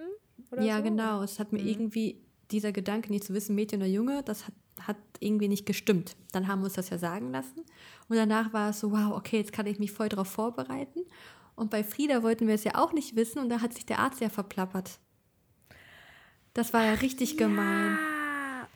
ja, 0.60 0.78
so? 0.78 0.84
genau. 0.84 1.24
Es 1.24 1.40
hat 1.40 1.54
mir 1.54 1.62
hm. 1.62 1.68
irgendwie 1.68 2.22
dieser 2.52 2.72
Gedanke, 2.72 3.12
nicht 3.12 3.24
zu 3.24 3.34
wissen, 3.34 3.56
Mädchen 3.56 3.80
oder 3.82 3.90
Junge, 3.90 4.22
das 4.22 4.46
hat, 4.46 4.54
hat 4.82 4.98
irgendwie 5.20 5.48
nicht 5.48 5.66
gestimmt. 5.66 6.16
Dann 6.32 6.48
haben 6.48 6.60
wir 6.60 6.66
uns 6.66 6.76
das 6.76 6.92
ja 6.92 7.00
sagen 7.00 7.32
lassen. 7.32 7.62
Und 8.08 8.18
danach 8.18 8.54
war 8.54 8.70
es 8.70 8.80
so, 8.80 8.92
wow, 8.92 9.14
okay, 9.18 9.38
jetzt 9.38 9.52
kann 9.52 9.66
ich 9.66 9.80
mich 9.80 9.92
voll 9.92 10.10
darauf 10.10 10.28
vorbereiten. 10.28 11.00
Und 11.56 11.72
bei 11.72 11.84
Frieda 11.84 12.22
wollten 12.22 12.46
wir 12.46 12.54
es 12.54 12.66
ja 12.66 12.76
auch 12.76 12.94
nicht 12.94 13.16
wissen 13.16 13.40
und 13.40 13.50
da 13.50 13.62
hat 13.62 13.74
sich 13.74 13.88
der 13.88 13.98
Arzt 13.98 14.22
ja 14.22 14.30
verplappert. 14.30 15.00
Das 16.54 16.72
war 16.72 16.86
ja 16.86 16.94
richtig 16.94 17.32
ja. 17.32 17.48
gemein. 17.48 17.98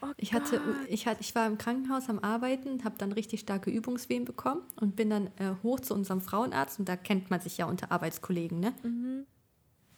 Oh 0.01 0.07
ich, 0.17 0.33
hatte, 0.33 0.59
ich, 0.87 1.05
hatte, 1.05 1.21
ich 1.21 1.35
war 1.35 1.45
im 1.45 1.57
Krankenhaus 1.57 2.09
am 2.09 2.19
Arbeiten, 2.19 2.83
habe 2.83 2.95
dann 2.97 3.11
richtig 3.11 3.41
starke 3.41 3.69
Übungswehen 3.69 4.25
bekommen 4.25 4.61
und 4.79 4.95
bin 4.95 5.09
dann 5.09 5.27
äh, 5.37 5.53
hoch 5.61 5.79
zu 5.79 5.93
unserem 5.93 6.21
Frauenarzt 6.21 6.79
und 6.79 6.89
da 6.89 6.95
kennt 6.95 7.29
man 7.29 7.39
sich 7.39 7.57
ja 7.57 7.67
unter 7.67 7.91
Arbeitskollegen, 7.91 8.59
ne? 8.59 8.73
Mhm. 8.83 9.25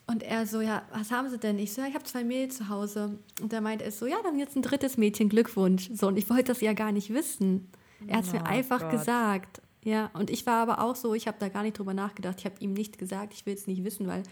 Und 0.06 0.22
er 0.22 0.46
so, 0.46 0.60
ja, 0.60 0.84
was 0.92 1.12
haben 1.12 1.30
Sie 1.30 1.38
denn? 1.38 1.58
Ich 1.58 1.72
so, 1.72 1.82
ja, 1.82 1.88
ich 1.88 1.96
habe 1.96 2.04
zwei 2.04 2.26
Mädels 2.26 2.58
zu 2.58 2.68
Hause. 2.68 3.18
Und 3.42 3.54
er 3.54 3.62
meinte 3.62 3.86
es 3.86 4.00
so, 4.00 4.06
ja, 4.06 4.18
dann 4.22 4.38
jetzt 4.38 4.58
ein 4.58 4.62
drittes 4.62 4.98
Mädchen, 4.98 5.30
Glückwunsch. 5.30 5.90
So, 5.94 6.08
und 6.08 6.18
ich 6.18 6.30
wollte 6.30 6.52
das 6.52 6.60
ja 6.60 6.74
gar 6.74 6.92
nicht 6.92 7.14
wissen. 7.14 7.70
Er 8.06 8.18
hat 8.18 8.26
es 8.26 8.32
oh 8.32 8.34
mir 8.34 8.46
einfach 8.46 8.82
Gott. 8.82 8.92
gesagt. 8.92 9.62
Ja, 9.86 10.12
und 10.14 10.30
ich 10.30 10.46
war 10.46 10.62
aber 10.62 10.82
auch 10.82 10.98
so, 10.98 11.14
ich 11.14 11.28
habe 11.28 11.38
da 11.40 11.48
gar 11.48 11.64
nicht 11.64 11.80
drüber 11.80 11.94
nachgedacht. 11.94 12.36
Ich 12.40 12.46
habe 12.46 12.56
ihm 12.60 12.74
nicht 12.74 12.98
gesagt, 12.98 13.34
ich 13.34 13.46
will 13.46 13.54
es 13.54 13.66
nicht 13.66 13.86
wissen, 13.86 14.06
weil 14.08 14.24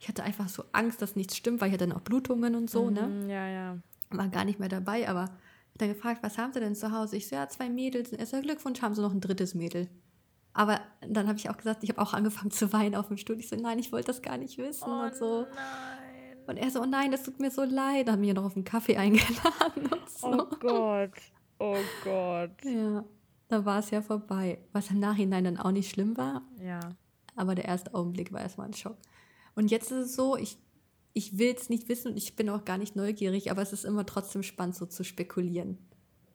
ich 0.00 0.08
hatte 0.08 0.22
einfach 0.22 0.48
so 0.48 0.64
Angst, 0.72 1.02
dass 1.02 1.14
nichts 1.14 1.36
stimmt, 1.36 1.60
weil 1.60 1.68
ich 1.68 1.74
hatte 1.74 1.86
dann 1.86 1.96
auch 1.96 2.02
Blutungen 2.02 2.54
und 2.54 2.70
so, 2.70 2.88
ne? 2.88 3.02
mhm, 3.02 3.26
ne? 3.26 3.32
Ja, 3.32 3.48
ja 3.48 3.78
war 4.10 4.28
gar 4.28 4.44
nicht 4.44 4.58
mehr 4.58 4.68
dabei, 4.68 5.08
aber 5.08 5.30
dann 5.76 5.88
gefragt, 5.88 6.22
was 6.22 6.38
haben 6.38 6.52
sie 6.52 6.60
denn 6.60 6.74
zu 6.74 6.92
Hause? 6.92 7.16
Ich 7.16 7.28
so, 7.28 7.36
ja, 7.36 7.48
zwei 7.48 7.68
Mädels. 7.68 8.12
Er 8.12 8.26
so, 8.26 8.40
Glückwunsch, 8.40 8.82
haben 8.82 8.94
sie 8.94 9.02
noch 9.02 9.12
ein 9.12 9.20
drittes 9.20 9.54
Mädel. 9.54 9.88
Aber 10.52 10.80
dann 11.06 11.28
habe 11.28 11.38
ich 11.38 11.50
auch 11.50 11.56
gesagt, 11.56 11.84
ich 11.84 11.90
habe 11.90 12.00
auch 12.00 12.14
angefangen 12.14 12.50
zu 12.50 12.72
weinen 12.72 12.96
auf 12.96 13.08
dem 13.08 13.16
Stuhl. 13.16 13.38
Ich 13.38 13.48
so, 13.48 13.56
nein, 13.56 13.78
ich 13.78 13.92
wollte 13.92 14.08
das 14.08 14.22
gar 14.22 14.38
nicht 14.38 14.58
wissen 14.58 14.88
oh, 14.88 15.04
und 15.04 15.14
so. 15.14 15.42
Nein. 15.42 16.36
Und 16.48 16.56
er 16.56 16.70
so, 16.70 16.80
oh 16.80 16.86
nein, 16.86 17.12
das 17.12 17.22
tut 17.22 17.38
mir 17.38 17.50
so 17.50 17.62
leid. 17.62 18.10
Hat 18.10 18.18
mich 18.18 18.32
noch 18.34 18.44
auf 18.44 18.56
einen 18.56 18.64
Kaffee 18.64 18.96
eingeladen 18.96 19.86
und 19.92 20.08
so. 20.08 20.26
Oh 20.26 20.56
Gott, 20.58 21.12
oh 21.58 21.76
Gott. 22.02 22.64
Ja, 22.64 23.04
da 23.48 23.64
war 23.64 23.78
es 23.78 23.90
ja 23.90 24.02
vorbei. 24.02 24.58
Was 24.72 24.90
im 24.90 24.98
Nachhinein 24.98 25.44
dann 25.44 25.58
auch 25.58 25.70
nicht 25.70 25.90
schlimm 25.90 26.16
war. 26.16 26.42
Ja. 26.60 26.80
Aber 27.36 27.54
der 27.54 27.66
erste 27.66 27.94
Augenblick 27.94 28.32
war 28.32 28.40
erstmal 28.40 28.66
ein 28.66 28.74
Schock. 28.74 28.96
Und 29.54 29.70
jetzt 29.70 29.92
ist 29.92 30.06
es 30.06 30.16
so, 30.16 30.36
ich 30.36 30.58
ich 31.18 31.36
will 31.36 31.52
es 31.52 31.68
nicht 31.68 31.88
wissen 31.88 32.12
und 32.12 32.16
ich 32.16 32.36
bin 32.36 32.48
auch 32.48 32.64
gar 32.64 32.78
nicht 32.78 32.94
neugierig, 32.94 33.50
aber 33.50 33.60
es 33.60 33.72
ist 33.72 33.84
immer 33.84 34.06
trotzdem 34.06 34.44
spannend, 34.44 34.76
so 34.76 34.86
zu 34.86 35.02
spekulieren, 35.02 35.76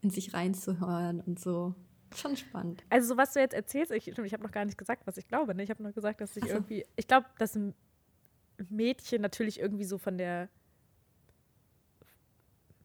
in 0.01 0.09
sich 0.09 0.33
reinzuhören 0.33 1.21
und 1.21 1.39
so. 1.39 1.73
Schon 2.13 2.35
spannend. 2.35 2.83
Also, 2.89 3.07
so 3.07 3.17
was 3.17 3.31
du 3.31 3.39
jetzt 3.39 3.53
erzählst, 3.53 3.93
ich, 3.93 4.09
ich 4.09 4.33
habe 4.33 4.43
noch 4.43 4.51
gar 4.51 4.65
nicht 4.65 4.77
gesagt, 4.77 5.07
was 5.07 5.15
ich 5.15 5.25
glaube. 5.25 5.55
Ne? 5.55 5.63
Ich 5.63 5.69
habe 5.69 5.81
nur 5.81 5.93
gesagt, 5.93 6.19
dass 6.19 6.35
ich 6.35 6.43
so. 6.43 6.49
irgendwie, 6.49 6.85
ich 6.97 7.07
glaube, 7.07 7.27
dass 7.39 7.55
ein 7.55 7.73
Mädchen 8.69 9.21
natürlich 9.21 9.57
irgendwie 9.57 9.85
so 9.85 9.97
von 9.97 10.17
der, 10.17 10.49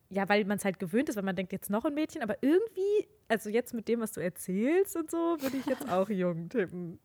ja, 0.08 0.28
weil 0.28 0.44
man 0.44 0.58
es 0.58 0.64
halt 0.64 0.78
gewöhnt 0.78 1.08
ist, 1.08 1.16
weil 1.16 1.24
man 1.24 1.34
denkt 1.34 1.52
jetzt 1.52 1.68
noch 1.68 1.84
ein 1.84 1.94
Mädchen, 1.94 2.22
aber 2.22 2.40
irgendwie, 2.42 3.08
also 3.26 3.50
jetzt 3.50 3.74
mit 3.74 3.88
dem, 3.88 3.98
was 3.98 4.12
du 4.12 4.20
erzählst 4.20 4.94
und 4.94 5.10
so, 5.10 5.36
würde 5.40 5.56
ich 5.56 5.66
jetzt 5.66 5.88
auch 5.90 6.08
jung 6.08 6.48
tippen. 6.48 7.00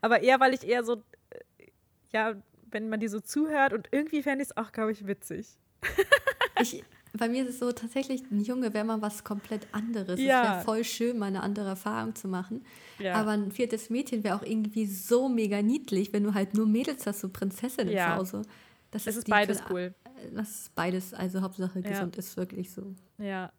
Aber 0.00 0.22
eher, 0.22 0.38
weil 0.38 0.54
ich 0.54 0.64
eher 0.64 0.84
so, 0.84 1.02
äh, 1.30 1.66
ja, 2.12 2.36
wenn 2.70 2.88
man 2.88 3.00
die 3.00 3.08
so 3.08 3.20
zuhört 3.20 3.72
und 3.72 3.88
irgendwie 3.90 4.22
fände 4.22 4.42
ich 4.42 4.50
es 4.50 4.56
auch, 4.56 4.72
glaube 4.72 4.92
ich, 4.92 5.06
witzig. 5.06 5.58
ich, 6.60 6.84
bei 7.12 7.28
mir 7.28 7.44
ist 7.44 7.50
es 7.50 7.58
so, 7.58 7.72
tatsächlich 7.72 8.22
ein 8.30 8.40
Junge 8.40 8.74
wäre 8.74 8.84
mal 8.84 9.00
was 9.02 9.24
komplett 9.24 9.66
anderes. 9.72 10.20
Ja. 10.20 10.42
Es 10.42 10.48
wäre 10.48 10.64
voll 10.64 10.84
schön, 10.84 11.18
mal 11.18 11.26
eine 11.26 11.42
andere 11.42 11.68
Erfahrung 11.68 12.14
zu 12.14 12.28
machen. 12.28 12.64
Ja. 12.98 13.14
Aber 13.14 13.32
ein 13.32 13.52
viertes 13.52 13.90
Mädchen 13.90 14.24
wäre 14.24 14.36
auch 14.36 14.42
irgendwie 14.42 14.86
so 14.86 15.28
mega 15.28 15.62
niedlich, 15.62 16.12
wenn 16.12 16.24
du 16.24 16.34
halt 16.34 16.54
nur 16.54 16.66
Mädels 16.66 17.06
hast, 17.06 17.20
so 17.20 17.28
Prinzessinnen 17.28 17.92
ja. 17.92 18.12
zu 18.12 18.16
Hause. 18.16 18.42
Das 18.90 19.02
es 19.02 19.08
ist, 19.08 19.16
ist 19.18 19.30
beides 19.30 19.62
cool. 19.70 19.94
Das 20.34 20.50
ist 20.50 20.74
beides, 20.74 21.14
also 21.14 21.42
Hauptsache 21.42 21.80
ja. 21.80 21.90
gesund 21.90 22.16
ist 22.16 22.36
wirklich 22.36 22.70
so. 22.70 22.94
Ja, 23.18 23.52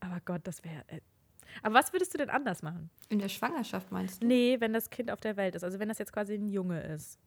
aber 0.00 0.20
Gott, 0.24 0.42
das 0.44 0.64
wäre. 0.64 0.84
Äh. 0.88 1.00
Aber 1.62 1.74
was 1.74 1.92
würdest 1.92 2.14
du 2.14 2.18
denn 2.18 2.30
anders 2.30 2.62
machen? 2.62 2.90
In 3.08 3.18
der 3.18 3.28
Schwangerschaft 3.28 3.90
meinst 3.90 4.22
du? 4.22 4.26
Nee, 4.26 4.56
wenn 4.60 4.72
das 4.72 4.90
Kind 4.90 5.10
auf 5.10 5.20
der 5.20 5.36
Welt 5.36 5.54
ist. 5.54 5.64
Also 5.64 5.78
wenn 5.78 5.88
das 5.88 5.98
jetzt 5.98 6.12
quasi 6.12 6.34
ein 6.34 6.48
Junge 6.48 6.80
ist 6.82 7.18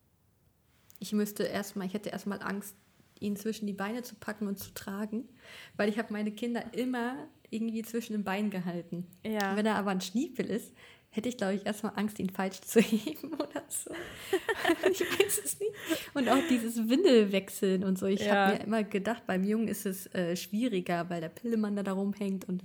ich 1.02 1.12
müsste 1.14 1.44
erstmal, 1.44 1.88
ich 1.88 1.94
hätte 1.94 2.10
erstmal 2.10 2.42
Angst, 2.42 2.76
ihn 3.20 3.36
zwischen 3.36 3.68
die 3.68 3.74
Beine 3.74 4.04
zu 4.04 4.16
packen 4.16 4.48
und 4.48 4.58
zu 4.58 4.72
tragen, 4.74 5.28
weil 5.76 5.90
ich 5.90 5.98
habe 5.98 6.14
meine 6.14 6.32
Kinder 6.32 6.64
immer 6.74 7.28
irgendwie 7.50 7.82
zwischen 7.82 8.14
den 8.14 8.24
Beinen 8.24 8.50
gehalten. 8.50 9.08
Ja. 9.26 9.56
Wenn 9.56 9.66
er 9.66 9.76
aber 9.76 9.92
ein 9.92 10.02
Schniepel 10.02 10.46
ist, 10.46 10.74
hätte 11.10 11.28
ich, 11.28 11.38
glaube 11.38 11.56
ich, 11.56 11.66
erstmal 11.66 11.94
Angst, 11.96 12.20
ihn 12.20 12.30
falsch 12.30 12.62
zu 12.62 12.80
heben 12.82 13.34
oder 13.34 13.64
so. 13.68 13.92
ich 14.92 15.02
weiß 15.02 15.42
es 15.44 15.60
nicht. 15.60 15.74
Und 16.14 16.30
auch 16.30 16.42
dieses 16.50 16.88
Windelwechseln 16.88 17.84
und 17.84 17.98
so. 17.98 18.06
Ich 18.06 18.22
ja. 18.22 18.34
habe 18.34 18.58
mir 18.58 18.64
immer 18.64 18.84
gedacht, 18.84 19.24
beim 19.26 19.44
Jungen 19.44 19.68
ist 19.68 19.86
es 19.86 20.08
äh, 20.14 20.36
schwieriger, 20.36 21.10
weil 21.10 21.20
der 21.20 21.30
Pillemann 21.30 21.76
da, 21.76 21.84
da 21.84 21.94
rumhängt. 21.94 22.48
Und 22.48 22.62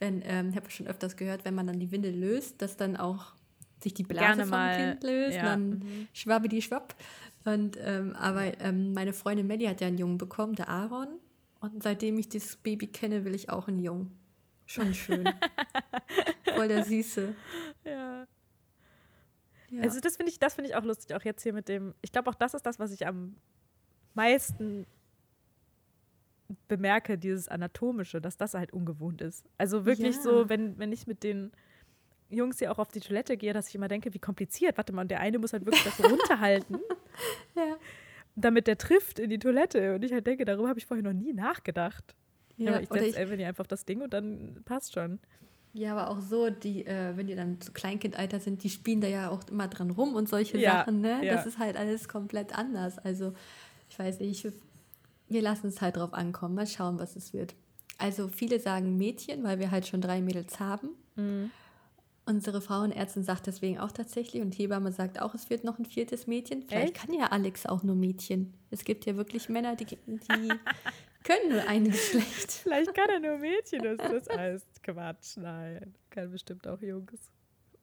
wenn, 0.00 0.22
ähm, 0.26 0.50
ich 0.50 0.56
habe 0.56 0.70
schon 0.70 0.88
öfters 0.88 1.16
gehört, 1.16 1.44
wenn 1.44 1.54
man 1.54 1.68
dann 1.68 1.78
die 1.78 1.90
Windel 1.90 2.14
löst, 2.14 2.60
dass 2.60 2.76
dann 2.76 2.96
auch 2.96 3.32
sich 3.82 3.94
die 3.94 4.02
Blase 4.02 4.26
Gerne 4.26 4.42
vom 4.42 4.50
mal, 4.50 4.76
Kind 4.76 5.04
löst, 5.04 5.36
ja, 5.36 5.42
dann 5.44 5.68
mhm. 5.70 6.08
schwabbidi 6.12 6.62
schwapp. 6.62 6.94
Und, 7.44 7.78
ähm, 7.80 8.14
aber 8.16 8.60
ähm, 8.60 8.92
meine 8.92 9.12
Freundin 9.12 9.46
Melly 9.46 9.64
hat 9.66 9.80
ja 9.80 9.86
einen 9.86 9.98
Jungen 9.98 10.18
bekommen, 10.18 10.54
der 10.54 10.68
Aaron. 10.68 11.08
Und 11.60 11.82
seitdem 11.82 12.18
ich 12.18 12.28
dieses 12.28 12.56
Baby 12.56 12.86
kenne, 12.88 13.24
will 13.24 13.34
ich 13.34 13.50
auch 13.50 13.68
einen 13.68 13.78
Jungen. 13.80 14.16
Schon 14.66 14.92
schön. 14.94 15.24
Voll 16.54 16.68
der 16.68 16.84
Süße. 16.84 17.34
Ja. 17.84 18.26
Ja. 19.70 19.82
Also 19.82 20.00
das 20.00 20.16
finde 20.16 20.30
ich, 20.32 20.38
das 20.38 20.54
finde 20.54 20.70
ich 20.70 20.76
auch 20.76 20.84
lustig, 20.84 21.14
auch 21.16 21.22
jetzt 21.24 21.42
hier 21.42 21.52
mit 21.52 21.68
dem. 21.68 21.94
Ich 22.00 22.12
glaube 22.12 22.30
auch, 22.30 22.34
das 22.34 22.54
ist 22.54 22.64
das, 22.64 22.78
was 22.78 22.90
ich 22.92 23.06
am 23.06 23.36
meisten 24.14 24.86
bemerke, 26.68 27.18
dieses 27.18 27.48
Anatomische, 27.48 28.20
dass 28.20 28.36
das 28.36 28.54
halt 28.54 28.72
ungewohnt 28.72 29.20
ist. 29.20 29.44
Also 29.58 29.84
wirklich 29.84 30.16
Ja. 30.16 30.22
so, 30.22 30.48
wenn, 30.48 30.78
wenn 30.78 30.92
ich 30.92 31.06
mit 31.06 31.22
den 31.22 31.52
Jungs 32.30 32.58
hier 32.58 32.72
auch 32.72 32.78
auf 32.78 32.88
die 32.90 33.00
Toilette 33.00 33.36
gehe, 33.36 33.52
dass 33.52 33.68
ich 33.68 33.74
immer 33.74 33.88
denke, 33.88 34.12
wie 34.14 34.18
kompliziert. 34.18 34.76
Warte 34.76 34.92
mal, 34.92 35.02
und 35.02 35.10
der 35.10 35.20
eine 35.20 35.38
muss 35.38 35.52
halt 35.52 35.66
wirklich 35.66 35.84
das 35.84 35.96
so 35.98 36.02
runterhalten, 36.08 36.78
ja. 37.56 37.76
damit 38.36 38.66
der 38.66 38.78
trifft 38.78 39.18
in 39.18 39.30
die 39.30 39.38
Toilette. 39.38 39.94
Und 39.94 40.04
ich 40.04 40.12
halt 40.12 40.26
denke, 40.26 40.44
darüber 40.44 40.68
habe 40.68 40.78
ich 40.78 40.86
vorher 40.86 41.04
noch 41.04 41.12
nie 41.12 41.32
nachgedacht. 41.32 42.14
Ja, 42.56 42.72
aber 42.74 42.82
ich 42.82 42.88
setze 42.88 43.34
ich, 43.34 43.44
einfach 43.46 43.66
das 43.66 43.84
Ding 43.84 44.00
und 44.02 44.12
dann 44.12 44.62
passt 44.64 44.92
schon. 44.94 45.20
ja, 45.72 45.92
aber 45.96 46.10
auch 46.10 46.20
so, 46.20 46.50
die, 46.50 46.84
äh, 46.86 47.16
wenn 47.16 47.28
die 47.28 47.36
dann 47.36 47.60
zu 47.60 47.72
Kleinkindalter 47.72 48.40
sind, 48.40 48.64
die 48.64 48.70
spielen 48.70 49.00
da 49.00 49.06
ja 49.06 49.30
auch 49.30 49.46
immer 49.48 49.68
dran 49.68 49.90
rum 49.90 50.14
und 50.14 50.28
solche 50.28 50.58
Ja, 50.58 50.78
Sachen, 50.80 51.00
ne? 51.00 51.24
ja. 51.24 51.34
Das 51.36 51.46
ist 51.46 51.58
halt 51.58 51.76
alles 51.76 52.08
komplett 52.08 52.56
anders. 52.58 52.98
Also, 52.98 53.32
ich 53.88 53.98
weiß 53.98 54.18
nicht, 54.20 54.44
ich, 54.44 54.52
wir 55.28 55.42
lassen 55.42 55.68
es 55.68 55.80
halt 55.80 55.96
drauf 55.96 56.14
ankommen. 56.14 56.54
Mal 56.56 56.66
schauen, 56.66 56.98
was 56.98 57.14
es 57.14 57.32
wird. 57.32 57.54
Also, 57.98 58.26
viele 58.28 58.58
sagen 58.58 58.96
Mädchen, 58.96 59.44
weil 59.44 59.58
wir 59.60 59.70
halt 59.70 59.86
schon 59.86 60.00
drei 60.00 60.20
Mädels 60.20 60.58
haben. 60.58 60.90
Mhm. 61.16 61.50
Unsere 62.28 62.60
Frauenärztin 62.60 63.22
sagt 63.22 63.46
deswegen 63.46 63.78
auch 63.78 63.90
tatsächlich 63.90 64.42
und 64.42 64.52
Hebamme 64.58 64.92
sagt 64.92 65.18
auch, 65.22 65.32
es 65.34 65.48
wird 65.48 65.64
noch 65.64 65.78
ein 65.78 65.86
viertes 65.86 66.26
Mädchen. 66.26 66.62
Vielleicht 66.62 66.94
Echt? 66.94 67.06
kann 67.06 67.14
ja 67.14 67.28
Alex 67.28 67.64
auch 67.64 67.82
nur 67.82 67.96
Mädchen. 67.96 68.52
Es 68.70 68.84
gibt 68.84 69.06
ja 69.06 69.16
wirklich 69.16 69.48
Männer, 69.48 69.76
die, 69.76 69.86
die 69.86 69.96
können 71.24 71.48
nur 71.48 71.66
ein 71.66 71.84
Geschlecht. 71.84 72.52
Vielleicht 72.52 72.94
kann 72.94 73.08
er 73.08 73.20
nur 73.20 73.38
Mädchen, 73.38 73.82
das, 73.82 73.96
das 74.26 74.36
heißt 74.38 74.82
Quatsch. 74.82 75.38
Nein, 75.38 75.94
kann 76.10 76.30
bestimmt 76.30 76.66
auch 76.66 76.82
Jungs. 76.82 77.30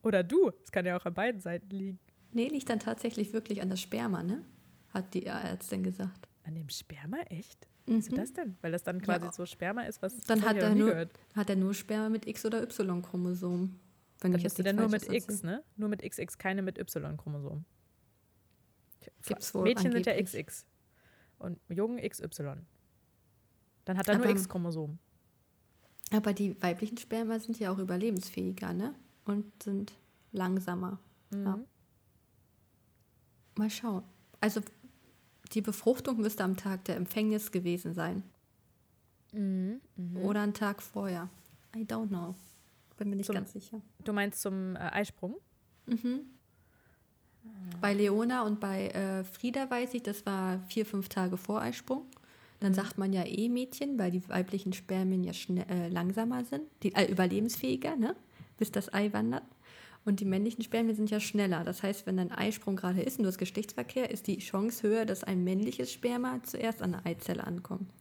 Oder 0.04 0.22
du, 0.24 0.52
es 0.64 0.72
kann 0.72 0.86
ja 0.86 0.96
auch 0.96 1.06
an 1.08 1.16
beiden 1.16 1.42
Seiten 1.42 1.72
liegen. 1.72 2.00
Nee, 2.32 2.48
liegt 2.50 2.70
dann 2.70 2.80
tatsächlich 2.80 3.34
wirklich 3.34 3.64
an 3.64 3.72
das 3.72 3.82
Sperma, 3.82 4.22
ne? 4.22 4.46
Hat 4.94 5.12
die 5.16 5.26
Ärztin 5.26 5.82
gesagt. 5.82 6.28
An 6.44 6.54
dem 6.54 6.70
Sperma, 6.70 7.18
echt? 7.32 7.68
Wieso 7.88 8.16
das 8.16 8.32
denn? 8.34 8.58
Weil 8.62 8.72
das 8.74 8.84
dann 8.84 9.02
quasi 9.02 9.26
Ja. 9.26 9.32
so 9.32 9.48
Sperma 9.48 9.82
ist, 9.84 10.04
was 10.04 10.18
Dann 10.28 10.44
hat 10.44 10.58
er, 10.58 10.76
nur, 10.76 11.08
hat 11.36 11.50
er 11.50 11.56
nur 11.56 11.74
Sperma 11.74 12.10
mit 12.10 12.28
X- 12.28 12.46
oder 12.46 12.62
Y-Chromosom. 12.62 13.80
Wenn 14.22 14.32
Dann 14.32 14.40
ich 14.40 14.46
ist 14.46 14.58
jetzt 14.58 14.58
sie 14.58 14.64
nichts 14.64 14.76
dann 14.76 14.76
nur 14.78 14.90
mit 14.90 15.12
X, 15.30 15.44
ne? 15.44 15.64
Nur 15.76 15.90
mit 15.90 16.02
XX, 16.02 16.38
keine 16.38 16.62
mit 16.62 16.78
Y-Chromosom. 16.78 17.66
Gibt's 19.24 19.54
wohl 19.54 19.64
Mädchen 19.64 19.92
sind 19.92 20.06
ja 20.06 20.14
angeblich. 20.14 20.46
XX 20.46 20.66
und 21.40 21.60
Jungen 21.70 21.98
XY. 21.98 22.56
Dann 23.86 23.98
hat 23.98 24.08
er 24.08 24.16
nur 24.16 24.26
Aber- 24.26 24.32
X-Chromosom. 24.34 24.98
Aber 26.12 26.34
die 26.34 26.60
weiblichen 26.62 26.98
Sperma 26.98 27.40
sind 27.40 27.60
ja 27.60 27.72
auch 27.72 27.78
überlebensfähiger, 27.80 28.74
ne? 28.74 28.94
Und 29.26 29.64
sind 29.64 29.94
langsamer. 30.32 31.00
Ja. 31.34 31.58
Mhm. 31.58 31.66
Mal 33.58 33.70
schauen. 33.70 34.04
Also 34.40 34.62
die 35.54 35.62
Befruchtung 35.62 36.18
müsste 36.18 36.44
am 36.44 36.58
Tag 36.58 36.86
der 36.86 36.96
Empfängnis 36.98 37.52
gewesen 37.52 37.94
sein. 37.94 38.24
Mhm. 39.34 39.82
Mhm. 39.96 40.18
Oder 40.18 40.42
einen 40.42 40.54
Tag 40.54 40.82
vorher. 40.82 41.30
I 41.76 41.80
don't 41.84 42.08
know. 42.10 42.36
Bin 42.98 43.10
mir 43.10 43.16
nicht 43.18 43.26
Zum- 43.26 43.36
ganz 43.36 43.52
sicher. 43.54 43.82
Du 44.04 44.14
meinst 44.14 44.42
zum 44.42 44.76
äh, 44.76 44.80
Eisprung? 44.80 45.36
Mhm. 45.86 46.22
Bei 47.82 47.94
Leona 47.94 48.44
und 48.44 48.60
bei 48.60 48.88
äh, 48.90 49.24
Frieda 49.24 49.70
weiß 49.70 49.94
ich, 49.94 50.04
das 50.04 50.26
war 50.26 50.60
vier, 50.68 50.86
fünf 50.86 51.10
Tage 51.10 51.38
vor 51.38 51.62
Eisprung. 51.62 52.06
Dann 52.60 52.74
sagt 52.74 52.98
man 52.98 53.14
ja 53.14 53.24
eh 53.26 53.50
Mädchen, 53.50 54.00
weil 54.00 54.12
die 54.12 54.28
weiblichen 54.30 54.74
Spermien 54.74 55.24
ja 55.24 55.34
schnell, 55.34 55.66
äh, 55.70 55.90
langsamer 55.90 56.44
sind, 56.46 56.64
die, 56.84 56.96
äh, 56.96 57.06
überlebensfähiger, 57.12 57.96
ne? 57.98 58.16
bis 58.58 58.72
das 58.72 58.92
Ei 58.94 59.12
wandert. 59.14 59.44
Und 60.06 60.20
die 60.22 60.26
männlichen 60.26 60.64
Spermien 60.64 60.96
sind 60.96 61.12
ja 61.12 61.20
schneller. 61.20 61.64
Das 61.64 61.84
heißt, 61.84 62.06
wenn 62.08 62.18
ein 62.20 62.32
Eisprung 62.32 62.76
gerade 62.78 63.02
ist 63.02 63.18
und 63.18 63.24
du 63.24 63.28
hast 63.28 63.38
Geschlechtsverkehr, 63.38 64.10
ist 64.10 64.28
die 64.28 64.38
Chance 64.38 64.88
höher, 64.88 65.06
dass 65.06 65.24
ein 65.24 65.44
männliches 65.44 65.92
Sperma 65.92 66.42
zuerst 66.44 66.82
an 66.82 66.94
der 66.94 67.06
Eizelle 67.06 67.44
ankommt. 67.46 67.92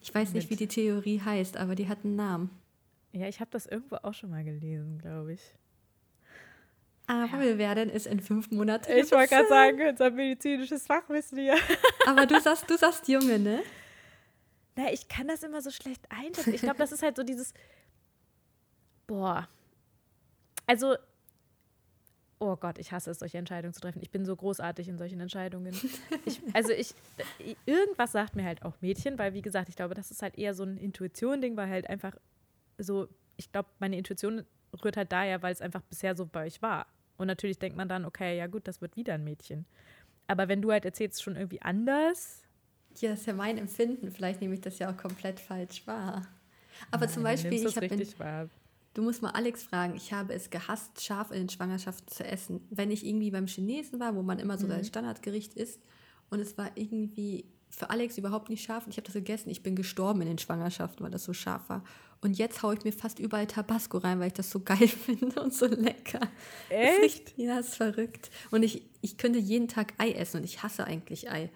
Ich 0.00 0.14
weiß 0.14 0.32
nicht, 0.32 0.50
Mit- 0.50 0.60
wie 0.60 0.64
die 0.64 0.68
Theorie 0.68 1.20
heißt, 1.20 1.56
aber 1.56 1.74
die 1.74 1.88
hat 1.88 2.04
einen 2.04 2.16
Namen. 2.16 2.50
Ja, 3.12 3.28
ich 3.28 3.40
habe 3.40 3.50
das 3.50 3.66
irgendwo 3.66 3.96
auch 3.96 4.14
schon 4.14 4.30
mal 4.30 4.42
gelesen, 4.42 4.98
glaube 4.98 5.34
ich. 5.34 5.54
Aber 7.06 7.40
wir 7.40 7.58
werden 7.58 7.90
es 7.90 8.06
in 8.06 8.20
fünf 8.20 8.50
Monaten. 8.50 8.90
Ich 8.92 9.10
wollte 9.12 9.34
gerade 9.34 9.48
sagen, 9.48 9.80
unser 9.88 10.10
medizinisches 10.10 10.86
Fachwissen 10.86 11.38
hier. 11.38 11.56
Aber 12.06 12.26
du 12.26 12.40
sagst, 12.40 12.70
du 12.70 12.76
sagst 12.78 13.08
Junge, 13.08 13.38
ne? 13.38 13.62
Na, 14.76 14.90
ich 14.90 15.08
kann 15.08 15.28
das 15.28 15.42
immer 15.42 15.60
so 15.60 15.70
schlecht 15.70 16.06
einschätzen. 16.10 16.54
Ich 16.54 16.62
glaube, 16.62 16.78
das 16.78 16.92
ist 16.92 17.02
halt 17.02 17.16
so 17.16 17.22
dieses. 17.22 17.52
Boah. 19.06 19.48
Also. 20.66 20.96
Oh 22.38 22.56
Gott, 22.56 22.78
ich 22.78 22.90
hasse 22.90 23.10
es, 23.10 23.20
solche 23.20 23.38
Entscheidungen 23.38 23.74
zu 23.74 23.80
treffen. 23.80 24.00
Ich 24.02 24.10
bin 24.10 24.24
so 24.24 24.34
großartig 24.34 24.88
in 24.88 24.98
solchen 24.98 25.20
Entscheidungen. 25.20 25.78
Ich, 26.24 26.40
also 26.54 26.72
ich, 26.72 26.94
irgendwas 27.66 28.12
sagt 28.12 28.34
mir 28.34 28.44
halt 28.44 28.64
auch 28.64 28.74
Mädchen, 28.80 29.16
weil 29.18 29.34
wie 29.34 29.42
gesagt, 29.42 29.68
ich 29.68 29.76
glaube, 29.76 29.94
das 29.94 30.10
ist 30.10 30.22
halt 30.22 30.36
eher 30.36 30.54
so 30.54 30.64
ein 30.64 30.76
Intuition-Ding, 30.76 31.56
weil 31.56 31.68
halt 31.68 31.88
einfach 31.88 32.16
so, 32.78 33.08
ich 33.36 33.50
glaube, 33.52 33.68
meine 33.78 33.96
Intuition 33.98 34.44
rührt 34.84 34.96
halt 34.96 35.12
daher, 35.12 35.42
weil 35.42 35.52
es 35.52 35.60
einfach 35.60 35.82
bisher 35.82 36.16
so 36.16 36.26
bei 36.26 36.46
euch 36.46 36.62
war. 36.62 36.86
Und 37.16 37.26
natürlich 37.26 37.58
denkt 37.58 37.76
man 37.76 37.88
dann, 37.88 38.04
okay, 38.04 38.36
ja 38.36 38.46
gut, 38.46 38.66
das 38.66 38.80
wird 38.80 38.96
wieder 38.96 39.14
ein 39.14 39.24
Mädchen. 39.24 39.66
Aber 40.26 40.48
wenn 40.48 40.62
du 40.62 40.70
halt 40.72 40.84
erzählst, 40.84 41.22
schon 41.22 41.36
irgendwie 41.36 41.60
anders, 41.62 42.42
Ja, 43.00 43.10
das 43.10 43.20
ist 43.20 43.26
ja 43.26 43.32
mein 43.34 43.58
Empfinden. 43.58 44.10
Vielleicht 44.10 44.40
nehme 44.40 44.54
ich 44.54 44.60
das 44.60 44.78
ja 44.78 44.90
auch 44.90 44.96
komplett 44.96 45.40
falsch 45.40 45.86
wahr. 45.86 46.26
Aber 46.90 47.08
zum 47.08 47.22
Nein, 47.22 47.36
du 47.36 47.42
Beispiel, 47.42 47.66
ich 47.66 47.76
habe 47.76 47.88
du 48.94 49.02
musst 49.02 49.22
mal 49.22 49.30
Alex 49.30 49.62
fragen, 49.62 49.94
ich 49.96 50.12
habe 50.12 50.34
es 50.34 50.50
gehasst, 50.50 51.02
scharf 51.02 51.30
in 51.30 51.38
den 51.38 51.48
Schwangerschaften 51.48 52.08
zu 52.08 52.24
essen. 52.24 52.66
Wenn 52.70 52.90
ich 52.90 53.06
irgendwie 53.06 53.30
beim 53.30 53.46
Chinesen 53.46 54.00
war, 54.00 54.14
wo 54.14 54.22
man 54.22 54.38
immer 54.38 54.58
so 54.58 54.66
Mhm. 54.66 54.70
sein 54.72 54.84
Standardgericht 54.84 55.54
isst 55.54 55.80
und 56.30 56.40
es 56.40 56.58
war 56.58 56.70
irgendwie 56.74 57.46
für 57.70 57.88
Alex 57.88 58.18
überhaupt 58.18 58.50
nicht 58.50 58.64
scharf 58.64 58.84
und 58.84 58.90
ich 58.90 58.98
habe 58.98 59.06
das 59.06 59.14
gegessen. 59.14 59.48
Ich 59.48 59.62
bin 59.62 59.74
gestorben 59.76 60.20
in 60.20 60.28
den 60.28 60.38
Schwangerschaften, 60.38 61.02
weil 61.04 61.10
das 61.10 61.24
so 61.24 61.32
scharf 61.32 61.68
war. 61.70 61.84
Und 62.22 62.38
jetzt 62.38 62.62
haue 62.62 62.74
ich 62.74 62.84
mir 62.84 62.92
fast 62.92 63.18
überall 63.18 63.46
Tabasco 63.48 63.98
rein, 63.98 64.20
weil 64.20 64.28
ich 64.28 64.32
das 64.32 64.50
so 64.50 64.60
geil 64.60 64.76
finde 64.88 65.42
und 65.42 65.52
so 65.52 65.66
lecker. 65.66 66.20
Ist 66.70 66.70
Echt? 66.70 67.02
richtig- 67.02 67.38
Ja, 67.38 67.58
ist 67.58 67.74
verrückt. 67.76 68.30
Und 68.50 68.62
ich, 68.62 68.88
ich 69.00 69.18
könnte 69.18 69.38
jeden 69.40 69.66
Tag 69.68 69.94
Ei 69.98 70.12
essen 70.12 70.38
und 70.38 70.44
ich 70.44 70.62
hasse 70.62 70.84
eigentlich 70.84 71.28
Ei. 71.30 71.50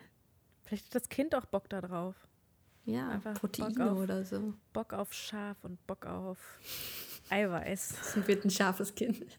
Vielleicht 0.64 0.86
hat 0.86 0.94
das 1.02 1.08
Kind 1.08 1.34
auch 1.36 1.46
Bock 1.46 1.68
da 1.68 1.80
drauf. 1.80 2.16
Ja, 2.84 3.08
Einfach 3.10 3.32
Bock 3.34 3.40
Proteine 3.52 3.92
auf- 3.92 3.98
oder 3.98 4.24
so. 4.24 4.54
Bock 4.72 4.92
auf 4.92 5.12
Schaf 5.12 5.56
und 5.62 5.84
Bock 5.86 6.04
auf 6.06 6.38
Eiweiß. 7.30 7.94
Das 8.14 8.26
wird 8.28 8.44
ein 8.44 8.50
scharfes 8.50 8.94
Kind. 8.94 9.24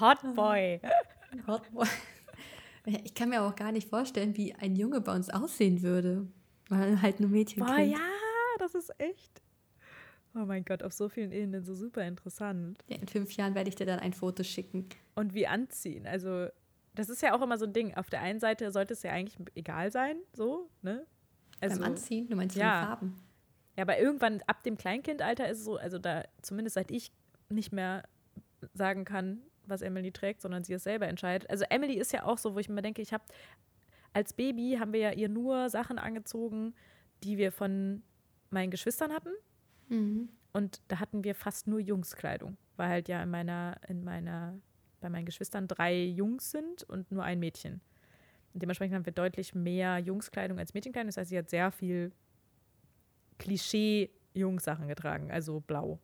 Hot 0.00 0.18
Boy. 0.34 0.80
Hotboy. 1.46 1.86
Ich 3.04 3.14
kann 3.14 3.30
mir 3.30 3.42
auch 3.42 3.56
gar 3.56 3.72
nicht 3.72 3.88
vorstellen, 3.88 4.36
wie 4.36 4.54
ein 4.54 4.76
Junge 4.76 5.00
bei 5.00 5.14
uns 5.14 5.30
aussehen 5.30 5.82
würde. 5.82 6.26
Weil 6.68 7.00
halt 7.00 7.20
nur 7.20 7.30
Mädchen 7.30 7.64
Boah, 7.64 7.78
ja, 7.78 7.98
das 8.58 8.74
ist 8.74 8.92
echt. 8.98 9.42
Oh 10.34 10.44
mein 10.44 10.64
Gott, 10.64 10.82
auf 10.82 10.92
so 10.92 11.08
vielen 11.08 11.32
Ebenen 11.32 11.64
so 11.64 11.74
super 11.74 12.06
interessant. 12.06 12.78
Ja, 12.88 12.96
in 12.96 13.08
fünf 13.08 13.32
Jahren 13.32 13.54
werde 13.54 13.68
ich 13.68 13.74
dir 13.76 13.86
dann 13.86 14.00
ein 14.00 14.12
Foto 14.12 14.42
schicken. 14.42 14.88
Und 15.14 15.32
wie 15.32 15.46
anziehen. 15.46 16.06
Also, 16.06 16.48
das 16.94 17.08
ist 17.08 17.22
ja 17.22 17.34
auch 17.34 17.40
immer 17.40 17.56
so 17.56 17.64
ein 17.64 17.72
Ding. 17.72 17.94
Auf 17.94 18.10
der 18.10 18.20
einen 18.20 18.38
Seite 18.38 18.70
sollte 18.70 18.92
es 18.92 19.02
ja 19.02 19.12
eigentlich 19.12 19.38
egal 19.54 19.90
sein, 19.90 20.16
so, 20.34 20.68
ne? 20.82 21.06
Also, 21.60 21.80
Beim 21.80 21.92
Anziehen, 21.92 22.28
du 22.28 22.36
meinst 22.36 22.56
ja. 22.56 22.80
den 22.80 22.86
Farben. 22.86 23.14
Ja, 23.76 23.82
aber 23.82 23.98
irgendwann 23.98 24.42
ab 24.46 24.62
dem 24.62 24.76
Kleinkindalter 24.76 25.48
ist 25.48 25.58
es 25.58 25.64
so, 25.64 25.76
also 25.76 25.98
da, 25.98 26.24
zumindest 26.42 26.74
seit 26.74 26.90
ich 26.90 27.12
nicht 27.48 27.72
mehr 27.72 28.02
sagen 28.74 29.04
kann, 29.04 29.42
was 29.66 29.82
Emily 29.82 30.12
trägt, 30.12 30.42
sondern 30.42 30.64
sie 30.64 30.74
es 30.74 30.84
selber 30.84 31.08
entscheidet. 31.08 31.48
Also 31.50 31.64
Emily 31.68 31.94
ist 31.94 32.12
ja 32.12 32.24
auch 32.24 32.38
so, 32.38 32.54
wo 32.54 32.58
ich 32.58 32.68
mir 32.68 32.82
denke, 32.82 33.02
ich 33.02 33.12
habe 33.12 33.24
als 34.16 34.32
Baby 34.32 34.78
haben 34.80 34.94
wir 34.94 35.00
ja 35.00 35.12
ihr 35.12 35.28
nur 35.28 35.68
Sachen 35.68 35.98
angezogen, 35.98 36.74
die 37.22 37.36
wir 37.36 37.52
von 37.52 38.02
meinen 38.48 38.70
Geschwistern 38.70 39.12
hatten. 39.12 39.28
Mhm. 39.90 40.30
Und 40.54 40.80
da 40.88 41.00
hatten 41.00 41.22
wir 41.22 41.34
fast 41.34 41.66
nur 41.66 41.80
Jungskleidung, 41.80 42.56
weil 42.76 42.88
halt 42.88 43.08
ja 43.08 43.22
in 43.22 43.28
meiner, 43.28 43.78
in 43.88 44.02
meiner, 44.04 44.58
bei 45.02 45.10
meinen 45.10 45.26
Geschwistern 45.26 45.68
drei 45.68 46.02
Jungs 46.02 46.50
sind 46.50 46.82
und 46.84 47.12
nur 47.12 47.24
ein 47.24 47.38
Mädchen. 47.38 47.82
Und 48.54 48.62
dementsprechend 48.62 48.94
haben 48.94 49.04
wir 49.04 49.12
deutlich 49.12 49.54
mehr 49.54 49.98
Jungskleidung 49.98 50.58
als 50.58 50.72
Mädchenkleidung. 50.72 51.08
Das 51.08 51.18
heißt, 51.18 51.28
sie 51.28 51.36
hat 51.36 51.50
sehr 51.50 51.70
viel 51.70 52.10
Klischee-Jungsachen 53.36 54.88
getragen, 54.88 55.30
also 55.30 55.60
blau. 55.60 56.00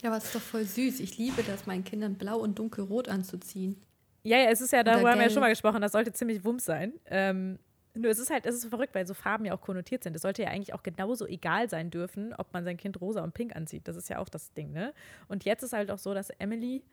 Ja, 0.00 0.08
aber 0.08 0.16
es 0.16 0.24
ist 0.24 0.34
doch 0.34 0.40
voll 0.40 0.64
süß. 0.64 1.00
Ich 1.00 1.18
liebe 1.18 1.42
das, 1.42 1.66
meinen 1.66 1.84
Kindern 1.84 2.14
blau 2.14 2.38
und 2.38 2.58
dunkelrot 2.58 3.10
anzuziehen. 3.10 3.76
Ja, 4.22 4.38
ja, 4.38 4.50
es 4.50 4.60
ist 4.60 4.72
ja, 4.72 4.82
darüber 4.82 5.10
haben 5.10 5.18
wir 5.18 5.24
ja 5.24 5.30
schon 5.30 5.40
mal 5.40 5.48
gesprochen, 5.48 5.80
das 5.80 5.92
sollte 5.92 6.12
ziemlich 6.12 6.44
wumms 6.44 6.64
sein. 6.64 6.92
Ähm, 7.06 7.58
Nur 7.94 8.10
es 8.10 8.18
ist 8.18 8.30
halt, 8.30 8.46
es 8.46 8.54
ist 8.54 8.66
verrückt, 8.66 8.94
weil 8.94 9.06
so 9.06 9.14
Farben 9.14 9.44
ja 9.46 9.54
auch 9.54 9.60
konnotiert 9.60 10.04
sind. 10.04 10.14
Es 10.14 10.22
sollte 10.22 10.42
ja 10.42 10.48
eigentlich 10.48 10.74
auch 10.74 10.82
genauso 10.82 11.26
egal 11.26 11.68
sein 11.70 11.90
dürfen, 11.90 12.34
ob 12.34 12.52
man 12.52 12.64
sein 12.64 12.76
Kind 12.76 13.00
rosa 13.00 13.22
und 13.24 13.34
pink 13.34 13.56
anzieht. 13.56 13.88
Das 13.88 13.96
ist 13.96 14.08
ja 14.08 14.18
auch 14.18 14.28
das 14.28 14.52
Ding, 14.52 14.72
ne? 14.72 14.92
Und 15.28 15.44
jetzt 15.44 15.62
ist 15.62 15.72
halt 15.72 15.90
auch 15.90 15.98
so, 15.98 16.14
dass 16.14 16.30
Emily 16.38 16.84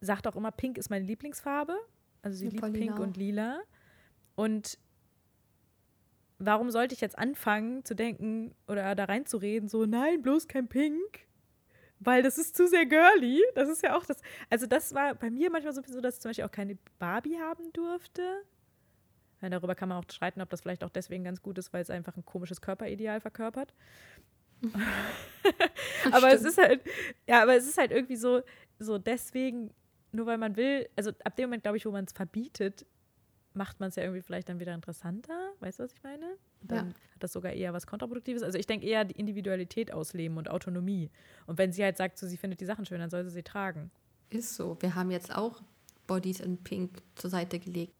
sagt 0.00 0.26
auch 0.26 0.36
immer, 0.36 0.50
pink 0.50 0.78
ist 0.78 0.90
meine 0.90 1.04
Lieblingsfarbe. 1.04 1.76
Also 2.22 2.38
sie 2.38 2.46
Ja, 2.46 2.50
liebt 2.50 2.62
Paulina 2.62 2.92
pink 2.94 2.98
und 2.98 3.16
lila. 3.16 3.60
Und 4.34 4.78
warum 6.38 6.70
sollte 6.70 6.94
ich 6.94 7.00
jetzt 7.00 7.18
anfangen 7.18 7.84
zu 7.84 7.94
denken 7.94 8.54
oder 8.66 8.94
da 8.94 9.04
reinzureden, 9.04 9.68
so, 9.68 9.86
nein, 9.86 10.22
bloß 10.22 10.48
kein 10.48 10.68
Pink? 10.68 11.26
Weil 12.00 12.22
das 12.22 12.38
ist 12.38 12.56
zu 12.56 12.66
sehr 12.66 12.86
girly. 12.86 13.42
Das 13.54 13.68
ist 13.68 13.82
ja 13.82 13.96
auch 13.96 14.04
das. 14.06 14.22
Also, 14.48 14.66
das 14.66 14.94
war 14.94 15.14
bei 15.14 15.30
mir 15.30 15.50
manchmal 15.50 15.74
so, 15.74 16.00
dass 16.00 16.14
ich 16.14 16.20
zum 16.20 16.30
Beispiel 16.30 16.44
auch 16.44 16.50
keine 16.50 16.78
Barbie 16.98 17.38
haben 17.38 17.72
durfte. 17.72 18.42
Ja, 19.42 19.48
darüber 19.48 19.74
kann 19.74 19.88
man 19.88 19.98
auch 19.98 20.10
streiten, 20.10 20.40
ob 20.40 20.50
das 20.50 20.62
vielleicht 20.62 20.82
auch 20.82 20.90
deswegen 20.90 21.24
ganz 21.24 21.42
gut 21.42 21.58
ist, 21.58 21.72
weil 21.72 21.82
es 21.82 21.90
einfach 21.90 22.16
ein 22.16 22.24
komisches 22.24 22.60
Körperideal 22.60 23.20
verkörpert. 23.20 23.74
aber 26.12 26.28
es 26.32 26.40
Stimmt. 26.40 26.46
ist 26.46 26.58
halt, 26.58 26.82
ja, 27.26 27.42
aber 27.42 27.56
es 27.56 27.66
ist 27.66 27.78
halt 27.78 27.90
irgendwie 27.90 28.16
so, 28.16 28.42
so 28.78 28.98
deswegen, 28.98 29.72
nur 30.12 30.26
weil 30.26 30.38
man 30.38 30.56
will, 30.56 30.88
also 30.96 31.12
ab 31.24 31.36
dem 31.36 31.48
Moment, 31.48 31.62
glaube 31.62 31.78
ich, 31.78 31.86
wo 31.86 31.90
man 31.90 32.04
es 32.04 32.12
verbietet, 32.12 32.84
macht 33.52 33.80
man 33.80 33.88
es 33.88 33.96
ja 33.96 34.04
irgendwie 34.04 34.22
vielleicht 34.22 34.48
dann 34.48 34.60
wieder 34.60 34.74
interessanter. 34.74 35.52
Weißt 35.60 35.78
du, 35.78 35.82
was 35.84 35.92
ich 35.92 36.02
meine? 36.02 36.26
Und 36.62 36.70
dann 36.70 36.76
Ja. 36.90 36.94
hat 37.14 37.22
das 37.22 37.32
sogar 37.32 37.52
eher 37.52 37.72
was 37.72 37.86
Kontraproduktives. 37.86 38.42
Also 38.42 38.58
ich 38.58 38.66
denke 38.66 38.86
eher 38.86 39.04
die 39.04 39.18
Individualität 39.18 39.92
ausleben 39.92 40.36
und 40.36 40.48
Autonomie. 40.48 41.10
Und 41.46 41.58
wenn 41.58 41.72
sie 41.72 41.82
halt 41.82 41.96
sagt, 41.96 42.18
so, 42.18 42.26
sie 42.26 42.36
findet 42.36 42.60
die 42.60 42.64
Sachen 42.66 42.84
schön, 42.86 43.00
dann 43.00 43.10
soll 43.10 43.24
sie 43.24 43.30
sie 43.30 43.42
tragen. 43.42 43.90
Ist 44.30 44.54
so. 44.54 44.76
Wir 44.80 44.94
haben 44.94 45.10
jetzt 45.10 45.34
auch 45.34 45.60
Bodies 46.06 46.40
in 46.40 46.62
Pink 46.62 47.02
zur 47.16 47.30
Seite 47.30 47.58
gelegt. 47.58 47.94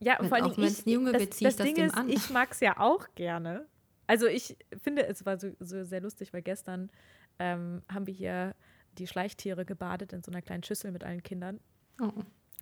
Ja, 0.00 0.16
Wenn- 0.20 0.28
vor 0.28 0.36
allem 0.38 0.52
ein 0.52 0.74
Junge 0.84 1.12
das, 1.12 1.22
ich 1.22 1.28
das 1.30 1.56
das 1.56 1.66
Ding 1.66 1.74
dem 1.74 1.86
ist, 1.86 1.96
an. 1.96 2.08
ich 2.08 2.30
mag 2.30 2.52
es 2.52 2.60
ja 2.60 2.78
auch 2.78 3.06
gerne. 3.14 3.66
Also 4.06 4.26
ich 4.26 4.56
finde, 4.82 5.06
es 5.06 5.26
war 5.26 5.38
so, 5.38 5.50
so 5.60 5.84
sehr 5.84 6.00
lustig, 6.00 6.32
weil 6.32 6.42
gestern 6.42 6.90
ähm, 7.38 7.82
haben 7.92 8.06
wir 8.06 8.14
hier 8.14 8.54
die 8.98 9.06
Schleichtiere 9.06 9.64
gebadet 9.64 10.12
in 10.12 10.22
so 10.22 10.30
einer 10.30 10.42
kleinen 10.42 10.62
Schüssel 10.62 10.92
mit 10.92 11.04
allen 11.04 11.22
Kindern. 11.22 11.60
Oh. 12.00 12.12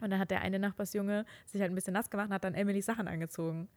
Und 0.00 0.10
dann 0.10 0.18
hat 0.18 0.30
der 0.30 0.42
eine 0.42 0.58
Nachbarsjunge 0.58 1.24
sich 1.46 1.60
halt 1.60 1.72
ein 1.72 1.74
bisschen 1.74 1.94
nass 1.94 2.10
gemacht 2.10 2.28
und 2.28 2.34
hat 2.34 2.44
dann 2.44 2.54
Emilys 2.54 2.84
Sachen 2.84 3.08
angezogen. 3.08 3.68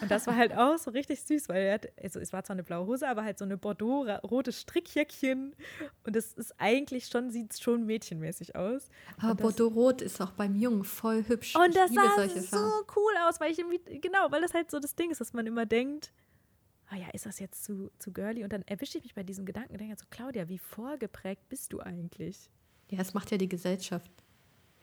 Und 0.00 0.10
das 0.10 0.26
war 0.26 0.36
halt 0.36 0.54
auch 0.56 0.78
so 0.78 0.90
richtig 0.90 1.22
süß, 1.22 1.48
weil 1.48 1.62
er 1.62 1.74
hat, 1.74 1.88
also 2.02 2.18
es 2.18 2.32
war 2.32 2.42
zwar 2.44 2.54
eine 2.54 2.62
blaue 2.62 2.86
Hose, 2.86 3.08
aber 3.08 3.24
halt 3.24 3.38
so 3.38 3.44
eine 3.44 3.58
Bordeaux-rote 3.58 4.52
Strickjäckchen. 4.52 5.54
Und 6.04 6.16
das 6.16 6.32
ist 6.32 6.54
eigentlich 6.58 7.06
schon, 7.06 7.30
sieht 7.30 7.58
schon 7.58 7.84
mädchenmäßig 7.84 8.56
aus. 8.56 8.88
Aber 9.18 9.34
Bordeaux-Rot 9.34 10.00
ist 10.02 10.20
auch 10.20 10.32
beim 10.32 10.54
Jungen 10.54 10.84
voll 10.84 11.24
hübsch. 11.26 11.56
Und 11.56 11.68
ich 11.68 11.74
das 11.74 11.92
sah 11.92 12.28
so 12.28 12.56
Farben. 12.56 12.86
cool 12.96 13.12
aus, 13.26 13.40
weil 13.40 13.52
ich 13.52 13.58
irgendwie, 13.58 14.00
genau, 14.00 14.30
weil 14.30 14.40
das 14.40 14.54
halt 14.54 14.70
so 14.70 14.78
das 14.78 14.94
Ding 14.94 15.10
ist, 15.10 15.20
dass 15.20 15.32
man 15.34 15.46
immer 15.46 15.66
denkt, 15.66 16.12
ah 16.88 16.96
ja, 16.96 17.08
ist 17.12 17.26
das 17.26 17.38
jetzt 17.38 17.64
zu, 17.64 17.90
zu 17.98 18.12
girly? 18.12 18.44
Und 18.44 18.52
dann 18.52 18.62
erwische 18.62 18.98
ich 18.98 19.04
mich 19.04 19.14
bei 19.14 19.22
diesem 19.22 19.46
Gedanken 19.46 19.72
und 19.72 19.80
denke 19.80 19.96
so, 19.96 20.06
Claudia, 20.10 20.48
wie 20.48 20.58
vorgeprägt 20.58 21.48
bist 21.48 21.72
du 21.72 21.80
eigentlich? 21.80 22.50
Ja, 22.90 22.98
das 22.98 23.14
macht 23.14 23.30
ja 23.30 23.38
die 23.38 23.48
Gesellschaft. 23.48 24.10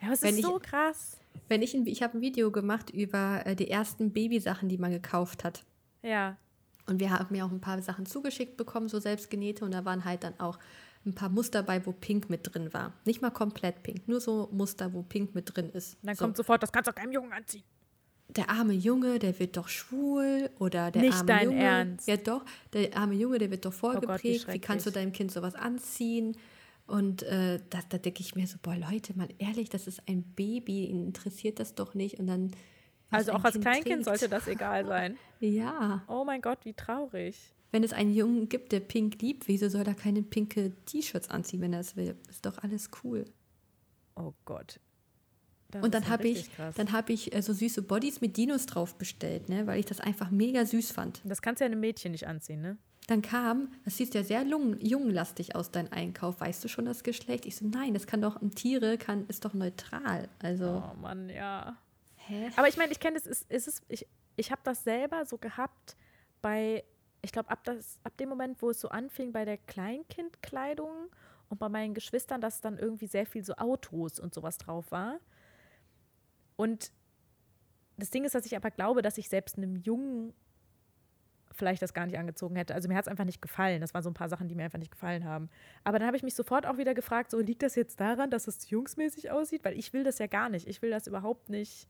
Ja, 0.00 0.12
es 0.12 0.22
Wenn 0.22 0.30
ist 0.30 0.38
ich- 0.40 0.44
so 0.44 0.58
krass. 0.60 1.16
Wenn 1.48 1.62
ich, 1.62 1.74
ein, 1.74 1.86
ich 1.86 2.02
habe 2.02 2.18
ein 2.18 2.20
Video 2.20 2.50
gemacht 2.50 2.90
über 2.90 3.42
äh, 3.46 3.56
die 3.56 3.70
ersten 3.70 4.12
Babysachen, 4.12 4.68
die 4.68 4.76
man 4.76 4.90
gekauft 4.90 5.44
hat. 5.44 5.64
Ja, 6.02 6.36
Und 6.86 7.00
wir 7.00 7.10
haben 7.10 7.34
ja 7.34 7.44
auch 7.46 7.50
ein 7.50 7.60
paar 7.60 7.80
Sachen 7.80 8.04
zugeschickt 8.06 8.56
bekommen, 8.58 8.88
so 8.88 8.98
selbstgenähte. 9.00 9.64
Und 9.64 9.72
da 9.72 9.84
waren 9.84 10.04
halt 10.04 10.24
dann 10.24 10.38
auch 10.40 10.58
ein 11.06 11.14
paar 11.14 11.28
Muster 11.30 11.62
bei, 11.62 11.84
wo 11.86 11.92
Pink 11.92 12.28
mit 12.28 12.40
drin 12.54 12.72
war. 12.74 12.92
Nicht 13.06 13.22
mal 13.22 13.30
komplett 13.30 13.82
Pink, 13.82 14.06
nur 14.08 14.20
so 14.20 14.48
Muster, 14.52 14.92
wo 14.92 15.02
Pink 15.02 15.34
mit 15.34 15.54
drin 15.56 15.70
ist. 15.70 15.94
und 16.02 16.06
dann 16.08 16.16
so. 16.16 16.24
kommt 16.24 16.36
sofort, 16.36 16.62
das 16.62 16.70
kannst 16.70 16.88
du 16.88 16.90
auch 16.90 16.94
keinem 16.96 17.12
Jungen 17.12 17.32
anziehen. 17.32 17.64
der 18.28 18.50
arme 18.50 18.74
Junge, 18.74 19.18
der 19.18 19.38
wird 19.38 19.56
doch 19.56 19.68
schwul 19.68 20.50
oder 20.58 20.90
der 20.90 21.00
Nicht 21.02 21.14
arme 21.14 21.26
dein 21.26 21.44
Junge, 21.50 21.62
Ernst. 21.62 22.08
Oh 22.08 22.10
ja 22.10 22.16
doch, 22.18 22.44
der 22.74 22.94
arme 22.94 23.14
Junge, 23.14 23.38
der 23.38 23.50
wird 23.50 23.64
doch 23.64 23.70
Gott, 23.80 23.94
wie 23.94 24.00
vorgeprägt. 24.00 24.52
wie, 24.52 24.58
kannst 24.58 24.84
du 24.86 24.90
deinem 24.90 25.12
Kind 25.12 25.32
sowas 25.32 25.54
anziehen? 25.54 26.36
Und 26.88 27.22
äh, 27.22 27.60
da, 27.70 27.80
da 27.88 27.98
denke 27.98 28.20
ich 28.22 28.34
mir 28.34 28.46
so, 28.48 28.56
boah 28.60 28.74
Leute, 28.74 29.16
mal 29.16 29.28
ehrlich, 29.38 29.68
das 29.68 29.86
ist 29.86 30.02
ein 30.08 30.22
Baby, 30.34 30.86
ihn 30.86 31.04
interessiert 31.06 31.60
das 31.60 31.74
doch 31.76 31.94
nicht. 31.94 32.18
Und 32.18 32.26
dann 32.26 32.50
Also 33.10 33.32
auch 33.32 33.44
als 33.44 33.54
Kind 33.54 33.64
Kleinkind 33.64 34.04
trägt. 34.04 34.04
sollte 34.04 34.28
das 34.28 34.48
egal 34.48 34.84
sein. 34.86 35.16
Ja, 35.40 36.02
Oh 36.08 36.24
mein 36.24 36.40
Gott, 36.40 36.58
wie 36.64 36.74
traurig. 36.74 37.36
wenn 37.70 37.84
es 37.84 37.92
einen 37.92 38.12
Jungen 38.12 38.48
gibt, 38.48 38.72
der 38.72 38.80
Pink 38.80 39.22
liebt, 39.22 39.46
wieso 39.46 39.68
soll 39.68 39.86
er 39.86 39.94
keine 39.94 40.22
pinke 40.22 40.72
T-Shirts 40.86 41.30
anziehen, 41.30 41.60
wenn 41.60 41.72
er 41.74 41.80
es 41.80 41.94
will? 41.94 42.16
Ist 42.28 42.44
doch 42.46 42.58
alles 42.58 42.90
cool. 43.04 43.24
Oh 44.16 44.32
Gott. 44.46 44.80
Das 45.70 45.84
Und 45.84 45.92
dann 45.94 46.08
habe 46.08 46.26
ich, 46.26 46.50
krass. 46.54 46.74
dann 46.76 46.90
habe 46.92 47.12
ich 47.12 47.34
äh, 47.34 47.42
so 47.42 47.52
süße 47.52 47.82
Bodies 47.82 48.22
mit 48.22 48.36
Dinos 48.38 48.64
drauf 48.64 48.96
bestellt, 48.96 49.50
ne, 49.50 49.66
weil 49.66 49.78
ich 49.78 49.84
das 49.86 50.00
einfach 50.00 50.30
mega 50.30 50.64
süß 50.64 50.90
fand. 50.92 51.20
Das 51.24 51.42
kannst 51.42 51.60
du 51.60 51.64
ja 51.64 51.70
einem 51.70 51.80
Mädchen 51.80 52.12
nicht 52.12 52.26
anziehen, 52.26 52.62
ne? 52.62 52.78
Dann 53.08 53.22
kam, 53.22 53.72
das 53.86 53.96
sieht 53.96 54.12
ja 54.14 54.22
sehr 54.22 54.44
lung, 54.44 54.78
jungenlastig 54.80 55.56
aus, 55.56 55.70
dein 55.70 55.90
Einkauf. 55.90 56.40
Weißt 56.42 56.62
du 56.62 56.68
schon 56.68 56.84
das 56.84 57.02
Geschlecht? 57.02 57.46
Ich 57.46 57.56
so, 57.56 57.66
nein, 57.66 57.94
das 57.94 58.06
kann 58.06 58.20
doch, 58.20 58.40
ein 58.42 58.50
Tiere 58.50 58.98
kann, 58.98 59.26
ist 59.28 59.46
doch 59.46 59.54
neutral. 59.54 60.28
Also, 60.42 60.84
Oh 60.92 60.94
Mann, 61.00 61.30
ja. 61.30 61.74
hä? 62.16 62.50
Aber 62.56 62.68
ich 62.68 62.76
meine, 62.76 62.92
ich 62.92 63.00
kenne 63.00 63.16
das, 63.16 63.26
ist, 63.26 63.50
ist 63.50 63.66
es, 63.66 63.82
ich, 63.88 64.06
ich 64.36 64.50
habe 64.52 64.60
das 64.62 64.84
selber 64.84 65.24
so 65.24 65.38
gehabt 65.38 65.96
bei, 66.42 66.84
ich 67.22 67.32
glaube, 67.32 67.48
ab, 67.50 67.64
das- 67.64 67.98
ab 68.04 68.14
dem 68.18 68.28
Moment, 68.28 68.60
wo 68.60 68.68
es 68.68 68.78
so 68.80 68.90
anfing 68.90 69.32
bei 69.32 69.46
der 69.46 69.56
Kleinkindkleidung 69.56 71.08
und 71.48 71.58
bei 71.58 71.70
meinen 71.70 71.94
Geschwistern, 71.94 72.42
dass 72.42 72.60
dann 72.60 72.76
irgendwie 72.76 73.06
sehr 73.06 73.24
viel 73.24 73.42
so 73.42 73.54
Autos 73.54 74.20
und 74.20 74.34
sowas 74.34 74.58
drauf 74.58 74.90
war. 74.90 75.18
Und 76.56 76.92
das 77.96 78.10
Ding 78.10 78.24
ist, 78.24 78.34
dass 78.34 78.44
ich 78.44 78.54
aber 78.54 78.70
glaube, 78.70 79.00
dass 79.00 79.16
ich 79.16 79.30
selbst 79.30 79.56
einem 79.56 79.76
Jungen 79.76 80.34
vielleicht 81.58 81.82
das 81.82 81.92
gar 81.92 82.06
nicht 82.06 82.18
angezogen 82.18 82.56
hätte. 82.56 82.74
Also 82.74 82.88
mir 82.88 82.94
hat 82.96 83.04
es 83.04 83.08
einfach 83.08 83.24
nicht 83.26 83.42
gefallen. 83.42 83.80
Das 83.82 83.92
waren 83.92 84.02
so 84.02 84.08
ein 84.10 84.14
paar 84.14 84.28
Sachen, 84.30 84.48
die 84.48 84.54
mir 84.54 84.64
einfach 84.64 84.78
nicht 84.78 84.90
gefallen 84.90 85.24
haben. 85.24 85.50
Aber 85.84 85.98
dann 85.98 86.06
habe 86.06 86.16
ich 86.16 86.22
mich 86.22 86.34
sofort 86.34 86.64
auch 86.66 86.78
wieder 86.78 86.94
gefragt, 86.94 87.30
so 87.30 87.38
liegt 87.40 87.62
das 87.62 87.74
jetzt 87.74 88.00
daran, 88.00 88.30
dass 88.30 88.46
es 88.48 88.70
jungsmäßig 88.70 89.30
aussieht? 89.30 89.64
Weil 89.64 89.78
ich 89.78 89.92
will 89.92 90.04
das 90.04 90.18
ja 90.18 90.26
gar 90.28 90.48
nicht. 90.48 90.66
Ich 90.66 90.80
will 90.80 90.90
das 90.90 91.06
überhaupt 91.06 91.50
nicht 91.50 91.86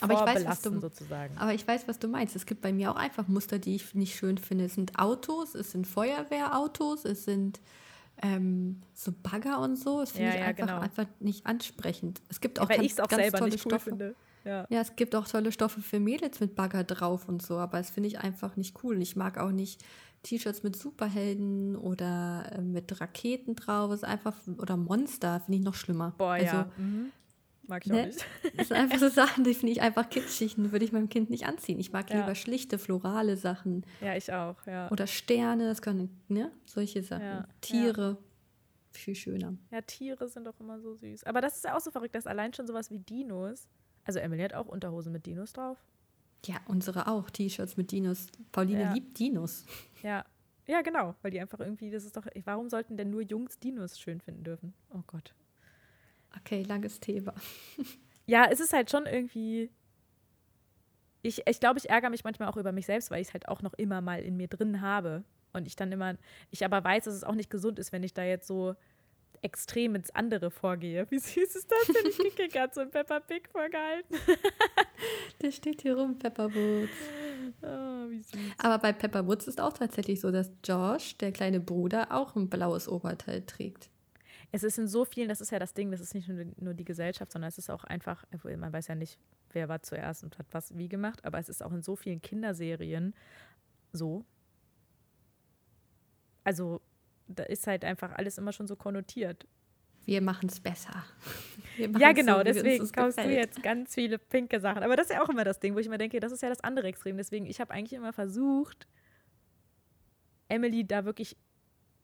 Aber 0.00 0.12
ich 0.14 0.20
weiß, 0.20 0.44
was 0.46 0.60
du- 0.60 0.78
sozusagen. 0.80 1.38
Aber 1.38 1.54
ich 1.54 1.66
weiß, 1.66 1.88
was 1.88 1.98
du 1.98 2.08
meinst. 2.08 2.36
Es 2.36 2.44
gibt 2.44 2.60
bei 2.60 2.72
mir 2.72 2.90
auch 2.90 2.96
einfach 2.96 3.28
Muster, 3.28 3.58
die 3.58 3.76
ich 3.76 3.94
nicht 3.94 4.14
schön 4.16 4.36
finde. 4.36 4.66
Es 4.66 4.74
sind 4.74 4.98
Autos, 4.98 5.54
es 5.54 5.70
sind 5.70 5.86
Feuerwehrautos, 5.86 7.04
es 7.06 7.24
sind 7.24 7.60
ähm, 8.22 8.80
so 8.94 9.12
Bagger 9.12 9.60
und 9.60 9.76
so. 9.76 10.00
Das 10.00 10.12
finde 10.12 10.28
Ja, 10.28 10.34
ich 10.34 10.40
ja, 10.40 10.46
einfach, 10.46 10.66
genau. 10.66 10.80
einfach 10.80 11.06
nicht 11.20 11.46
ansprechend. 11.46 12.20
Es 12.28 12.40
gibt 12.40 12.58
auch 12.60 12.68
Weil 12.68 12.78
ganz, 12.78 13.00
auch 13.00 13.08
ganz 13.08 13.30
tolle 13.32 13.50
nicht 13.50 13.64
cool 13.66 13.70
Stoffe. 13.72 13.90
finde. 13.90 14.14
Ja. 14.46 14.66
Ja, 14.70 14.80
es 14.80 14.96
gibt 14.96 15.14
auch 15.16 15.26
tolle 15.26 15.52
Stoffe 15.52 15.80
für 15.80 15.98
Mädels 16.00 16.40
mit 16.40 16.54
Bagger 16.54 16.84
drauf 16.84 17.28
und 17.28 17.42
so, 17.42 17.58
aber 17.58 17.78
das 17.78 17.90
finde 17.90 18.08
ich 18.08 18.20
einfach 18.20 18.56
nicht 18.56 18.82
cool. 18.84 19.02
Ich 19.02 19.16
mag 19.16 19.38
auch 19.38 19.50
nicht 19.50 19.84
T-Shirts 20.22 20.62
mit 20.62 20.76
Superhelden 20.76 21.76
oder 21.76 22.50
äh, 22.52 22.60
mit 22.60 23.00
Raketen 23.00 23.56
drauf. 23.56 23.90
Es 23.90 23.98
ist 24.02 24.04
einfach, 24.04 24.34
oder 24.58 24.76
Monster, 24.76 25.40
finde 25.40 25.58
ich 25.58 25.64
noch 25.64 25.74
schlimmer. 25.74 26.14
Boah, 26.16 26.32
also, 26.32 26.44
ja. 26.46 26.70
Mhm. 26.76 27.12
Mag 27.68 27.84
ich 27.84 27.92
ne? 27.92 28.00
auch 28.02 28.06
nicht. 28.06 28.24
Das 28.56 28.68
sind 28.68 28.76
einfach 28.76 28.98
so 28.98 29.08
Sachen, 29.08 29.42
die 29.42 29.54
finde 29.54 29.72
ich 29.72 29.80
einfach 29.82 30.08
kitschig 30.08 30.56
und 30.56 30.70
würde 30.70 30.84
ich 30.84 30.92
meinem 30.92 31.08
Kind 31.08 31.30
nicht 31.30 31.46
anziehen. 31.46 31.80
Ich 31.80 31.92
mag 31.92 32.08
Ja. 32.10 32.20
lieber 32.20 32.36
schlichte, 32.36 32.78
florale 32.78 33.36
Sachen 33.36 33.84
Ja, 34.00 34.14
ich 34.16 34.32
auch, 34.32 34.54
ja. 34.66 34.88
oder 34.92 35.08
Sterne, 35.08 35.66
das 35.66 35.82
können, 35.82 36.20
ne? 36.28 36.52
Solche 36.66 37.02
Sachen. 37.02 37.24
Ja, 37.24 37.48
Tiere, 37.60 38.18
viel 38.92 39.16
schöner. 39.16 39.54
Ja, 39.72 39.80
Tiere 39.80 40.28
sind 40.28 40.44
doch 40.44 40.58
immer 40.60 40.80
so 40.80 40.94
süß. 40.94 41.24
Aber 41.24 41.40
das 41.40 41.56
ist 41.56 41.64
ja 41.64 41.76
auch 41.76 41.80
so 41.80 41.90
verrückt, 41.90 42.14
dass 42.14 42.26
allein 42.26 42.52
schon 42.54 42.66
sowas 42.68 42.90
wie 42.90 43.00
Dinos. 43.00 43.66
Also 44.06 44.18
Emily 44.20 44.42
hat 44.42 44.54
auch 44.54 44.66
Unterhosen 44.66 45.12
mit 45.12 45.26
Dinos 45.26 45.52
drauf. 45.52 45.76
Ja, 46.44 46.56
unsere 46.66 47.08
auch, 47.08 47.28
T-Shirts 47.28 47.76
mit 47.76 47.90
Dinos. 47.90 48.28
Pauline 48.52 48.80
Ja. 48.82 48.92
liebt 48.92 49.18
Dinos. 49.18 49.66
Ja. 50.02 50.24
Ja, 50.68 50.82
genau. 50.82 51.14
Weil 51.22 51.30
die 51.30 51.40
einfach 51.40 51.60
irgendwie, 51.60 51.90
das 51.90 52.04
ist 52.04 52.16
doch. 52.16 52.26
Warum 52.44 52.68
sollten 52.68 52.96
denn 52.96 53.10
nur 53.10 53.22
Jungs 53.22 53.58
Dinos 53.58 53.98
schön 54.00 54.20
finden 54.20 54.42
dürfen? 54.44 54.74
Oh 54.90 55.02
Gott. 55.06 55.34
Okay, 56.38 56.62
langes 56.62 57.00
Thema. 57.00 57.34
Ja, 58.28 58.48
es 58.50 58.58
ist 58.58 58.72
halt 58.72 58.90
schon 58.90 59.06
irgendwie. 59.06 59.70
Ich, 61.22 61.46
ich 61.46 61.60
glaube, 61.60 61.78
ich 61.78 61.88
ärgere 61.90 62.10
mich 62.10 62.24
manchmal 62.24 62.48
auch 62.48 62.56
über 62.56 62.72
mich 62.72 62.86
selbst, 62.86 63.12
weil 63.12 63.20
ich 63.22 63.28
es 63.28 63.34
halt 63.34 63.46
auch 63.46 63.62
noch 63.62 63.72
immer 63.74 64.00
mal 64.00 64.20
in 64.20 64.36
mir 64.36 64.48
drin 64.48 64.80
habe. 64.80 65.22
Und 65.52 65.68
ich 65.68 65.76
dann 65.76 65.92
immer, 65.92 66.16
ich 66.50 66.64
aber 66.64 66.82
weiß, 66.82 67.04
dass 67.04 67.14
es 67.14 67.22
auch 67.22 67.36
nicht 67.36 67.50
gesund 67.50 67.78
ist, 67.78 67.92
wenn 67.92 68.02
ich 68.02 68.14
da 68.14 68.24
jetzt 68.24 68.48
so 68.48 68.74
extrem 69.42 69.94
ins 69.94 70.10
andere 70.10 70.50
vorgehe. 70.50 71.06
Wie 71.10 71.18
süß 71.18 71.56
ist 71.56 71.70
das 71.70 71.94
denn? 71.94 72.06
Ich 72.06 72.16
kriege 72.16 72.48
gerade 72.48 72.72
so 72.74 72.80
ein 72.80 72.90
Peppa 72.90 73.20
Pig 73.20 73.48
vorgehalten. 73.48 74.16
Der 75.42 75.50
steht 75.50 75.82
hier 75.82 75.96
rum, 75.96 76.18
Pepperwoods. 76.18 76.90
Oh, 77.62 78.10
wie 78.10 78.22
süß. 78.22 78.40
Aber 78.58 78.78
bei 78.78 78.92
Pepperwoods 78.92 79.46
ist 79.46 79.60
auch 79.60 79.72
tatsächlich 79.72 80.20
so, 80.20 80.30
dass 80.30 80.50
Josh, 80.64 81.16
der 81.18 81.32
kleine 81.32 81.60
Bruder, 81.60 82.12
auch 82.12 82.36
ein 82.36 82.48
blaues 82.48 82.88
Oberteil 82.88 83.42
trägt. 83.42 83.90
Es 84.52 84.62
ist 84.62 84.78
in 84.78 84.88
so 84.88 85.04
vielen, 85.04 85.28
das 85.28 85.40
ist 85.40 85.50
ja 85.50 85.58
das 85.58 85.74
Ding, 85.74 85.90
das 85.90 86.00
ist 86.00 86.14
nicht 86.14 86.28
nur, 86.28 86.44
nur 86.58 86.74
die 86.74 86.84
Gesellschaft, 86.84 87.32
sondern 87.32 87.48
es 87.48 87.58
ist 87.58 87.70
auch 87.70 87.84
einfach, 87.84 88.24
man 88.42 88.72
weiß 88.72 88.88
ja 88.88 88.94
nicht, 88.94 89.18
wer 89.52 89.68
war 89.68 89.82
zuerst 89.82 90.24
und 90.24 90.38
hat 90.38 90.46
was 90.52 90.76
wie 90.76 90.88
gemacht, 90.88 91.24
aber 91.24 91.38
es 91.38 91.48
ist 91.48 91.62
auch 91.62 91.72
in 91.72 91.82
so 91.82 91.96
vielen 91.96 92.22
Kinderserien 92.22 93.14
so. 93.92 94.24
Also, 96.44 96.80
da 97.28 97.42
ist 97.42 97.66
halt 97.66 97.84
einfach 97.84 98.12
alles 98.12 98.38
immer 98.38 98.52
schon 98.52 98.66
so 98.66 98.76
konnotiert. 98.76 99.46
wir 100.04 100.20
machen 100.20 100.48
es 100.48 100.60
besser. 100.60 101.04
Ja, 101.98 102.12
genau, 102.12 102.38
so, 102.38 102.44
deswegen 102.44 102.90
kaufst 102.90 103.18
gefällt. 103.18 103.34
du 103.34 103.38
jetzt 103.38 103.62
ganz 103.62 103.94
viele 103.94 104.16
pinke 104.16 104.60
Sachen. 104.60 104.82
Aber 104.82 104.96
das 104.96 105.10
ist 105.10 105.12
ja 105.12 105.22
auch 105.22 105.28
immer 105.28 105.44
das 105.44 105.60
Ding, 105.60 105.74
wo 105.74 105.78
ich 105.78 105.90
mir 105.90 105.98
denke, 105.98 106.20
das 106.20 106.32
ist 106.32 106.40
ja 106.42 106.48
das 106.48 106.60
andere 106.60 106.86
Extrem. 106.88 107.18
Deswegen, 107.18 107.44
ich 107.44 107.60
habe 107.60 107.70
eigentlich 107.70 107.92
immer 107.92 108.14
versucht, 108.14 108.86
Emily 110.48 110.86
da 110.86 111.04
wirklich 111.04 111.36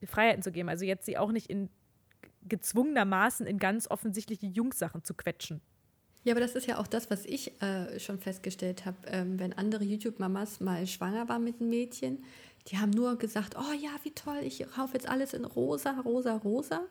Freiheiten 0.05 0.43
zu 0.43 0.51
geben. 0.51 0.69
Also 0.69 0.85
jetzt 0.85 1.07
sie 1.07 1.17
auch 1.17 1.31
nicht 1.31 1.49
in 1.49 1.69
gezwungenermaßen 2.47 3.47
in 3.47 3.57
ganz 3.57 3.89
offensichtliche 3.89 4.45
Jungsachen 4.45 5.03
zu 5.03 5.13
quetschen. 5.13 5.61
Ja, 6.23 6.33
aber 6.33 6.39
das 6.39 6.55
ist 6.55 6.67
ja 6.67 6.77
auch 6.77 6.87
das, 6.87 7.09
was 7.09 7.25
ich 7.25 7.61
äh, 7.61 7.99
schon 7.99 8.19
festgestellt 8.19 8.85
habe. 8.85 8.97
Ähm, 9.07 9.39
wenn 9.39 9.53
andere 9.53 9.83
YouTube-Mamas 9.83 10.61
mal 10.61 10.87
schwanger 10.87 11.27
waren 11.27 11.43
mit 11.43 11.59
einem 11.59 11.69
Mädchen, 11.69 12.23
die 12.67 12.77
haben 12.77 12.91
nur 12.91 13.17
gesagt, 13.17 13.55
oh 13.57 13.73
ja, 13.73 13.91
wie 14.03 14.11
toll, 14.11 14.39
ich 14.43 14.65
kaufe 14.75 14.93
jetzt 14.93 15.07
alles 15.07 15.33
in 15.33 15.45
rosa, 15.45 15.99
rosa, 15.99 16.37
rosa. 16.37 16.81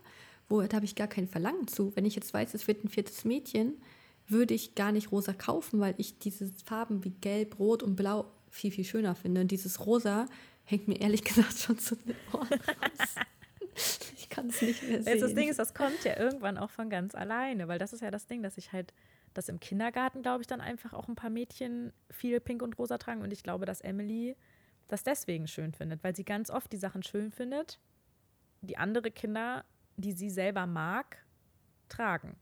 Wo, 0.48 0.60
da 0.60 0.76
habe 0.76 0.84
ich 0.84 0.96
gar 0.96 1.06
kein 1.06 1.26
Verlangen 1.26 1.66
zu. 1.66 1.94
Wenn 1.96 2.04
ich 2.04 2.14
jetzt 2.14 2.34
weiß, 2.34 2.52
es 2.54 2.66
wird 2.68 2.84
ein 2.84 2.88
viertes 2.88 3.24
Mädchen, 3.24 3.80
würde 4.28 4.54
ich 4.54 4.74
gar 4.74 4.92
nicht 4.92 5.12
rosa 5.12 5.32
kaufen, 5.32 5.80
weil 5.80 5.94
ich 5.98 6.18
diese 6.18 6.50
Farben 6.64 7.04
wie 7.04 7.10
gelb, 7.10 7.58
rot 7.58 7.82
und 7.82 7.96
blau 7.96 8.26
viel, 8.50 8.70
viel 8.70 8.84
schöner 8.84 9.14
finde. 9.14 9.40
Und 9.40 9.50
dieses 9.50 9.86
rosa 9.86 10.26
hängt 10.64 10.88
mir 10.88 11.00
ehrlich 11.00 11.24
gesagt 11.24 11.58
schon 11.58 11.78
zu 11.78 11.96
den 11.96 12.14
Ohren 12.32 12.48
raus. 12.48 13.14
Ich 14.18 14.28
kann 14.28 14.48
es 14.48 14.60
nicht 14.60 14.82
mehr 14.82 15.02
sehen. 15.02 15.20
Das 15.20 15.34
Ding 15.34 15.48
ist, 15.48 15.58
das 15.58 15.72
kommt 15.72 16.04
ja 16.04 16.18
irgendwann 16.18 16.58
auch 16.58 16.70
von 16.70 16.90
ganz 16.90 17.14
alleine, 17.14 17.68
weil 17.68 17.78
das 17.78 17.94
ist 17.94 18.00
ja 18.00 18.10
das 18.10 18.26
Ding, 18.26 18.42
dass 18.42 18.58
ich 18.58 18.72
halt, 18.72 18.92
dass 19.32 19.48
im 19.48 19.60
Kindergarten, 19.60 20.20
glaube 20.20 20.42
ich, 20.42 20.46
dann 20.46 20.60
einfach 20.60 20.92
auch 20.92 21.08
ein 21.08 21.14
paar 21.14 21.30
Mädchen 21.30 21.92
viel 22.10 22.38
pink 22.38 22.62
und 22.62 22.78
rosa 22.78 22.98
tragen 22.98 23.22
und 23.22 23.32
ich 23.32 23.42
glaube, 23.42 23.64
dass 23.64 23.80
Emily 23.80 24.36
das 24.92 25.02
deswegen 25.02 25.46
schön 25.46 25.72
findet, 25.72 26.04
weil 26.04 26.14
sie 26.14 26.24
ganz 26.24 26.50
oft 26.50 26.72
die 26.72 26.76
Sachen 26.76 27.02
schön 27.02 27.30
findet, 27.30 27.80
die 28.60 28.76
andere 28.76 29.10
Kinder, 29.10 29.64
die 29.96 30.12
sie 30.12 30.30
selber 30.30 30.66
mag, 30.66 31.24
tragen. 31.88 32.36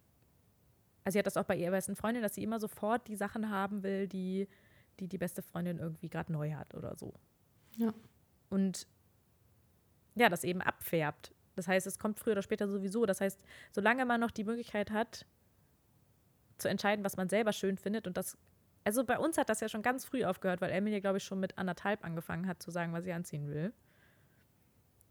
Also 1.04 1.14
sie 1.14 1.18
hat 1.20 1.26
das 1.26 1.36
auch 1.36 1.44
bei 1.44 1.56
ihrer 1.56 1.70
besten 1.70 1.96
Freundin, 1.96 2.22
dass 2.22 2.34
sie 2.34 2.42
immer 2.42 2.60
sofort 2.60 3.08
die 3.08 3.16
Sachen 3.16 3.50
haben 3.50 3.82
will, 3.82 4.06
die 4.06 4.48
die, 5.00 5.08
die 5.08 5.18
beste 5.18 5.42
Freundin 5.42 5.78
irgendwie 5.78 6.08
gerade 6.08 6.32
neu 6.32 6.52
hat 6.52 6.74
oder 6.74 6.94
so. 6.96 7.14
Ja. 7.76 7.92
Und 8.48 8.86
ja, 10.14 10.28
das 10.28 10.44
eben 10.44 10.60
abfärbt. 10.60 11.34
Das 11.56 11.68
heißt, 11.68 11.86
es 11.86 11.98
kommt 11.98 12.18
früher 12.18 12.32
oder 12.32 12.42
später 12.42 12.68
sowieso. 12.68 13.06
Das 13.06 13.20
heißt, 13.20 13.40
solange 13.72 14.04
man 14.04 14.20
noch 14.20 14.30
die 14.30 14.44
Möglichkeit 14.44 14.90
hat, 14.90 15.26
zu 16.58 16.68
entscheiden, 16.68 17.04
was 17.04 17.16
man 17.16 17.28
selber 17.28 17.52
schön 17.52 17.78
findet 17.78 18.06
und 18.06 18.16
das 18.16 18.36
also 18.84 19.04
bei 19.04 19.18
uns 19.18 19.38
hat 19.38 19.48
das 19.48 19.60
ja 19.60 19.68
schon 19.68 19.82
ganz 19.82 20.04
früh 20.04 20.24
aufgehört, 20.24 20.60
weil 20.60 20.70
Emily, 20.70 21.00
glaube 21.00 21.18
ich, 21.18 21.24
schon 21.24 21.40
mit 21.40 21.58
anderthalb 21.58 22.04
angefangen 22.04 22.46
hat 22.46 22.62
zu 22.62 22.70
sagen, 22.70 22.92
was 22.92 23.04
sie 23.04 23.12
anziehen 23.12 23.48
will. 23.48 23.72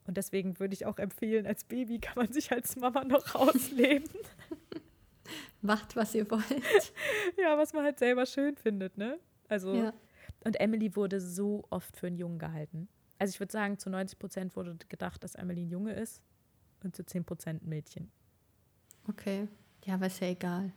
Und 0.06 0.18
deswegen 0.18 0.60
würde 0.60 0.74
ich 0.74 0.86
auch 0.86 0.98
empfehlen, 0.98 1.46
als 1.46 1.64
Baby 1.64 2.00
kann 2.00 2.16
man 2.16 2.34
sich 2.34 2.52
als 2.52 2.76
Mama 2.76 3.04
noch 3.04 3.36
ausleben. 3.36 4.10
Macht, 5.62 5.96
was 5.96 6.16
ihr 6.16 6.30
wollt. 6.32 6.44
ja, 7.38 7.58
was 7.58 7.74
man 7.74 7.84
halt 7.84 8.00
selber 8.00 8.26
schön 8.26 8.56
findet, 8.56 8.98
ne? 8.98 9.20
Also, 9.48 9.74
ja. 9.76 9.94
und 10.44 10.60
Emily 10.60 10.96
wurde 10.96 11.22
so 11.22 11.64
oft 11.70 11.96
für 11.96 12.08
einen 12.08 12.18
Jungen 12.18 12.40
gehalten. 12.40 12.88
Also 13.20 13.32
ich 13.32 13.40
würde 13.40 13.52
sagen, 13.52 13.78
zu 13.78 13.90
90 13.90 14.18
Prozent 14.18 14.56
wurde 14.56 14.78
gedacht, 14.88 15.24
dass 15.24 15.36
Emily 15.36 15.66
ein 15.66 15.70
Junge 15.70 15.94
ist 15.94 16.24
und 16.84 16.96
zu 16.96 17.06
10 17.06 17.26
Prozent 17.26 17.64
ein 17.64 17.70
Mädchen. 17.70 18.12
Okay. 19.08 19.48
Ja, 19.86 19.96
aber 19.96 20.08
ist 20.08 20.22
ja 20.22 20.28
egal. 20.28 20.74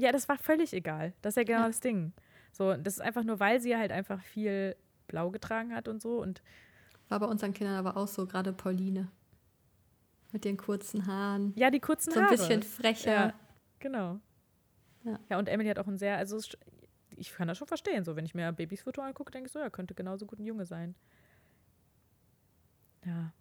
Ja, 0.00 0.12
das 0.12 0.28
war 0.28 0.38
völlig 0.38 0.72
egal. 0.72 1.12
Das 1.20 1.32
ist 1.32 1.36
ja 1.36 1.44
genau 1.44 1.60
ja. 1.60 1.66
das 1.66 1.80
Ding. 1.80 2.12
So, 2.52 2.74
das 2.74 2.94
ist 2.94 3.00
einfach 3.00 3.22
nur, 3.22 3.38
weil 3.38 3.60
sie 3.60 3.76
halt 3.76 3.92
einfach 3.92 4.22
viel 4.22 4.76
blau 5.06 5.30
getragen 5.30 5.74
hat 5.74 5.88
und 5.88 6.00
so. 6.00 6.20
Und 6.20 6.42
war 7.08 7.20
bei 7.20 7.26
unseren 7.26 7.52
Kindern 7.52 7.76
aber 7.76 7.96
auch 7.96 8.08
so, 8.08 8.26
gerade 8.26 8.52
Pauline. 8.52 9.08
Mit 10.32 10.44
den 10.44 10.56
kurzen 10.56 11.06
Haaren. 11.06 11.52
Ja, 11.56 11.70
die 11.70 11.80
kurzen 11.80 12.14
Haare. 12.14 12.36
So 12.36 12.44
ein 12.44 12.60
bisschen 12.60 12.62
frecher. 12.62 13.12
Ja, 13.12 13.34
genau. 13.78 14.20
Ja. 15.04 15.18
ja, 15.28 15.38
und 15.38 15.48
Emily 15.48 15.68
hat 15.68 15.78
auch 15.78 15.86
ein 15.86 15.98
sehr, 15.98 16.16
also 16.16 16.38
ich 17.16 17.32
kann 17.32 17.48
das 17.48 17.58
schon 17.58 17.66
verstehen. 17.68 18.04
So, 18.04 18.16
wenn 18.16 18.24
ich 18.24 18.34
mir 18.34 18.48
ein 18.48 18.54
Babysfoto 18.54 19.02
angucke, 19.02 19.32
denke 19.32 19.48
ich 19.48 19.52
so, 19.52 19.58
ja, 19.58 19.70
könnte 19.70 19.94
genauso 19.94 20.26
gut 20.26 20.38
ein 20.38 20.46
Junge 20.46 20.66
sein. 20.66 20.94
Ja, 23.04 23.32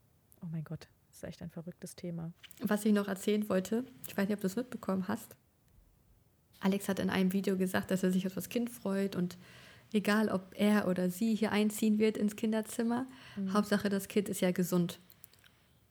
oh 0.41 0.47
mein 0.51 0.64
Gott, 0.64 0.88
das 1.07 1.18
ist 1.18 1.24
echt 1.24 1.41
ein 1.41 1.49
verrücktes 1.49 1.95
Thema. 1.95 2.32
Was 2.62 2.86
ich 2.86 2.93
noch 2.93 3.07
erzählen 3.07 3.47
wollte, 3.49 3.86
ich 4.07 4.18
weiß 4.18 4.28
nicht, 4.28 4.36
ob 4.36 4.41
du 4.41 4.47
es 4.47 4.55
mitbekommen 4.55 5.07
hast. 5.07 5.36
Alex 6.60 6.89
hat 6.89 6.99
in 6.99 7.10
einem 7.10 7.34
Video 7.34 7.57
gesagt, 7.57 7.91
dass 7.91 8.03
er 8.03 8.12
sich 8.12 8.28
auf 8.28 8.34
das 8.34 8.49
Kind 8.49 8.70
freut 8.70 9.16
und 9.16 9.38
egal, 9.93 10.30
ob 10.30 10.53
er 10.55 10.88
oder 10.88 11.10
sie 11.10 11.36
hier 11.36 11.51
einziehen 11.51 11.99
wird 11.99 12.18
ins 12.18 12.36
Kinderzimmer, 12.36 13.07
mhm. 13.36 13.53
Hauptsache 13.53 13.89
das 13.89 14.07
Kind 14.07 14.30
ist 14.30 14.41
ja 14.41 14.51
gesund. 14.51 14.99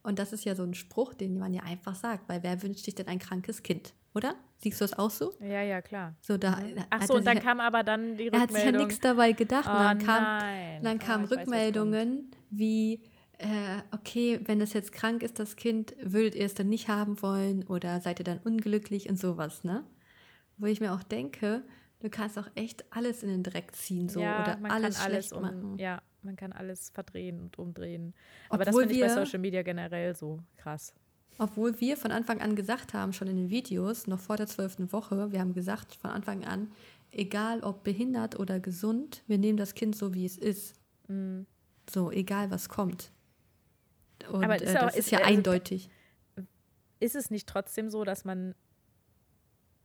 Und 0.03 0.19
das 0.19 0.33
ist 0.33 0.45
ja 0.45 0.55
so 0.55 0.63
ein 0.63 0.75
Spruch, 0.75 1.15
den 1.15 1.39
man 1.39 1.53
ja 1.53 1.63
einfach 1.63 1.95
sagt, 1.95 2.29
weil 2.29 2.43
wer 2.43 2.63
wünscht 2.63 2.85
sich 2.85 2.95
denn 2.95 3.09
ein 3.09 3.19
krankes 3.19 3.63
Kind, 3.63 3.93
oder? 4.15 4.35
Siehst 4.59 4.81
du 4.81 4.85
das 4.85 4.99
auch 4.99 5.11
so? 5.11 5.35
Ja, 5.41 5.63
ja, 5.63 5.83
klar. 5.83 6.15
So, 6.21 6.37
da, 6.37 6.57
mhm. 6.57 6.85
Ach 6.91 7.03
so, 7.03 7.15
und 7.15 7.27
dann 7.27 7.41
kam 7.41 7.61
aber 7.61 7.83
dann 7.83 8.17
die 8.17 8.25
Rückmeldung. 8.25 8.35
Er 8.35 8.41
hat 8.41 8.53
sich 8.53 8.65
ja 8.65 8.73
nichts 8.73 9.01
dabei 9.01 9.33
gedacht. 9.33 9.69
Oh, 9.69 9.79
dann 9.79 9.99
kam, 9.99 10.83
dann 10.83 10.99
kamen 10.99 11.25
oh, 11.25 11.35
Rückmeldungen 11.35 12.31
weiß, 12.31 12.39
wie, 12.51 13.03
äh, 13.39 13.83
okay, 13.93 14.41
wenn 14.45 14.61
es 14.61 14.73
jetzt 14.73 14.93
krank 14.93 15.23
ist, 15.23 15.39
das 15.39 15.57
Kind, 15.57 15.95
würdet 16.01 16.35
ihr 16.35 16.47
es 16.47 16.55
dann 16.55 16.69
nicht 16.69 16.89
haben 16.89 17.21
wollen 17.23 17.65
oder 17.65 18.01
seid 18.01 18.21
ihr 18.21 18.25
dann 18.25 18.39
unglücklich 18.39 19.09
und 19.09 19.19
sowas, 19.19 19.63
ne? 19.63 19.85
Wo 20.59 20.67
ich 20.67 20.81
mir 20.81 20.93
auch 20.93 21.03
denke, 21.03 21.63
du 22.01 22.11
kannst 22.11 22.39
auch 22.39 22.49
echt 22.55 22.85
alles 22.91 23.23
in 23.23 23.29
den 23.29 23.43
Dreck 23.43 23.75
ziehen, 23.75 24.09
so 24.09 24.21
ja, 24.21 24.43
oder 24.43 24.71
alles, 24.71 25.01
alles 25.01 25.33
um, 25.33 25.43
machen. 25.43 25.79
Ja, 25.79 26.03
man 26.23 26.37
kann 26.37 26.53
alles 26.53 26.91
verdrehen 26.91 27.41
und 27.41 27.59
umdrehen. 27.59 28.15
Aber 28.49 28.67
Obwohl 28.67 28.85
das 28.85 28.93
finde 28.93 29.07
ich 29.07 29.15
bei 29.15 29.25
Social 29.25 29.39
Media 29.39 29.63
generell 29.63 30.15
so 30.15 30.41
krass. 30.57 30.93
Obwohl 31.39 31.81
wir 31.81 31.97
von 31.97 32.11
Anfang 32.11 32.41
an 32.41 32.57
gesagt 32.57 32.95
haben, 32.95 33.13
schon 33.13 33.29
in 33.29 33.37
den 33.37 33.51
Videos, 33.51 34.09
noch 34.09 34.19
vor 34.19 34.37
der 34.37 34.49
zwölften 34.49 34.93
Woche, 34.93 35.31
wir 35.31 35.41
haben 35.41 35.55
gesagt 35.55 35.95
von 35.95 36.11
Anfang 36.11 36.45
an, 36.45 36.73
egal 37.13 37.61
ob 37.63 37.85
behindert 37.85 38.39
oder 38.39 38.59
gesund, 38.59 39.23
wir 39.29 39.39
nehmen 39.39 39.57
das 39.57 39.75
Kind 39.75 39.95
so, 39.95 40.15
wie 40.15 40.25
es 40.25 40.37
ist. 40.37 40.75
Mhm. 41.07 41.47
So, 41.89 42.11
egal 42.11 42.51
was 42.51 42.69
kommt. 42.69 43.13
Und 44.31 44.45
Aber 44.45 44.57
ist 44.57 44.63
äh, 44.63 44.75
das 44.75 44.83
auch, 44.83 44.97
ist 44.97 45.11
ja 45.11 45.19
also, 45.19 45.31
eindeutig. 45.31 45.91
Ist 47.01 47.15
es 47.15 47.31
nicht 47.31 47.49
trotzdem 47.49 47.89
so, 47.89 48.05
dass 48.05 48.25
man 48.25 48.55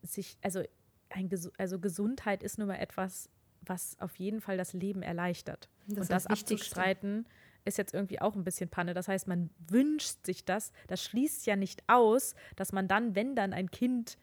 sich, 0.03 0.37
also, 0.41 0.63
ein, 1.09 1.29
also 1.57 1.79
Gesundheit 1.79 2.43
ist 2.43 2.57
nun 2.59 2.67
mal 2.67 2.75
etwas, 2.75 3.29
was 3.61 3.97
auf 3.99 4.15
jeden 4.17 4.41
Fall 4.41 4.57
das 4.57 4.73
Leben 4.73 5.01
erleichtert. 5.01 5.69
Das 5.87 5.97
und 5.97 6.11
das 6.11 6.27
abzustreiten 6.27 7.25
ist 7.65 7.77
jetzt 7.77 7.93
irgendwie 7.93 8.19
auch 8.19 8.35
ein 8.35 8.43
bisschen 8.43 8.69
Panne. 8.69 8.93
Das 8.93 9.07
heißt, 9.07 9.27
man 9.27 9.49
wünscht 9.67 10.25
sich 10.25 10.43
das. 10.43 10.71
Das 10.87 11.01
schließt 11.03 11.45
ja 11.45 11.55
nicht 11.55 11.83
aus, 11.87 12.35
dass 12.55 12.73
man 12.73 12.87
dann, 12.87 13.15
wenn 13.15 13.35
dann 13.35 13.53
ein 13.53 13.71
Kind 13.71 14.17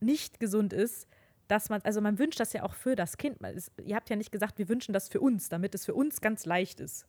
nicht 0.00 0.38
gesund 0.38 0.72
ist, 0.72 1.08
dass 1.48 1.68
man, 1.68 1.80
also 1.82 2.00
man 2.00 2.18
wünscht 2.18 2.40
das 2.40 2.52
ja 2.52 2.62
auch 2.62 2.74
für 2.74 2.96
das 2.96 3.16
Kind. 3.16 3.38
Ihr 3.84 3.96
habt 3.96 4.10
ja 4.10 4.16
nicht 4.16 4.32
gesagt, 4.32 4.58
wir 4.58 4.68
wünschen 4.68 4.92
das 4.92 5.08
für 5.08 5.20
uns, 5.20 5.48
damit 5.48 5.74
es 5.74 5.84
für 5.84 5.94
uns 5.94 6.20
ganz 6.20 6.44
leicht 6.44 6.80
ist. 6.80 7.06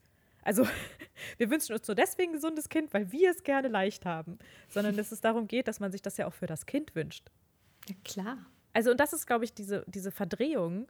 Also 0.47 0.65
wir 1.37 1.49
wünschen 1.49 1.75
uns 1.75 1.85
nur 1.87 1.95
deswegen 1.95 2.31
ein 2.31 2.33
gesundes 2.33 2.69
Kind, 2.69 2.93
weil 2.93 3.11
wir 3.11 3.31
es 3.31 3.43
gerne 3.43 3.67
leicht 3.67 4.05
haben, 4.05 4.39
sondern 4.69 4.95
dass 4.95 5.11
es 5.11 5.19
darum 5.19 5.47
geht, 5.47 5.67
dass 5.67 5.81
man 5.81 5.91
sich 5.91 6.01
das 6.01 6.15
ja 6.15 6.25
auch 6.25 6.33
für 6.33 6.47
das 6.47 6.65
Kind 6.65 6.95
wünscht. 6.95 7.29
Ja, 7.89 7.95
klar. 8.05 8.37
Also 8.71 8.91
und 8.91 8.99
das 8.99 9.11
ist, 9.11 9.27
glaube 9.27 9.43
ich, 9.43 9.53
diese, 9.53 9.83
diese 9.87 10.09
Verdrehung, 10.09 10.87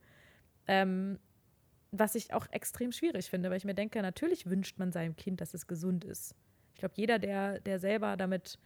ähm, 0.67 1.17
was 1.91 2.13
ich 2.13 2.33
auch 2.33 2.45
extrem 2.51 2.91
schwierig 2.91 3.31
finde, 3.31 3.49
weil 3.49 3.57
ich 3.57 3.65
mir 3.65 3.73
denke, 3.73 3.99
natürlich 4.01 4.45
wünscht 4.45 4.77
man 4.77 4.91
seinem 4.91 5.15
Kind, 5.15 5.41
dass 5.41 5.55
es 5.55 5.65
gesund 5.65 6.05
ist. 6.05 6.35
Ich 6.75 6.79
glaube, 6.79 6.93
jeder, 6.95 7.17
der, 7.17 7.59
der 7.59 7.79
selber 7.79 8.15
damit 8.15 8.59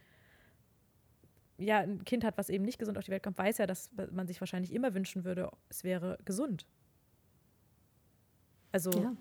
ja, 1.56 1.78
ein 1.78 2.04
Kind 2.04 2.22
hat, 2.22 2.36
was 2.36 2.50
eben 2.50 2.64
nicht 2.64 2.78
gesund 2.78 2.98
auf 2.98 3.04
die 3.04 3.12
Welt 3.12 3.22
kommt, 3.22 3.38
weiß 3.38 3.58
ja, 3.58 3.66
dass 3.66 3.90
man 4.10 4.26
sich 4.26 4.40
wahrscheinlich 4.40 4.74
immer 4.74 4.92
wünschen 4.92 5.24
würde, 5.24 5.50
es 5.70 5.84
wäre 5.84 6.18
gesund. 6.26 6.66
Also. 8.72 8.90
Ja. 8.90 9.16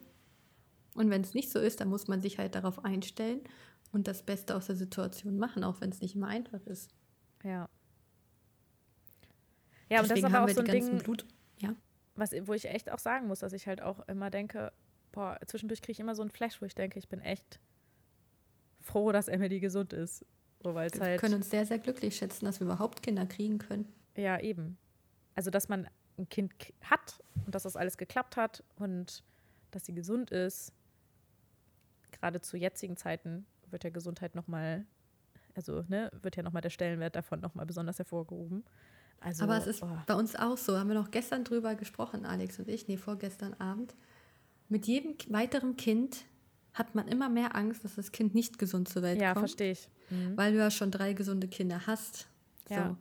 Und 0.95 1.09
wenn 1.09 1.21
es 1.21 1.33
nicht 1.33 1.51
so 1.51 1.59
ist, 1.59 1.79
dann 1.79 1.89
muss 1.89 2.07
man 2.07 2.21
sich 2.21 2.37
halt 2.37 2.55
darauf 2.55 2.83
einstellen 2.83 3.41
und 3.91 4.07
das 4.07 4.23
Beste 4.23 4.55
aus 4.55 4.67
der 4.67 4.75
Situation 4.75 5.37
machen, 5.37 5.63
auch 5.63 5.81
wenn 5.81 5.89
es 5.89 6.01
nicht 6.01 6.15
immer 6.15 6.27
einfach 6.27 6.65
ist. 6.65 6.91
Ja. 7.43 7.67
Ja, 9.89 10.01
Deswegen 10.01 10.01
und 10.01 10.09
das 10.09 10.19
ist 10.19 10.25
aber 10.25 10.43
auch 10.43 10.49
so 10.49 10.61
ein 10.61 10.65
Ding, 10.65 10.97
Blut. 10.99 11.25
Ja 11.59 11.75
was, 12.15 12.31
wo 12.47 12.53
ich 12.53 12.65
echt 12.65 12.89
auch 12.89 12.99
sagen 12.99 13.27
muss, 13.27 13.39
dass 13.39 13.53
ich 13.53 13.67
halt 13.67 13.81
auch 13.81 14.07
immer 14.07 14.29
denke, 14.29 14.71
boah, 15.11 15.37
zwischendurch 15.45 15.81
kriege 15.81 15.93
ich 15.93 15.99
immer 15.99 16.15
so 16.15 16.21
einen 16.21 16.31
Flash, 16.31 16.61
wo 16.61 16.65
ich 16.65 16.75
denke, 16.75 16.99
ich 16.99 17.09
bin 17.09 17.19
echt 17.19 17.59
froh, 18.79 19.11
dass 19.11 19.27
Emily 19.27 19.59
gesund 19.59 19.93
ist. 19.93 20.25
So, 20.63 20.75
wir 20.75 20.81
halt, 20.81 21.19
können 21.19 21.35
uns 21.35 21.49
sehr, 21.49 21.65
sehr 21.65 21.79
glücklich 21.79 22.15
schätzen, 22.15 22.45
dass 22.45 22.59
wir 22.59 22.65
überhaupt 22.65 23.01
Kinder 23.01 23.25
kriegen 23.25 23.57
können. 23.57 23.91
Ja, 24.15 24.39
eben. 24.39 24.77
Also, 25.35 25.49
dass 25.49 25.69
man 25.69 25.87
ein 26.17 26.29
Kind 26.29 26.53
hat 26.83 27.19
und 27.45 27.55
dass 27.55 27.63
das 27.63 27.75
alles 27.75 27.97
geklappt 27.97 28.37
hat 28.37 28.63
und 28.75 29.23
dass 29.71 29.85
sie 29.85 29.93
gesund 29.93 30.29
ist. 30.29 30.73
Gerade 32.21 32.39
zu 32.39 32.55
jetzigen 32.55 32.97
Zeiten 32.97 33.45
wird 33.71 33.83
ja 33.83 33.89
Gesundheit 33.89 34.35
nochmal, 34.35 34.85
also 35.55 35.83
ne, 35.87 36.11
wird 36.21 36.35
ja 36.35 36.43
nochmal 36.43 36.61
der 36.61 36.69
Stellenwert 36.69 37.15
davon 37.15 37.39
nochmal 37.39 37.65
besonders 37.65 37.97
hervorgehoben. 37.97 38.63
Also, 39.19 39.43
Aber 39.43 39.57
es 39.57 39.67
ist 39.67 39.83
oh. 39.83 39.89
bei 40.07 40.15
uns 40.15 40.35
auch 40.35 40.57
so, 40.57 40.77
haben 40.77 40.87
wir 40.87 40.95
noch 40.95 41.11
gestern 41.11 41.43
drüber 41.43 41.75
gesprochen, 41.75 42.25
Alex 42.25 42.59
und 42.59 42.67
ich, 42.67 42.87
nee, 42.87 42.97
vorgestern 42.97 43.53
Abend. 43.55 43.95
Mit 44.69 44.87
jedem 44.87 45.15
weiteren 45.29 45.77
Kind 45.77 46.25
hat 46.73 46.95
man 46.95 47.07
immer 47.07 47.27
mehr 47.27 47.55
Angst, 47.55 47.83
dass 47.83 47.95
das 47.95 48.11
Kind 48.11 48.33
nicht 48.33 48.57
gesund 48.57 48.87
zur 48.87 49.01
Welt 49.01 49.19
Ja, 49.21 49.33
kommt. 49.33 49.49
verstehe 49.49 49.73
ich. 49.73 49.89
Mhm. 50.09 50.37
Weil 50.37 50.53
du 50.53 50.59
ja 50.59 50.71
schon 50.71 50.89
drei 50.91 51.13
gesunde 51.13 51.47
Kinder 51.47 51.85
hast. 51.85 52.27
So. 52.69 52.75
Ja. 52.75 52.97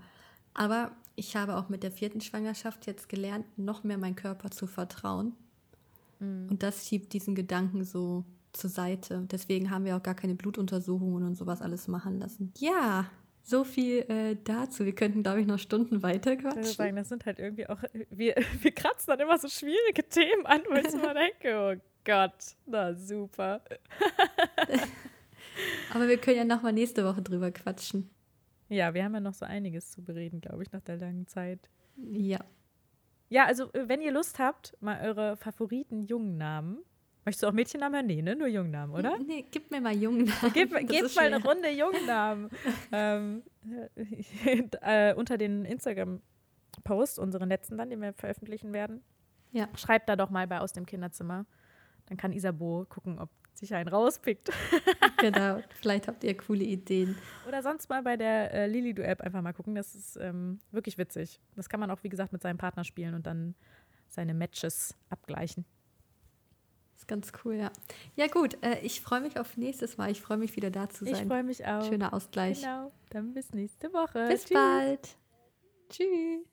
Aber 0.54 0.92
ich 1.14 1.36
habe 1.36 1.56
auch 1.56 1.68
mit 1.68 1.82
der 1.82 1.92
vierten 1.92 2.20
Schwangerschaft 2.20 2.86
jetzt 2.86 3.08
gelernt, 3.08 3.46
noch 3.56 3.84
mehr 3.84 3.98
meinem 3.98 4.16
Körper 4.16 4.50
zu 4.50 4.66
vertrauen. 4.66 5.34
Mhm. 6.18 6.48
Und 6.50 6.62
das 6.62 6.88
schiebt 6.88 7.12
diesen 7.12 7.34
Gedanken 7.34 7.84
so 7.84 8.24
zur 8.53 8.70
Seite. 8.70 9.26
Deswegen 9.30 9.70
haben 9.70 9.84
wir 9.84 9.96
auch 9.96 10.03
gar 10.03 10.14
keine 10.14 10.34
Blutuntersuchungen 10.34 11.24
und 11.24 11.36
sowas 11.36 11.62
alles 11.62 11.88
machen 11.88 12.18
lassen. 12.18 12.53
Ja, 12.59 13.07
so 13.42 13.64
viel 13.64 14.01
äh, 14.09 14.36
dazu. 14.44 14.84
Wir 14.84 14.94
könnten, 14.94 15.22
glaube 15.22 15.40
ich, 15.40 15.46
noch 15.46 15.59
Stunden 15.59 16.03
weiter 16.03 16.32
Ich 16.32 16.42
würde 16.42 16.57
quatschen. 16.57 16.74
sagen, 16.74 16.96
das 16.96 17.09
sind 17.09 17.26
halt 17.26 17.38
irgendwie 17.38 17.68
auch, 17.68 17.78
wir, 18.11 18.34
wir 18.61 18.72
kratzen 18.72 19.07
dann 19.09 19.20
immer 19.20 19.38
so 19.38 19.48
schwierige 19.48 20.07
Themen 20.09 20.46
an, 20.46 20.62
wo 20.68 20.74
ich 20.74 20.92
immer 20.92 21.14
denke, 21.42 21.78
oh 21.78 21.80
Gott, 22.05 22.57
na 22.66 22.94
super. 22.94 23.62
Aber 25.92 26.09
wir 26.09 26.18
können 26.18 26.36
ja 26.36 26.44
noch 26.44 26.62
mal 26.62 26.72
nächste 26.72 27.05
Woche 27.05 27.22
drüber 27.22 27.51
quatschen. 27.51 28.11
Ja, 28.68 28.94
wir 28.94 29.05
haben 29.05 29.14
ja 29.14 29.20
noch 29.20 29.34
so 29.34 29.44
einiges 29.44 29.90
zu 29.90 30.03
bereden, 30.03 30.40
glaube 30.40 30.62
ich, 30.62 30.72
nach 30.72 30.82
der 30.82 30.96
langen 30.96 31.26
Zeit. 31.26 31.68
Ja. 31.96 32.38
Ja, 33.28 33.46
also 33.46 33.72
äh, 33.72 33.88
wenn 33.88 34.01
ihr 34.01 34.12
Lust 34.12 34.38
habt, 34.38 34.76
mal 34.80 35.01
eure 35.03 35.36
Favoriten 35.36 36.07
Jungnamen. 36.07 36.78
Möchtest 37.24 37.42
du 37.42 37.48
auch 37.48 37.52
Mädchennamen 37.52 37.94
hören? 37.94 38.06
Nee, 38.06 38.22
ne? 38.22 38.34
Nur 38.34 38.48
Jungnamen, 38.48 38.94
oder? 38.94 39.18
Nee, 39.18 39.44
gib 39.50 39.70
mir 39.70 39.80
mal 39.80 39.94
jungen 39.94 40.24
Namen. 40.24 40.52
Gebt, 40.54 40.72
Das 40.72 40.80
gebt 40.80 41.02
ist 41.02 41.16
mal 41.16 41.26
eine. 41.26 41.42
Runde 41.42 41.70
Jungnamen. 41.70 42.50
ähm, 42.92 43.42
äh, 44.80 45.14
unter 45.14 45.36
den 45.36 45.64
Instagram-Post, 45.64 47.18
unseren 47.18 47.48
letzten 47.48 47.76
dann, 47.76 47.90
den 47.90 48.00
wir 48.00 48.14
veröffentlichen 48.14 48.72
werden. 48.72 49.02
Ja. 49.52 49.68
Schreibt 49.76 50.08
da 50.08 50.16
doch 50.16 50.30
mal 50.30 50.46
bei 50.46 50.60
aus 50.60 50.72
dem 50.72 50.86
Kinderzimmer. 50.86 51.44
Dann 52.06 52.16
kann 52.16 52.32
Isabo 52.32 52.86
gucken, 52.88 53.18
ob 53.18 53.30
sich 53.54 53.74
einen 53.74 53.88
rauspickt. 53.88 54.50
Genau. 55.20 55.60
Vielleicht 55.74 56.08
habt 56.08 56.24
ihr 56.24 56.34
coole 56.34 56.64
Ideen. 56.64 57.14
Oder 57.46 57.62
sonst 57.62 57.90
mal 57.90 58.02
bei 58.02 58.16
der 58.16 58.54
äh, 58.54 58.66
Lilidu-App 58.66 59.20
einfach 59.20 59.42
mal 59.42 59.52
gucken. 59.52 59.74
Das 59.74 59.94
ist 59.94 60.16
ähm, 60.16 60.60
wirklich 60.70 60.96
witzig. 60.96 61.42
Das 61.56 61.68
kann 61.68 61.78
man 61.78 61.90
auch, 61.90 62.02
wie 62.02 62.08
gesagt, 62.08 62.32
mit 62.32 62.40
seinem 62.40 62.56
Partner 62.56 62.84
spielen 62.84 63.12
und 63.12 63.26
dann 63.26 63.54
seine 64.08 64.32
Matches 64.32 64.96
abgleichen. 65.10 65.66
Ist 67.01 67.09
ganz 67.09 67.32
cool, 67.46 67.55
ja. 67.55 67.70
Ja, 68.14 68.26
gut. 68.26 68.59
Äh, 68.62 68.80
ich 68.82 69.01
freue 69.01 69.22
mich 69.22 69.38
auf 69.40 69.57
nächstes 69.57 69.96
Mal. 69.96 70.11
Ich 70.11 70.20
freue 70.20 70.36
mich 70.36 70.55
wieder 70.55 70.70
da 70.70 70.90
zu 70.90 71.07
Ich 71.07 71.16
sein. 71.16 71.28
freue 71.28 71.42
mich 71.42 71.64
auch. 71.66 71.82
Schöner 71.88 72.12
Ausgleich. 72.12 72.61
Genau. 72.61 72.92
Dann 73.09 73.32
bis 73.32 73.55
nächste 73.55 73.90
Woche. 73.94 74.28
Bis 74.28 74.44
Tschüss. 74.44 74.55
bald. 74.55 75.09
Tschüss. 75.88 76.46